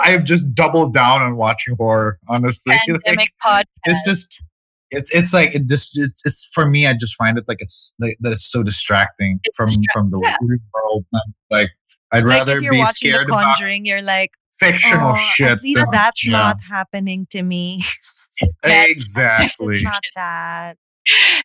[0.01, 2.19] I have just doubled down on watching horror.
[2.29, 3.65] Honestly, Like, Pandemic podcast.
[3.85, 4.43] it's just
[4.91, 6.87] it's it's like it just it's, it's for me.
[6.87, 10.21] I just find it like it's like, that it's so distracting It's from from the
[10.23, 10.37] yeah.
[10.41, 11.05] real world.
[11.51, 11.71] Like
[12.13, 15.31] I'd Like rather if you're be watching The scared about Conjuring, you're like, fictional oh,
[15.35, 15.49] shit.
[15.51, 16.33] at least than- that's yeah.
[16.33, 17.85] not happening to me.
[18.65, 19.77] exactly.
[19.77, 20.77] it's not that.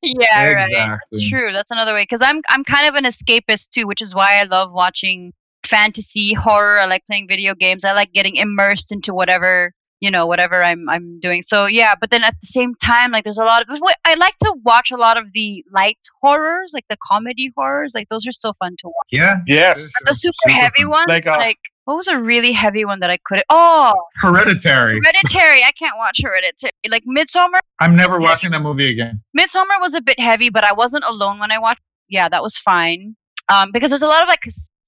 [0.02, 0.64] yeah, right.
[0.64, 0.98] Exactly.
[1.12, 1.52] That's true.
[1.52, 4.44] That's another way because I'm I'm kind of an escapist too, which is why I
[4.44, 5.34] love watching
[5.66, 6.80] fantasy horror.
[6.80, 7.84] I like playing video games.
[7.84, 11.42] I like getting immersed into whatever you know whatever I'm I'm doing.
[11.42, 14.38] So yeah, but then at the same time, like there's a lot of I like
[14.42, 17.94] to watch a lot of the light horrors, like the comedy horrors.
[17.96, 19.08] Like those are so fun to watch.
[19.12, 19.38] Yeah.
[19.48, 19.92] Yes.
[20.04, 20.90] But the super, heavy fun.
[20.90, 23.42] one, Like, like, uh, what was a really heavy one that I could?
[23.50, 25.00] Oh, Hereditary.
[25.04, 25.64] Hereditary.
[25.64, 26.72] I can't watch Hereditary.
[26.90, 27.60] Like Midsommar.
[27.80, 29.22] I'm never watching that movie again.
[29.38, 31.82] Midsommar was a bit heavy, but I wasn't alone when I watched.
[32.10, 33.16] Yeah, that was fine.
[33.52, 34.44] Um, because there's a lot of like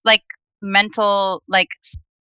[0.06, 0.24] like
[0.62, 1.70] mental like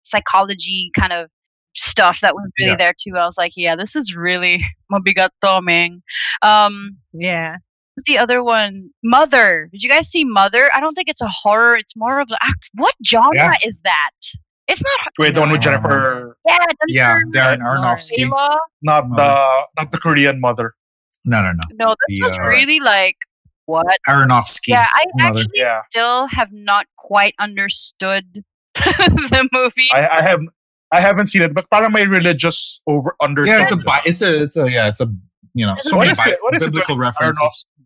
[0.03, 1.29] psychology kind of
[1.75, 2.75] stuff that was really Yeah.
[2.77, 3.15] there too.
[3.17, 6.01] I was like, yeah, this is really mabigat to, man.
[6.41, 7.57] Um, Yeah.
[7.95, 8.89] what's the other one?
[9.03, 9.69] Mother.
[9.71, 10.69] Did you guys see Mother?
[10.73, 11.75] I don't think it's a horror.
[11.75, 12.37] It's more of a.
[12.75, 13.53] What genre Yeah.
[13.65, 14.11] is that?
[14.67, 14.99] It's not.
[15.17, 16.57] Wait, the one with Jennifer, Yeah,
[16.87, 18.29] Yeah, Jennifer Darren Aronofsky.
[18.83, 20.73] Not the not the Korean mother.
[21.25, 21.59] No, no, no.
[21.85, 23.17] No, this The, was uh, really like
[23.69, 23.97] what?
[24.07, 24.67] Aronofsky.
[24.69, 25.39] Yeah, I Mother.
[25.41, 28.43] actually Yeah, still have not quite understood
[28.75, 29.87] the movie.
[29.93, 30.41] I, I have
[30.91, 33.45] I haven't seen it, but part of my religious over under.
[33.45, 35.07] Yeah, it's a bi- it's a it's a yeah it's a
[35.53, 37.39] you know so What many is bi- it- what is it references.
[37.39, 37.83] Aronofsky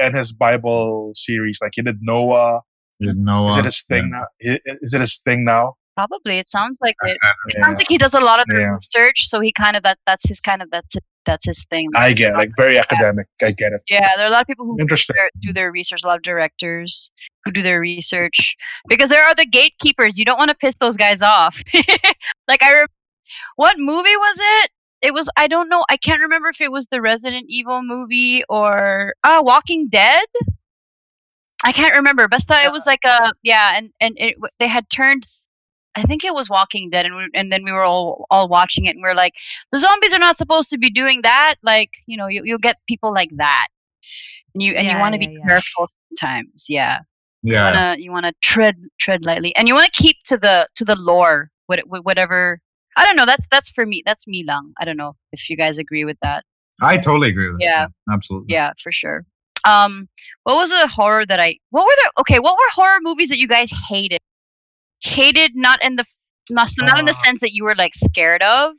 [0.00, 1.58] and his Bible series.
[1.60, 2.60] Like he did Noah.
[3.00, 4.24] You know, Is it his thing now?
[4.40, 5.74] Is it his thing now?
[5.98, 7.18] Probably, it sounds like it.
[7.22, 8.74] I- It sounds like he does a lot of the Yeah.
[8.74, 11.88] research, so he kind of that that's his kind of that's that's his thing.
[11.96, 13.26] I get it, like very academic.
[13.42, 13.80] I get it.
[13.90, 15.16] Yeah, there are a lot of people who Interesting.
[15.16, 16.04] their- do their research.
[16.04, 17.10] A lot of directors
[17.44, 18.54] who do their research
[18.88, 20.18] because there are the gatekeepers.
[20.18, 21.60] You don't want to piss those guys off.
[22.48, 22.86] like I, rem-
[23.56, 24.70] what movie was it?
[25.02, 25.84] It was I don't know.
[25.88, 30.26] I can't remember if it was the Resident Evil movie or uh Walking Dead.
[31.64, 32.28] I can't remember.
[32.28, 35.24] Besta, it was like a yeah, and and it, they had turned.
[35.98, 38.48] S- I think it was Walking Dead, and we, and then we were all all
[38.48, 39.34] watching it, and we are like,
[39.72, 41.56] the zombies are not supposed to be doing that.
[41.62, 43.68] Like you know, you you'll get people like that,
[44.54, 45.46] and you and you want to yeah, be yeah.
[45.46, 46.66] careful sometimes.
[46.68, 47.00] Yeah,
[47.42, 47.64] you yeah.
[47.64, 51.50] wanna you wanna tread tread lightly, and you wanna keep to the to the lore.
[51.66, 52.60] What whatever.
[52.96, 53.26] I don't know.
[53.26, 54.02] That's that's for me.
[54.04, 54.72] That's me, lang.
[54.80, 56.44] I don't know if you guys agree with that.
[56.80, 57.64] I totally agree with that.
[57.64, 57.86] Yeah.
[58.12, 58.52] absolutely.
[58.52, 59.24] Yeah, for sure.
[59.66, 60.08] Um,
[60.44, 61.56] what was a horror that I?
[61.70, 62.20] What were the?
[62.20, 64.20] Okay, what were horror movies that you guys hated?
[65.00, 66.04] Hated, not in the,
[66.50, 67.24] not so not in the Uh.
[67.24, 68.72] sense that you were like scared of.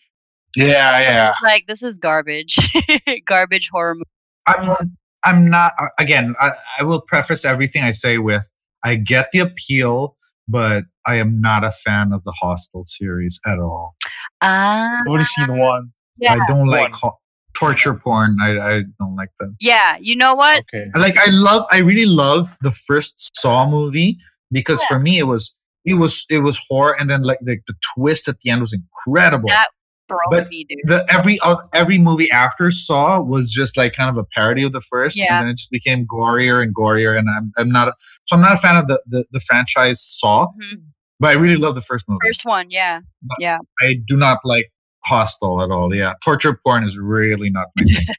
[0.55, 1.33] Yeah, yeah.
[1.43, 2.57] Like this is garbage,
[3.25, 4.05] garbage horror movie.
[4.47, 6.33] I'm I'm not uh, again.
[6.39, 8.49] I, I will preface everything I say with
[8.83, 10.15] I get the appeal,
[10.47, 13.95] but I am not a fan of the Hostel series at all.
[14.41, 15.91] Ah, I've only seen one.
[16.17, 17.19] yeah, I don't like ho-
[17.53, 18.37] torture porn.
[18.41, 19.55] I, I don't like them.
[19.59, 19.97] yeah.
[19.99, 20.59] You know what?
[20.73, 20.87] Okay.
[20.95, 24.17] like I love I really love the first Saw movie
[24.51, 25.53] because for me it was
[25.85, 28.73] it was it was horror and then like the, the twist at the end was
[28.73, 29.49] incredible.
[29.49, 29.69] That
[30.07, 30.79] broke But me, dude.
[30.83, 34.71] The every oth- every movie after Saw was just like kind of a parody of
[34.71, 35.37] the first, Yeah.
[35.37, 37.17] and then it just became gorier and gorier.
[37.17, 37.93] And I'm I'm not a,
[38.25, 40.81] so I'm not a fan of the the, the franchise Saw, Mhm.
[41.19, 42.19] but I really love the first movie.
[42.25, 43.01] First one, yeah,
[43.39, 43.59] yeah.
[43.81, 44.71] I do not like
[45.05, 45.93] Hostel at all.
[45.95, 48.05] Yeah, torture porn is really not my thing.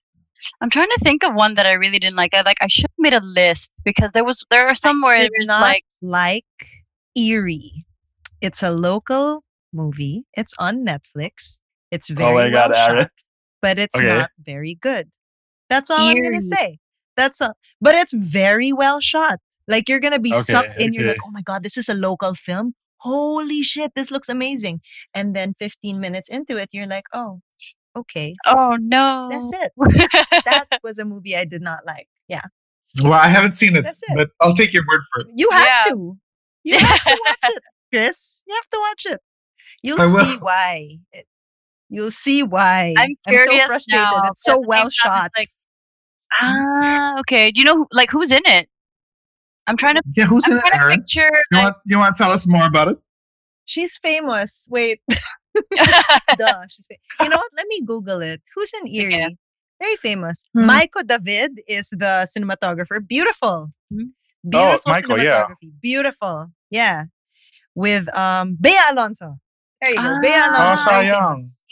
[0.62, 2.32] I'm trying to think of one that I really didn't like.
[2.32, 5.18] I like I should have made a list because there was there are some where
[5.18, 6.44] did there's not like like
[7.16, 7.84] Eerie.
[8.40, 9.42] It's a local
[9.72, 10.24] movie.
[10.34, 11.60] It's on Netflix.
[11.90, 13.10] It's very Oh my God, well shot,
[13.62, 14.08] but it's Okay.
[14.08, 15.10] not very good.
[15.68, 16.78] That's all I'm gonna say.
[17.16, 17.54] That's all.
[17.80, 19.38] But it's very well shot.
[19.68, 20.92] Like you're gonna be Okay, sucked in.
[20.94, 22.74] You're like, oh my god, this is a local film.
[22.98, 24.80] Holy shit, this looks amazing.
[25.14, 27.40] And then 15 minutes into it, you're like, oh,
[27.96, 29.72] okay, oh no, that's it.
[30.44, 32.08] That was a movie I did not like.
[32.28, 32.42] Yeah,
[33.02, 34.16] well, I haven't seen it, it.
[34.16, 35.28] but I'll take your word for it.
[35.36, 35.84] you have Yeah.
[35.92, 36.16] to.
[36.64, 38.42] You have to watch it, Chris.
[38.46, 39.20] You have to watch it.
[39.82, 40.24] You'll I will.
[40.24, 40.98] see why.
[41.12, 41.26] It-
[41.92, 42.94] You'll see why.
[42.96, 44.04] I'm curious so frustrated.
[44.12, 45.30] now, It's so but at the well shot.
[45.36, 45.48] Like,
[46.40, 47.50] Ah, okay.
[47.50, 48.68] Do you know like who's in it?
[49.66, 50.02] I'm trying to.
[50.16, 51.00] Yeah, who's I'm in it, Aaron?
[51.00, 51.30] picture.
[51.50, 52.98] You like- want you want to tell us more about it?
[53.64, 54.68] She's famous.
[54.70, 56.62] Wait, duh.
[56.68, 57.50] She's fa- you know what?
[57.56, 58.40] Let me Google it.
[58.54, 59.36] Who's in Eerie?
[59.80, 60.44] Very famous.
[60.54, 60.68] Hmm.
[60.70, 63.04] Maiko David is the cinematographer.
[63.06, 63.68] Beautiful.
[63.92, 64.10] Hmm.
[64.48, 65.46] Beautiful Maiko, yeah.
[65.46, 65.72] cinematography.
[65.82, 66.46] Beautiful.
[66.70, 67.04] Yeah.
[67.74, 69.38] With um Bea Alonzo.
[69.80, 70.18] There you go.
[70.22, 70.50] Bea Ah.
[70.50, 70.84] Alonzo.
[70.90, 71.28] Oh, very sayang.
[71.38, 71.62] famous.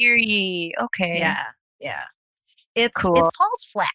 [0.84, 1.18] Okay.
[1.18, 1.44] Yeah.
[1.80, 2.02] Yeah.
[2.74, 3.16] It's Cool.
[3.16, 3.88] it falls flat.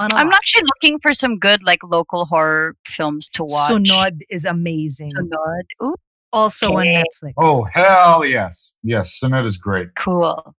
[0.00, 0.36] On a I'm lot.
[0.36, 3.70] actually looking for some good like local horror films to watch.
[3.72, 5.10] Sunod is amazing.
[5.10, 5.62] Sunod.
[5.82, 5.94] Ooh,
[6.32, 7.32] Also on Netflix.
[7.38, 9.88] Oh hell yes, yes, Sinet is great.
[9.98, 10.54] cool.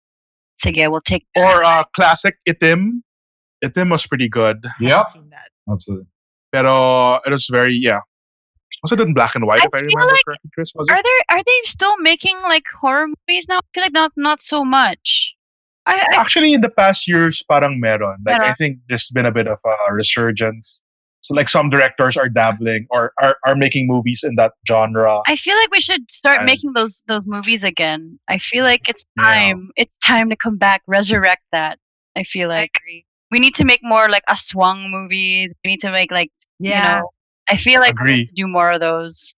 [0.57, 3.03] So yeah, we'll take Or uh, classic Itim.
[3.65, 4.65] Itim was pretty good.
[4.81, 5.33] Yep, Haven't
[5.71, 6.07] absolutely.
[6.53, 8.01] Pero it was very, yeah.
[8.83, 10.73] Was it in black and white, I if I remember like- correctly, Chris?
[10.75, 11.05] Was Are it?
[11.05, 13.59] there are they still making like horror movies now?
[13.59, 15.35] I feel like not not so much.
[15.87, 18.19] I, I Actually, in the past years, parang meron.
[18.27, 20.83] Like, I think there's been a bit of a resurgence.
[21.23, 25.23] So, like, some directors are dabbling or are, are making movies in that genre.
[25.27, 28.21] I feel like we should start And- making those those movies again.
[28.29, 29.25] I feel like it's Yeah.
[29.25, 29.71] time.
[29.77, 31.79] It's time to come back, resurrect that.
[32.15, 33.07] I feel I like agree.
[33.31, 35.53] We need to make more like aswang movies.
[35.65, 36.97] We need to make like Yeah.
[36.97, 37.11] you know.
[37.51, 38.17] I feel like we Agree.
[38.17, 39.35] need to do more of those.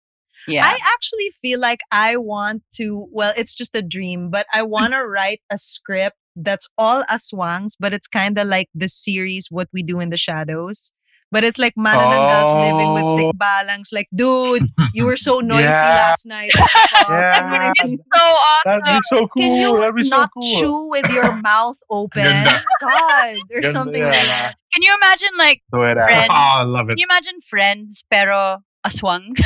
[0.47, 0.65] Yeah.
[0.65, 4.69] I actually feel like I want to, well, it's just a dream, but I mm.
[4.69, 9.47] want to write a script that's all aswangs, but it's kind of like the series
[9.51, 10.91] What We Do in the Shadows.
[11.31, 13.31] But it's like manananggals living with Oh.
[13.31, 13.93] tikbalangs.
[13.93, 16.09] Like, dude, you were so noisy Yeah.
[16.09, 16.49] last night.
[16.57, 17.09] What the fuck?
[17.09, 17.73] Yeah.
[17.77, 18.81] it's so awesome.
[18.81, 19.43] That'd be so cool.
[19.43, 20.43] Can you That'd be so not cool.
[20.59, 22.25] chew with your mouth open?
[22.81, 24.09] God, or Ganda, something yeah.
[24.49, 24.55] like.
[24.73, 26.27] Can you imagine like Do it, Friend.
[26.31, 26.93] Oh, I love it.
[26.93, 29.37] can you imagine friends pero aswang?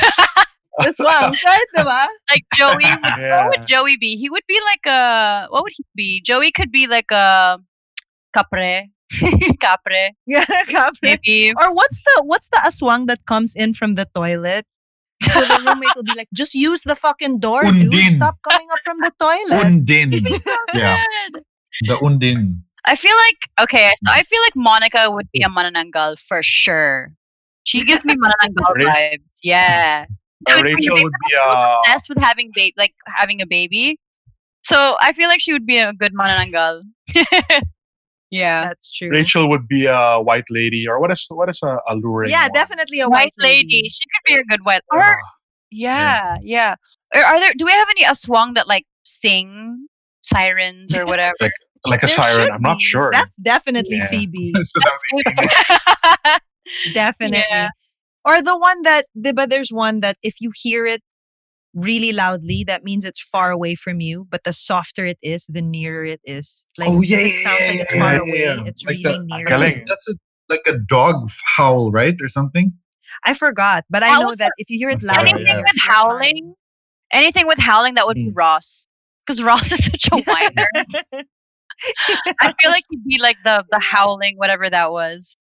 [0.79, 1.67] The swangs, right?
[1.77, 2.07] Diba?
[2.31, 3.45] like Joey would Yeah.
[3.47, 4.15] what would Joey be?
[4.17, 6.21] He would be like a what would he be?
[6.25, 7.59] Joey could be like a
[8.35, 8.89] kapre.
[9.63, 10.11] kapre.
[10.25, 11.19] Yeah, kapre.
[11.23, 11.53] Maybe.
[11.57, 14.65] Or what's the what's the aswang that comes in from the toilet?
[15.31, 17.93] So the roommate will be like, just use the fucking door, dude.
[18.11, 19.65] Stop coming up from the toilet.
[19.65, 20.11] Undin.
[20.73, 20.97] yeah,
[21.87, 22.63] the Undin.
[22.85, 27.13] I feel like okay, so I feel like Monica would be a manananggal for sure.
[27.63, 28.91] She gives me manananggal Really?
[28.91, 29.39] vibes.
[29.43, 30.05] Yeah.
[30.49, 33.97] Or Dude, Rachel would be uh, obsessed with having babe like having a baby.
[34.65, 36.81] So I feel like she would be a good manananggal.
[38.33, 38.63] Yeah.
[38.63, 39.09] That's true.
[39.09, 42.31] Rachel would be a white lady, or what is what is a alluring?
[42.31, 42.51] yeah, one?
[42.53, 43.89] definitely a white white, lady.
[43.93, 44.81] She could be a good white.
[44.91, 45.15] Or Ah,
[45.71, 46.75] yeah, yeah.
[47.13, 47.53] Are, are there?
[47.57, 49.87] Do we have any aswang that like sing
[50.21, 51.35] sirens or whatever?
[51.39, 51.51] Like-
[51.85, 52.49] like a There siren.
[52.49, 53.09] I'm not sure.
[53.11, 54.07] That's definitely Yeah.
[54.07, 54.53] Phoebe.
[54.63, 54.79] so
[56.93, 57.39] Definitely.
[57.49, 57.69] Yeah.
[58.23, 61.01] Or the one that but there's one that if you hear it
[61.73, 64.27] really loudly, that means it's far away from you.
[64.29, 66.65] But the softer it is, the nearer it is.
[66.77, 68.63] Like oh yeah, it yeah, sounds yeah, like it's far yeah, away, yeah.
[68.67, 69.45] it's Like really the- near.
[69.45, 69.85] that's, a, Galing.
[69.87, 70.13] that's a
[70.49, 72.73] like a dog howl, right, or something.
[73.25, 75.57] I forgot, but I That know was that if you hear it loud, anything yeah.
[75.59, 76.53] with howling,
[77.11, 78.33] anything with howling that would be Mm.
[78.35, 78.85] Ross,
[79.25, 80.67] because Ross is such a whiner.
[82.41, 85.37] I feel like he'd be like the the howling, whatever that was.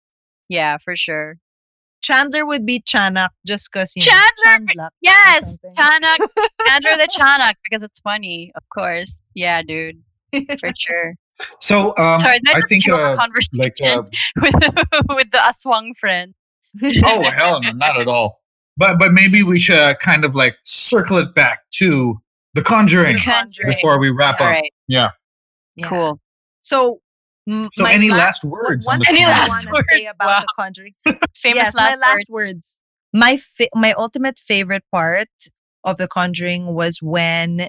[0.50, 1.38] Yeah, for sure.
[2.02, 4.12] Chandler would be tiyanak just because you know
[4.44, 4.90] Chandler, Chandler.
[5.02, 5.76] Yes, something.
[5.76, 6.18] tiyanak,
[6.66, 9.22] Chandler the tiyanak, because it's funny, of course.
[9.36, 11.16] Yeah, dude, for sure.
[11.60, 14.04] So um, Sorry, I think a uh, conversation like uh,
[14.42, 14.54] with
[15.10, 16.34] with the Aswang friend.
[17.06, 18.42] oh hell no, not at all.
[18.78, 22.20] But but maybe we should uh, kind of like circle it back to
[22.54, 23.70] The Conjuring The Conjuring.
[23.70, 24.54] before we wrap All up.
[24.54, 25.12] right, Yeah.
[25.76, 25.88] Yeah.
[25.88, 26.20] cool.
[26.62, 27.00] So, m-
[27.72, 29.72] So my any la- last words One on The Any I last Conjuring?
[29.74, 30.12] want to say words?
[30.16, 30.40] about Wow.
[30.42, 30.94] The Conjuring.
[31.36, 32.46] Famous yes, last my last word.
[32.48, 32.82] words.
[33.14, 35.28] My fa- my ultimate favorite part
[35.84, 37.68] of The Conjuring was when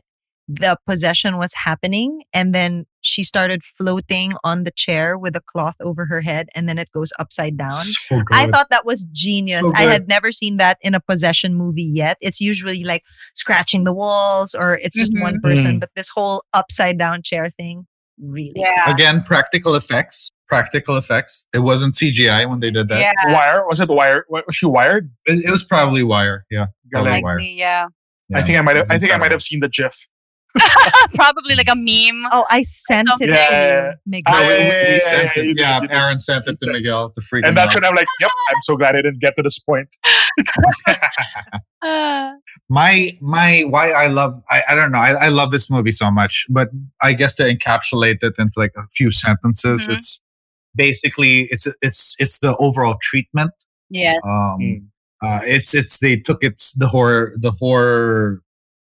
[0.49, 5.77] the possession was happening, and then she started floating on the chair with a cloth
[5.81, 7.71] over her head, and then it goes upside down.
[8.09, 9.63] So I thought that was genius.
[9.69, 12.17] So I had never seen that in a possession movie yet.
[12.21, 13.05] It's usually like
[13.35, 15.43] scratching the walls or it's just one Mhm.
[15.43, 15.81] person, Mm.
[15.81, 17.87] but this whole upside down chair thing,
[18.23, 18.53] really.
[18.57, 20.29] Yeah, Again, practical effects.
[20.49, 21.47] Practical effects.
[21.55, 23.01] It wasn't CGI when they did that.
[23.01, 23.65] yeah, Wire?
[23.69, 24.25] Was it wire?
[24.29, 25.11] wa- Was she wired?
[25.27, 26.45] It, it was probably wire.
[26.51, 26.67] Yeah.
[26.91, 27.23] Probably Galing.
[27.25, 27.37] wire.
[27.37, 27.87] likely, yeah.
[28.35, 28.91] I think I might have.
[28.91, 30.07] I think I might have seen the GIF.
[31.15, 32.27] Probably like a meme.
[32.33, 33.49] Oh, I sent it Yeah.
[33.93, 34.35] to Miguel.
[34.35, 34.55] Ah, yeah, we-
[34.95, 35.57] yeah, sent it.
[35.59, 35.81] yeah.
[35.91, 37.83] Aaron sent it to Miguel to freak And that's out.
[37.83, 39.89] when I'm like, yep, I'm so glad I didn't get to this point.
[42.69, 46.11] My my why I love I, I don't know I, I love this movie so
[46.11, 46.69] much, but
[47.03, 49.95] I guess to encapsulate it into like a few sentences, Mhm.
[49.97, 50.21] it's
[50.75, 53.53] basically it's it's it's the overall treatment.
[53.89, 54.17] yes.
[54.25, 54.83] Um, Mm.
[55.23, 58.43] uh, it's it's they took it's the horror the horror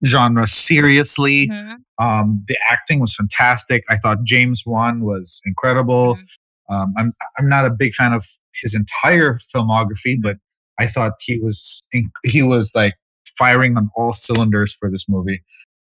[0.06, 1.48] genre seriously.
[1.50, 1.76] Mhm.
[2.00, 3.84] Um, the acting was fantastic.
[3.90, 6.16] I thought James Wan was incredible.
[6.16, 6.28] Mhm.
[6.70, 8.26] Um, I'm I'm not a big fan of
[8.62, 10.38] his entire filmography, but
[10.80, 11.82] I thought he was
[12.24, 12.96] he was like
[13.38, 15.44] firing on all cylinders for this movie.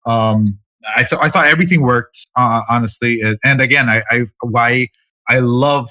[0.06, 0.60] Um,
[0.96, 4.90] I thought I thought everything worked uh, honestly, and again, I, I why
[5.30, 5.90] I love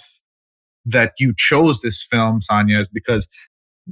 [0.85, 3.29] that you chose this film, Sonia, is because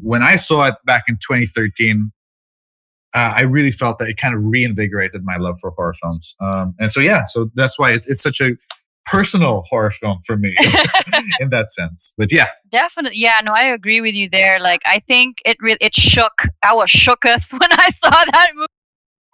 [0.00, 2.12] when I saw it back in 2013,
[3.14, 6.36] uh, I really felt that it kind of reinvigorated my love for horror films.
[6.40, 8.52] Um, and so, yeah, so that's why it's, it's such a
[9.06, 10.54] personal horror film for me
[11.40, 12.14] in that sense.
[12.16, 13.40] But yeah, Definitely, yeah.
[13.44, 14.60] No, I agree with you there.
[14.60, 16.42] Like, I think it really it shook.
[16.62, 18.66] I was shooketh when I saw that movie,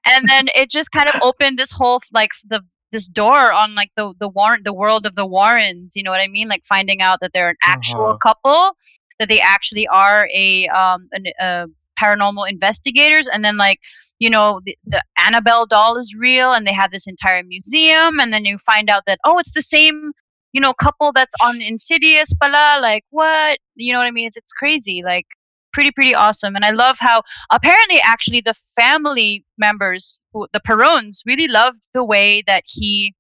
[0.07, 2.63] and then it just kind of opened this whole like the
[2.93, 5.95] this door on like the the Warren the world of the Warrens.
[5.95, 6.49] You know what I mean?
[6.49, 8.17] Like finding out that they're an actual Uh-huh.
[8.23, 8.77] couple,
[9.19, 11.67] that they actually are a um an, uh,
[12.01, 13.81] paranormal investigators, and then like
[14.19, 18.33] you know the, the Annabelle doll is real, and they have this entire museum, and
[18.33, 20.13] then you find out that oh, it's the same
[20.57, 23.59] you know, couple that's on Insidious, pala, like what?
[23.75, 24.27] You know what I mean?
[24.27, 25.27] It's it's crazy, like
[25.75, 26.57] pretty pretty awesome.
[26.57, 32.03] And I love how apparently actually the family members, who, the Perrons, really loved the
[32.03, 33.15] way that he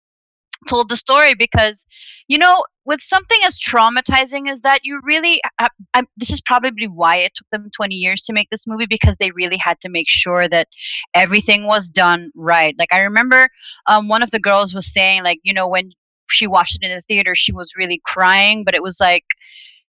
[0.66, 1.86] told the story because,
[2.28, 5.40] you know, with something as traumatizing as that, you really.
[5.59, 8.86] I, I, this is probably why it took them 20 years to make this movie
[8.86, 10.68] because they really had to make sure that
[11.14, 12.74] everything was done right.
[12.78, 13.48] Like I remember
[13.86, 15.93] um, one of the girls was saying, like, you know, when
[16.30, 19.24] she watched it in the theater, she was really crying, but it was like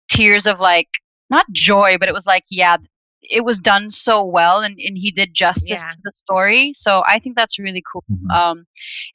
[0.10, 0.90] tears of like
[1.30, 2.78] not joy, but it was like, yeah,
[3.30, 5.90] it was done so well and, and he did justice Yeah.
[5.92, 6.72] to the story.
[6.74, 8.04] So I think that's really cool.
[8.12, 8.32] Mhm.
[8.36, 8.66] Um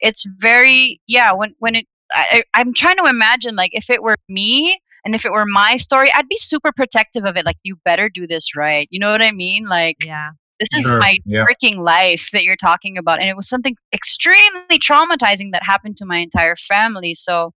[0.01, 4.03] it's very yeah, when when it I, I- I'm trying to imagine like if it
[4.03, 7.45] were me and if it were my story, I'd be super protective of it.
[7.45, 8.87] Like, you better do this right.
[8.89, 9.65] You know what I mean?
[9.65, 10.29] Like, Yeah.
[10.59, 11.43] this is Sure, my yeah.
[11.43, 16.05] freaking life that you're talking about and it was something extremely traumatizing that happened to
[16.05, 17.51] my entire family so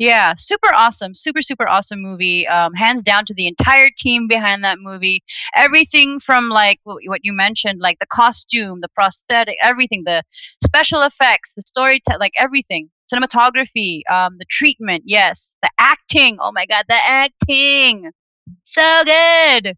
[0.00, 4.64] yeah super awesome super super awesome movie um, hands down to the entire team behind
[4.64, 5.22] that movie
[5.54, 10.22] everything from like what, what you mentioned like the costume the prosthetic everything the
[10.64, 16.66] special effects the story like everything cinematography um, the treatment yes the acting oh my
[16.66, 18.10] god the acting
[18.64, 19.76] so good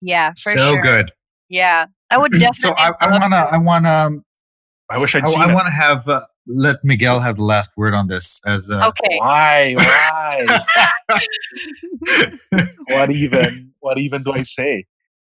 [0.00, 0.82] yeah for so sure.
[0.82, 1.12] good.
[1.48, 2.60] Yeah, I would definitely.
[2.60, 4.24] So I, I wanna I wanna um,
[4.90, 5.54] I wish I'd I, seen I it.
[5.54, 9.18] wanna have uh, let Miguel have the last word on this as uh, Okay.
[9.18, 9.74] Why?
[11.08, 11.18] Why?
[12.88, 13.72] what even?
[13.80, 14.86] What even do I say?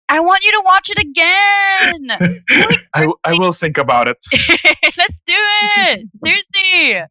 [0.08, 2.78] I want you to watch it again.
[2.94, 4.18] I, I will think about it.
[4.84, 6.08] Let's do it.
[6.24, 7.02] Seriously.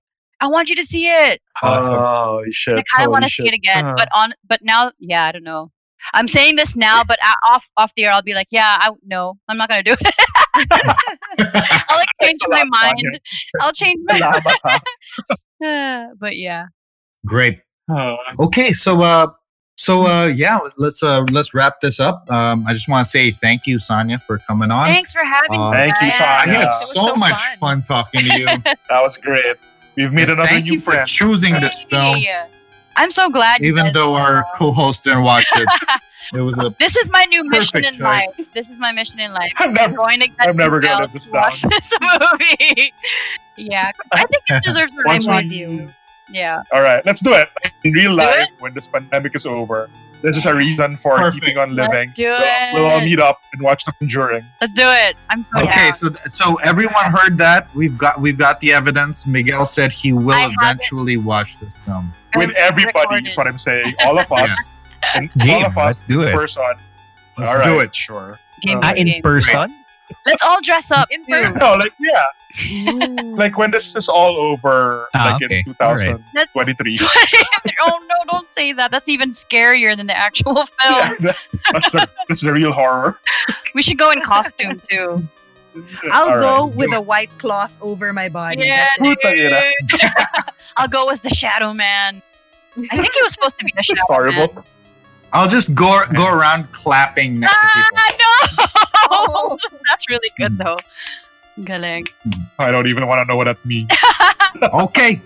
[0.40, 1.40] I want you to see it.
[1.62, 1.98] Awesome.
[1.98, 2.76] Oh shit!
[2.76, 3.86] Like, I want holy to see it again.
[3.86, 5.70] Uh, But on but now yeah, I don't know.
[6.12, 8.90] I'm saying this now, but a- off off the air I'll be like, yeah, I
[9.04, 10.14] no, I'm not gonna do it.
[11.38, 13.10] I'll like change my lot, Sonia.
[13.10, 13.20] mind.
[13.60, 14.80] I'll change my Salamat,
[15.64, 16.66] Uh, but yeah.
[17.26, 17.60] Great.
[18.38, 19.28] Okay, so uh
[19.76, 22.30] so uh yeah, let's uh let's wrap this up.
[22.30, 24.90] Um I just want to say thank you Sonia for coming on.
[24.90, 25.76] Thanks for having Uh, me.
[25.76, 26.20] Thank you, guys.
[26.20, 27.58] I had It was so, so much fun.
[27.58, 28.46] fun talking to you.
[28.46, 29.56] That was great.
[29.96, 31.08] We've made another thank new you for friend.
[31.08, 32.22] choosing this film
[32.96, 33.60] I'm so glad.
[33.62, 35.68] even guys- though our co-host didn't watch it.
[36.34, 38.52] It was a This is my new mission Perfect in life.
[38.52, 39.52] This is my mission in life.
[39.58, 39.94] I'm never.
[39.96, 42.92] going to get I'm never gonna Miguel live this watch this movie.
[43.56, 45.94] yeah, I think it deserves the Once right we, one.
[46.30, 47.48] Yeah, all right, let's do it
[47.84, 49.90] in real Let's life when this pandemic is over.
[50.22, 51.44] This is a reason for Perfect.
[51.44, 52.08] keeping on living.
[52.08, 52.74] Let's do we'll, it.
[52.74, 54.42] we'll all meet up and watch The Conjuring.
[54.58, 55.16] let's do it.
[55.28, 55.92] I'm so Okay, down.
[55.92, 57.68] so so everyone heard that.
[57.74, 59.26] We've got we've got the evidence.
[59.26, 62.10] Miguel said he will I eventually watch this film.
[62.36, 63.26] With everybody recorded.
[63.26, 63.94] is what I'm saying.
[64.02, 64.48] All of us.
[64.48, 64.83] Yes.
[65.14, 66.34] And Game, all of us let's do it in it.
[66.34, 66.62] person.
[67.38, 67.94] Let's All do it.
[67.94, 68.38] Sure.
[68.62, 69.22] Game, Uh, in game.
[69.22, 69.74] person?
[70.26, 71.58] Let's all dress up In person.
[71.58, 72.24] No, like yeah,
[73.36, 75.62] like when this is all over, Ah, like okay.
[75.66, 76.16] in All right.
[76.52, 76.98] 2023.
[77.80, 78.90] oh no, don't say that.
[78.90, 80.66] That's even scarier than the actual film.
[80.80, 81.36] Yeah, that-
[81.72, 83.18] that's the that's the real horror.
[83.74, 85.26] We should go in costume too.
[86.12, 86.74] I'll All go right.
[86.76, 88.62] with a white cloth over my body.
[88.62, 89.20] Yeah, That's it.
[89.22, 89.72] Puta ina.
[89.88, 90.10] dude.
[90.76, 92.22] I'll go as the Shadow Man.
[92.90, 94.54] I think he was supposed to be the It's Shadow horrible.
[94.54, 94.64] Man.
[95.34, 97.98] I'll just go go around clapping next to people.
[97.98, 98.66] Ah, no!
[99.10, 99.58] Oh.
[99.90, 100.76] That's really good though.
[101.64, 102.06] Galing.
[102.58, 103.90] I don't even want to know what that means.
[104.62, 105.20] Okay,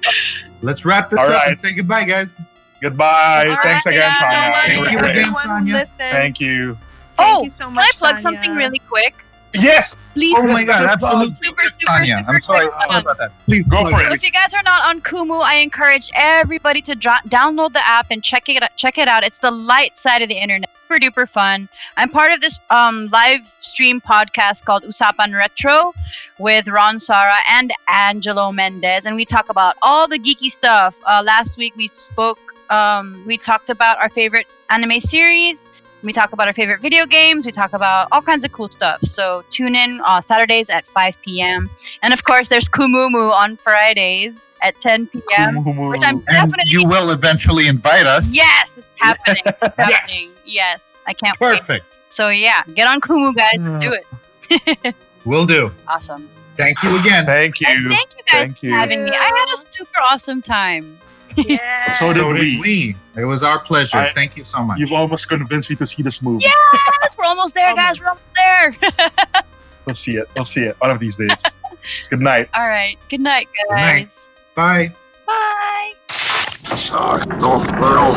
[0.63, 1.49] let's wrap this All up right.
[1.49, 2.41] and say goodbye, guys.
[2.81, 3.49] Goodbye.
[3.49, 4.51] All Thanks right, again, thank you so Sonia.
[4.51, 4.69] much.
[4.69, 5.73] You Thank you again, Sonia.
[5.75, 6.79] listened, Thank you.
[7.19, 8.23] Oh, Thank you so Can I much, plug Sonia.
[8.39, 9.25] something really quick?
[9.61, 11.35] Yes, Please, Oh my god, absolutely.
[11.37, 13.31] Super, super, super I'm sorry, sorry about that.
[13.47, 14.13] Please Go for it.
[14.13, 18.07] if you guys are not on Kumu, I encourage everybody to dro- download the app
[18.11, 19.23] and check it check it out.
[19.23, 20.71] It's the light side of the internet.
[20.89, 21.69] Super duper fun.
[21.97, 25.95] I'm part of this um, live stream podcast called Usapan Retro
[26.39, 30.99] with Ron Sara and Angelo Mendez, and we talk about all the geeky stuff.
[31.05, 35.71] Uh, last week we spoke Um, we talked about our favorite anime series.
[36.03, 37.45] We talk about our favorite video games.
[37.45, 39.01] We talk about all kinds of cool stuff.
[39.03, 41.69] So tune in uh, Saturdays at 5 p.m.
[42.03, 45.65] And of course, there's Kumumu on Fridays at 10 p.m.
[45.91, 48.35] Which I'm And you will eventually invite us.
[48.35, 49.43] yes, it's happening.
[49.47, 50.29] It's happening.
[50.45, 51.59] Yes, I can't wait.
[51.59, 51.99] Perfect.
[52.11, 53.55] So yeah, get on Kumu, guys.
[53.59, 54.95] Let's do it.
[55.25, 55.73] Will do.
[55.89, 56.29] Awesome.
[56.57, 57.27] Thank you again.
[57.27, 57.91] Thank And you.
[57.91, 58.73] thank you guys Thank for you.
[58.73, 59.11] having me.
[59.11, 60.99] I had a super awesome time.
[61.47, 61.93] Yeah.
[61.99, 62.39] So did so we.
[62.53, 62.97] did we.
[63.17, 63.99] It was our pleasure.
[63.99, 64.79] I- Thank you so much.
[64.79, 66.45] You've almost convinced me to see this movie.
[66.45, 67.99] Yes, we're almost there, guys.
[68.01, 68.77] We're almost there.
[69.87, 70.29] We'll see it.
[70.35, 71.57] We'll see it one of these days.
[72.11, 72.51] Good night.
[72.53, 72.99] All right.
[73.09, 73.71] Good night, guys.
[73.71, 74.11] night.
[74.55, 74.93] Bye.
[75.27, 75.93] Bye.
[76.11, 77.35] Suck the
[77.81, 78.13] little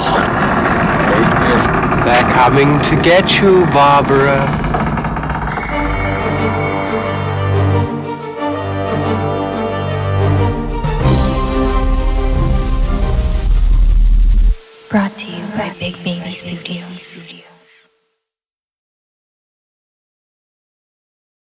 [0.85, 4.47] Hey, They're coming to get you, Barbara.
[14.91, 17.40] Brought to you by Big Baby Studios.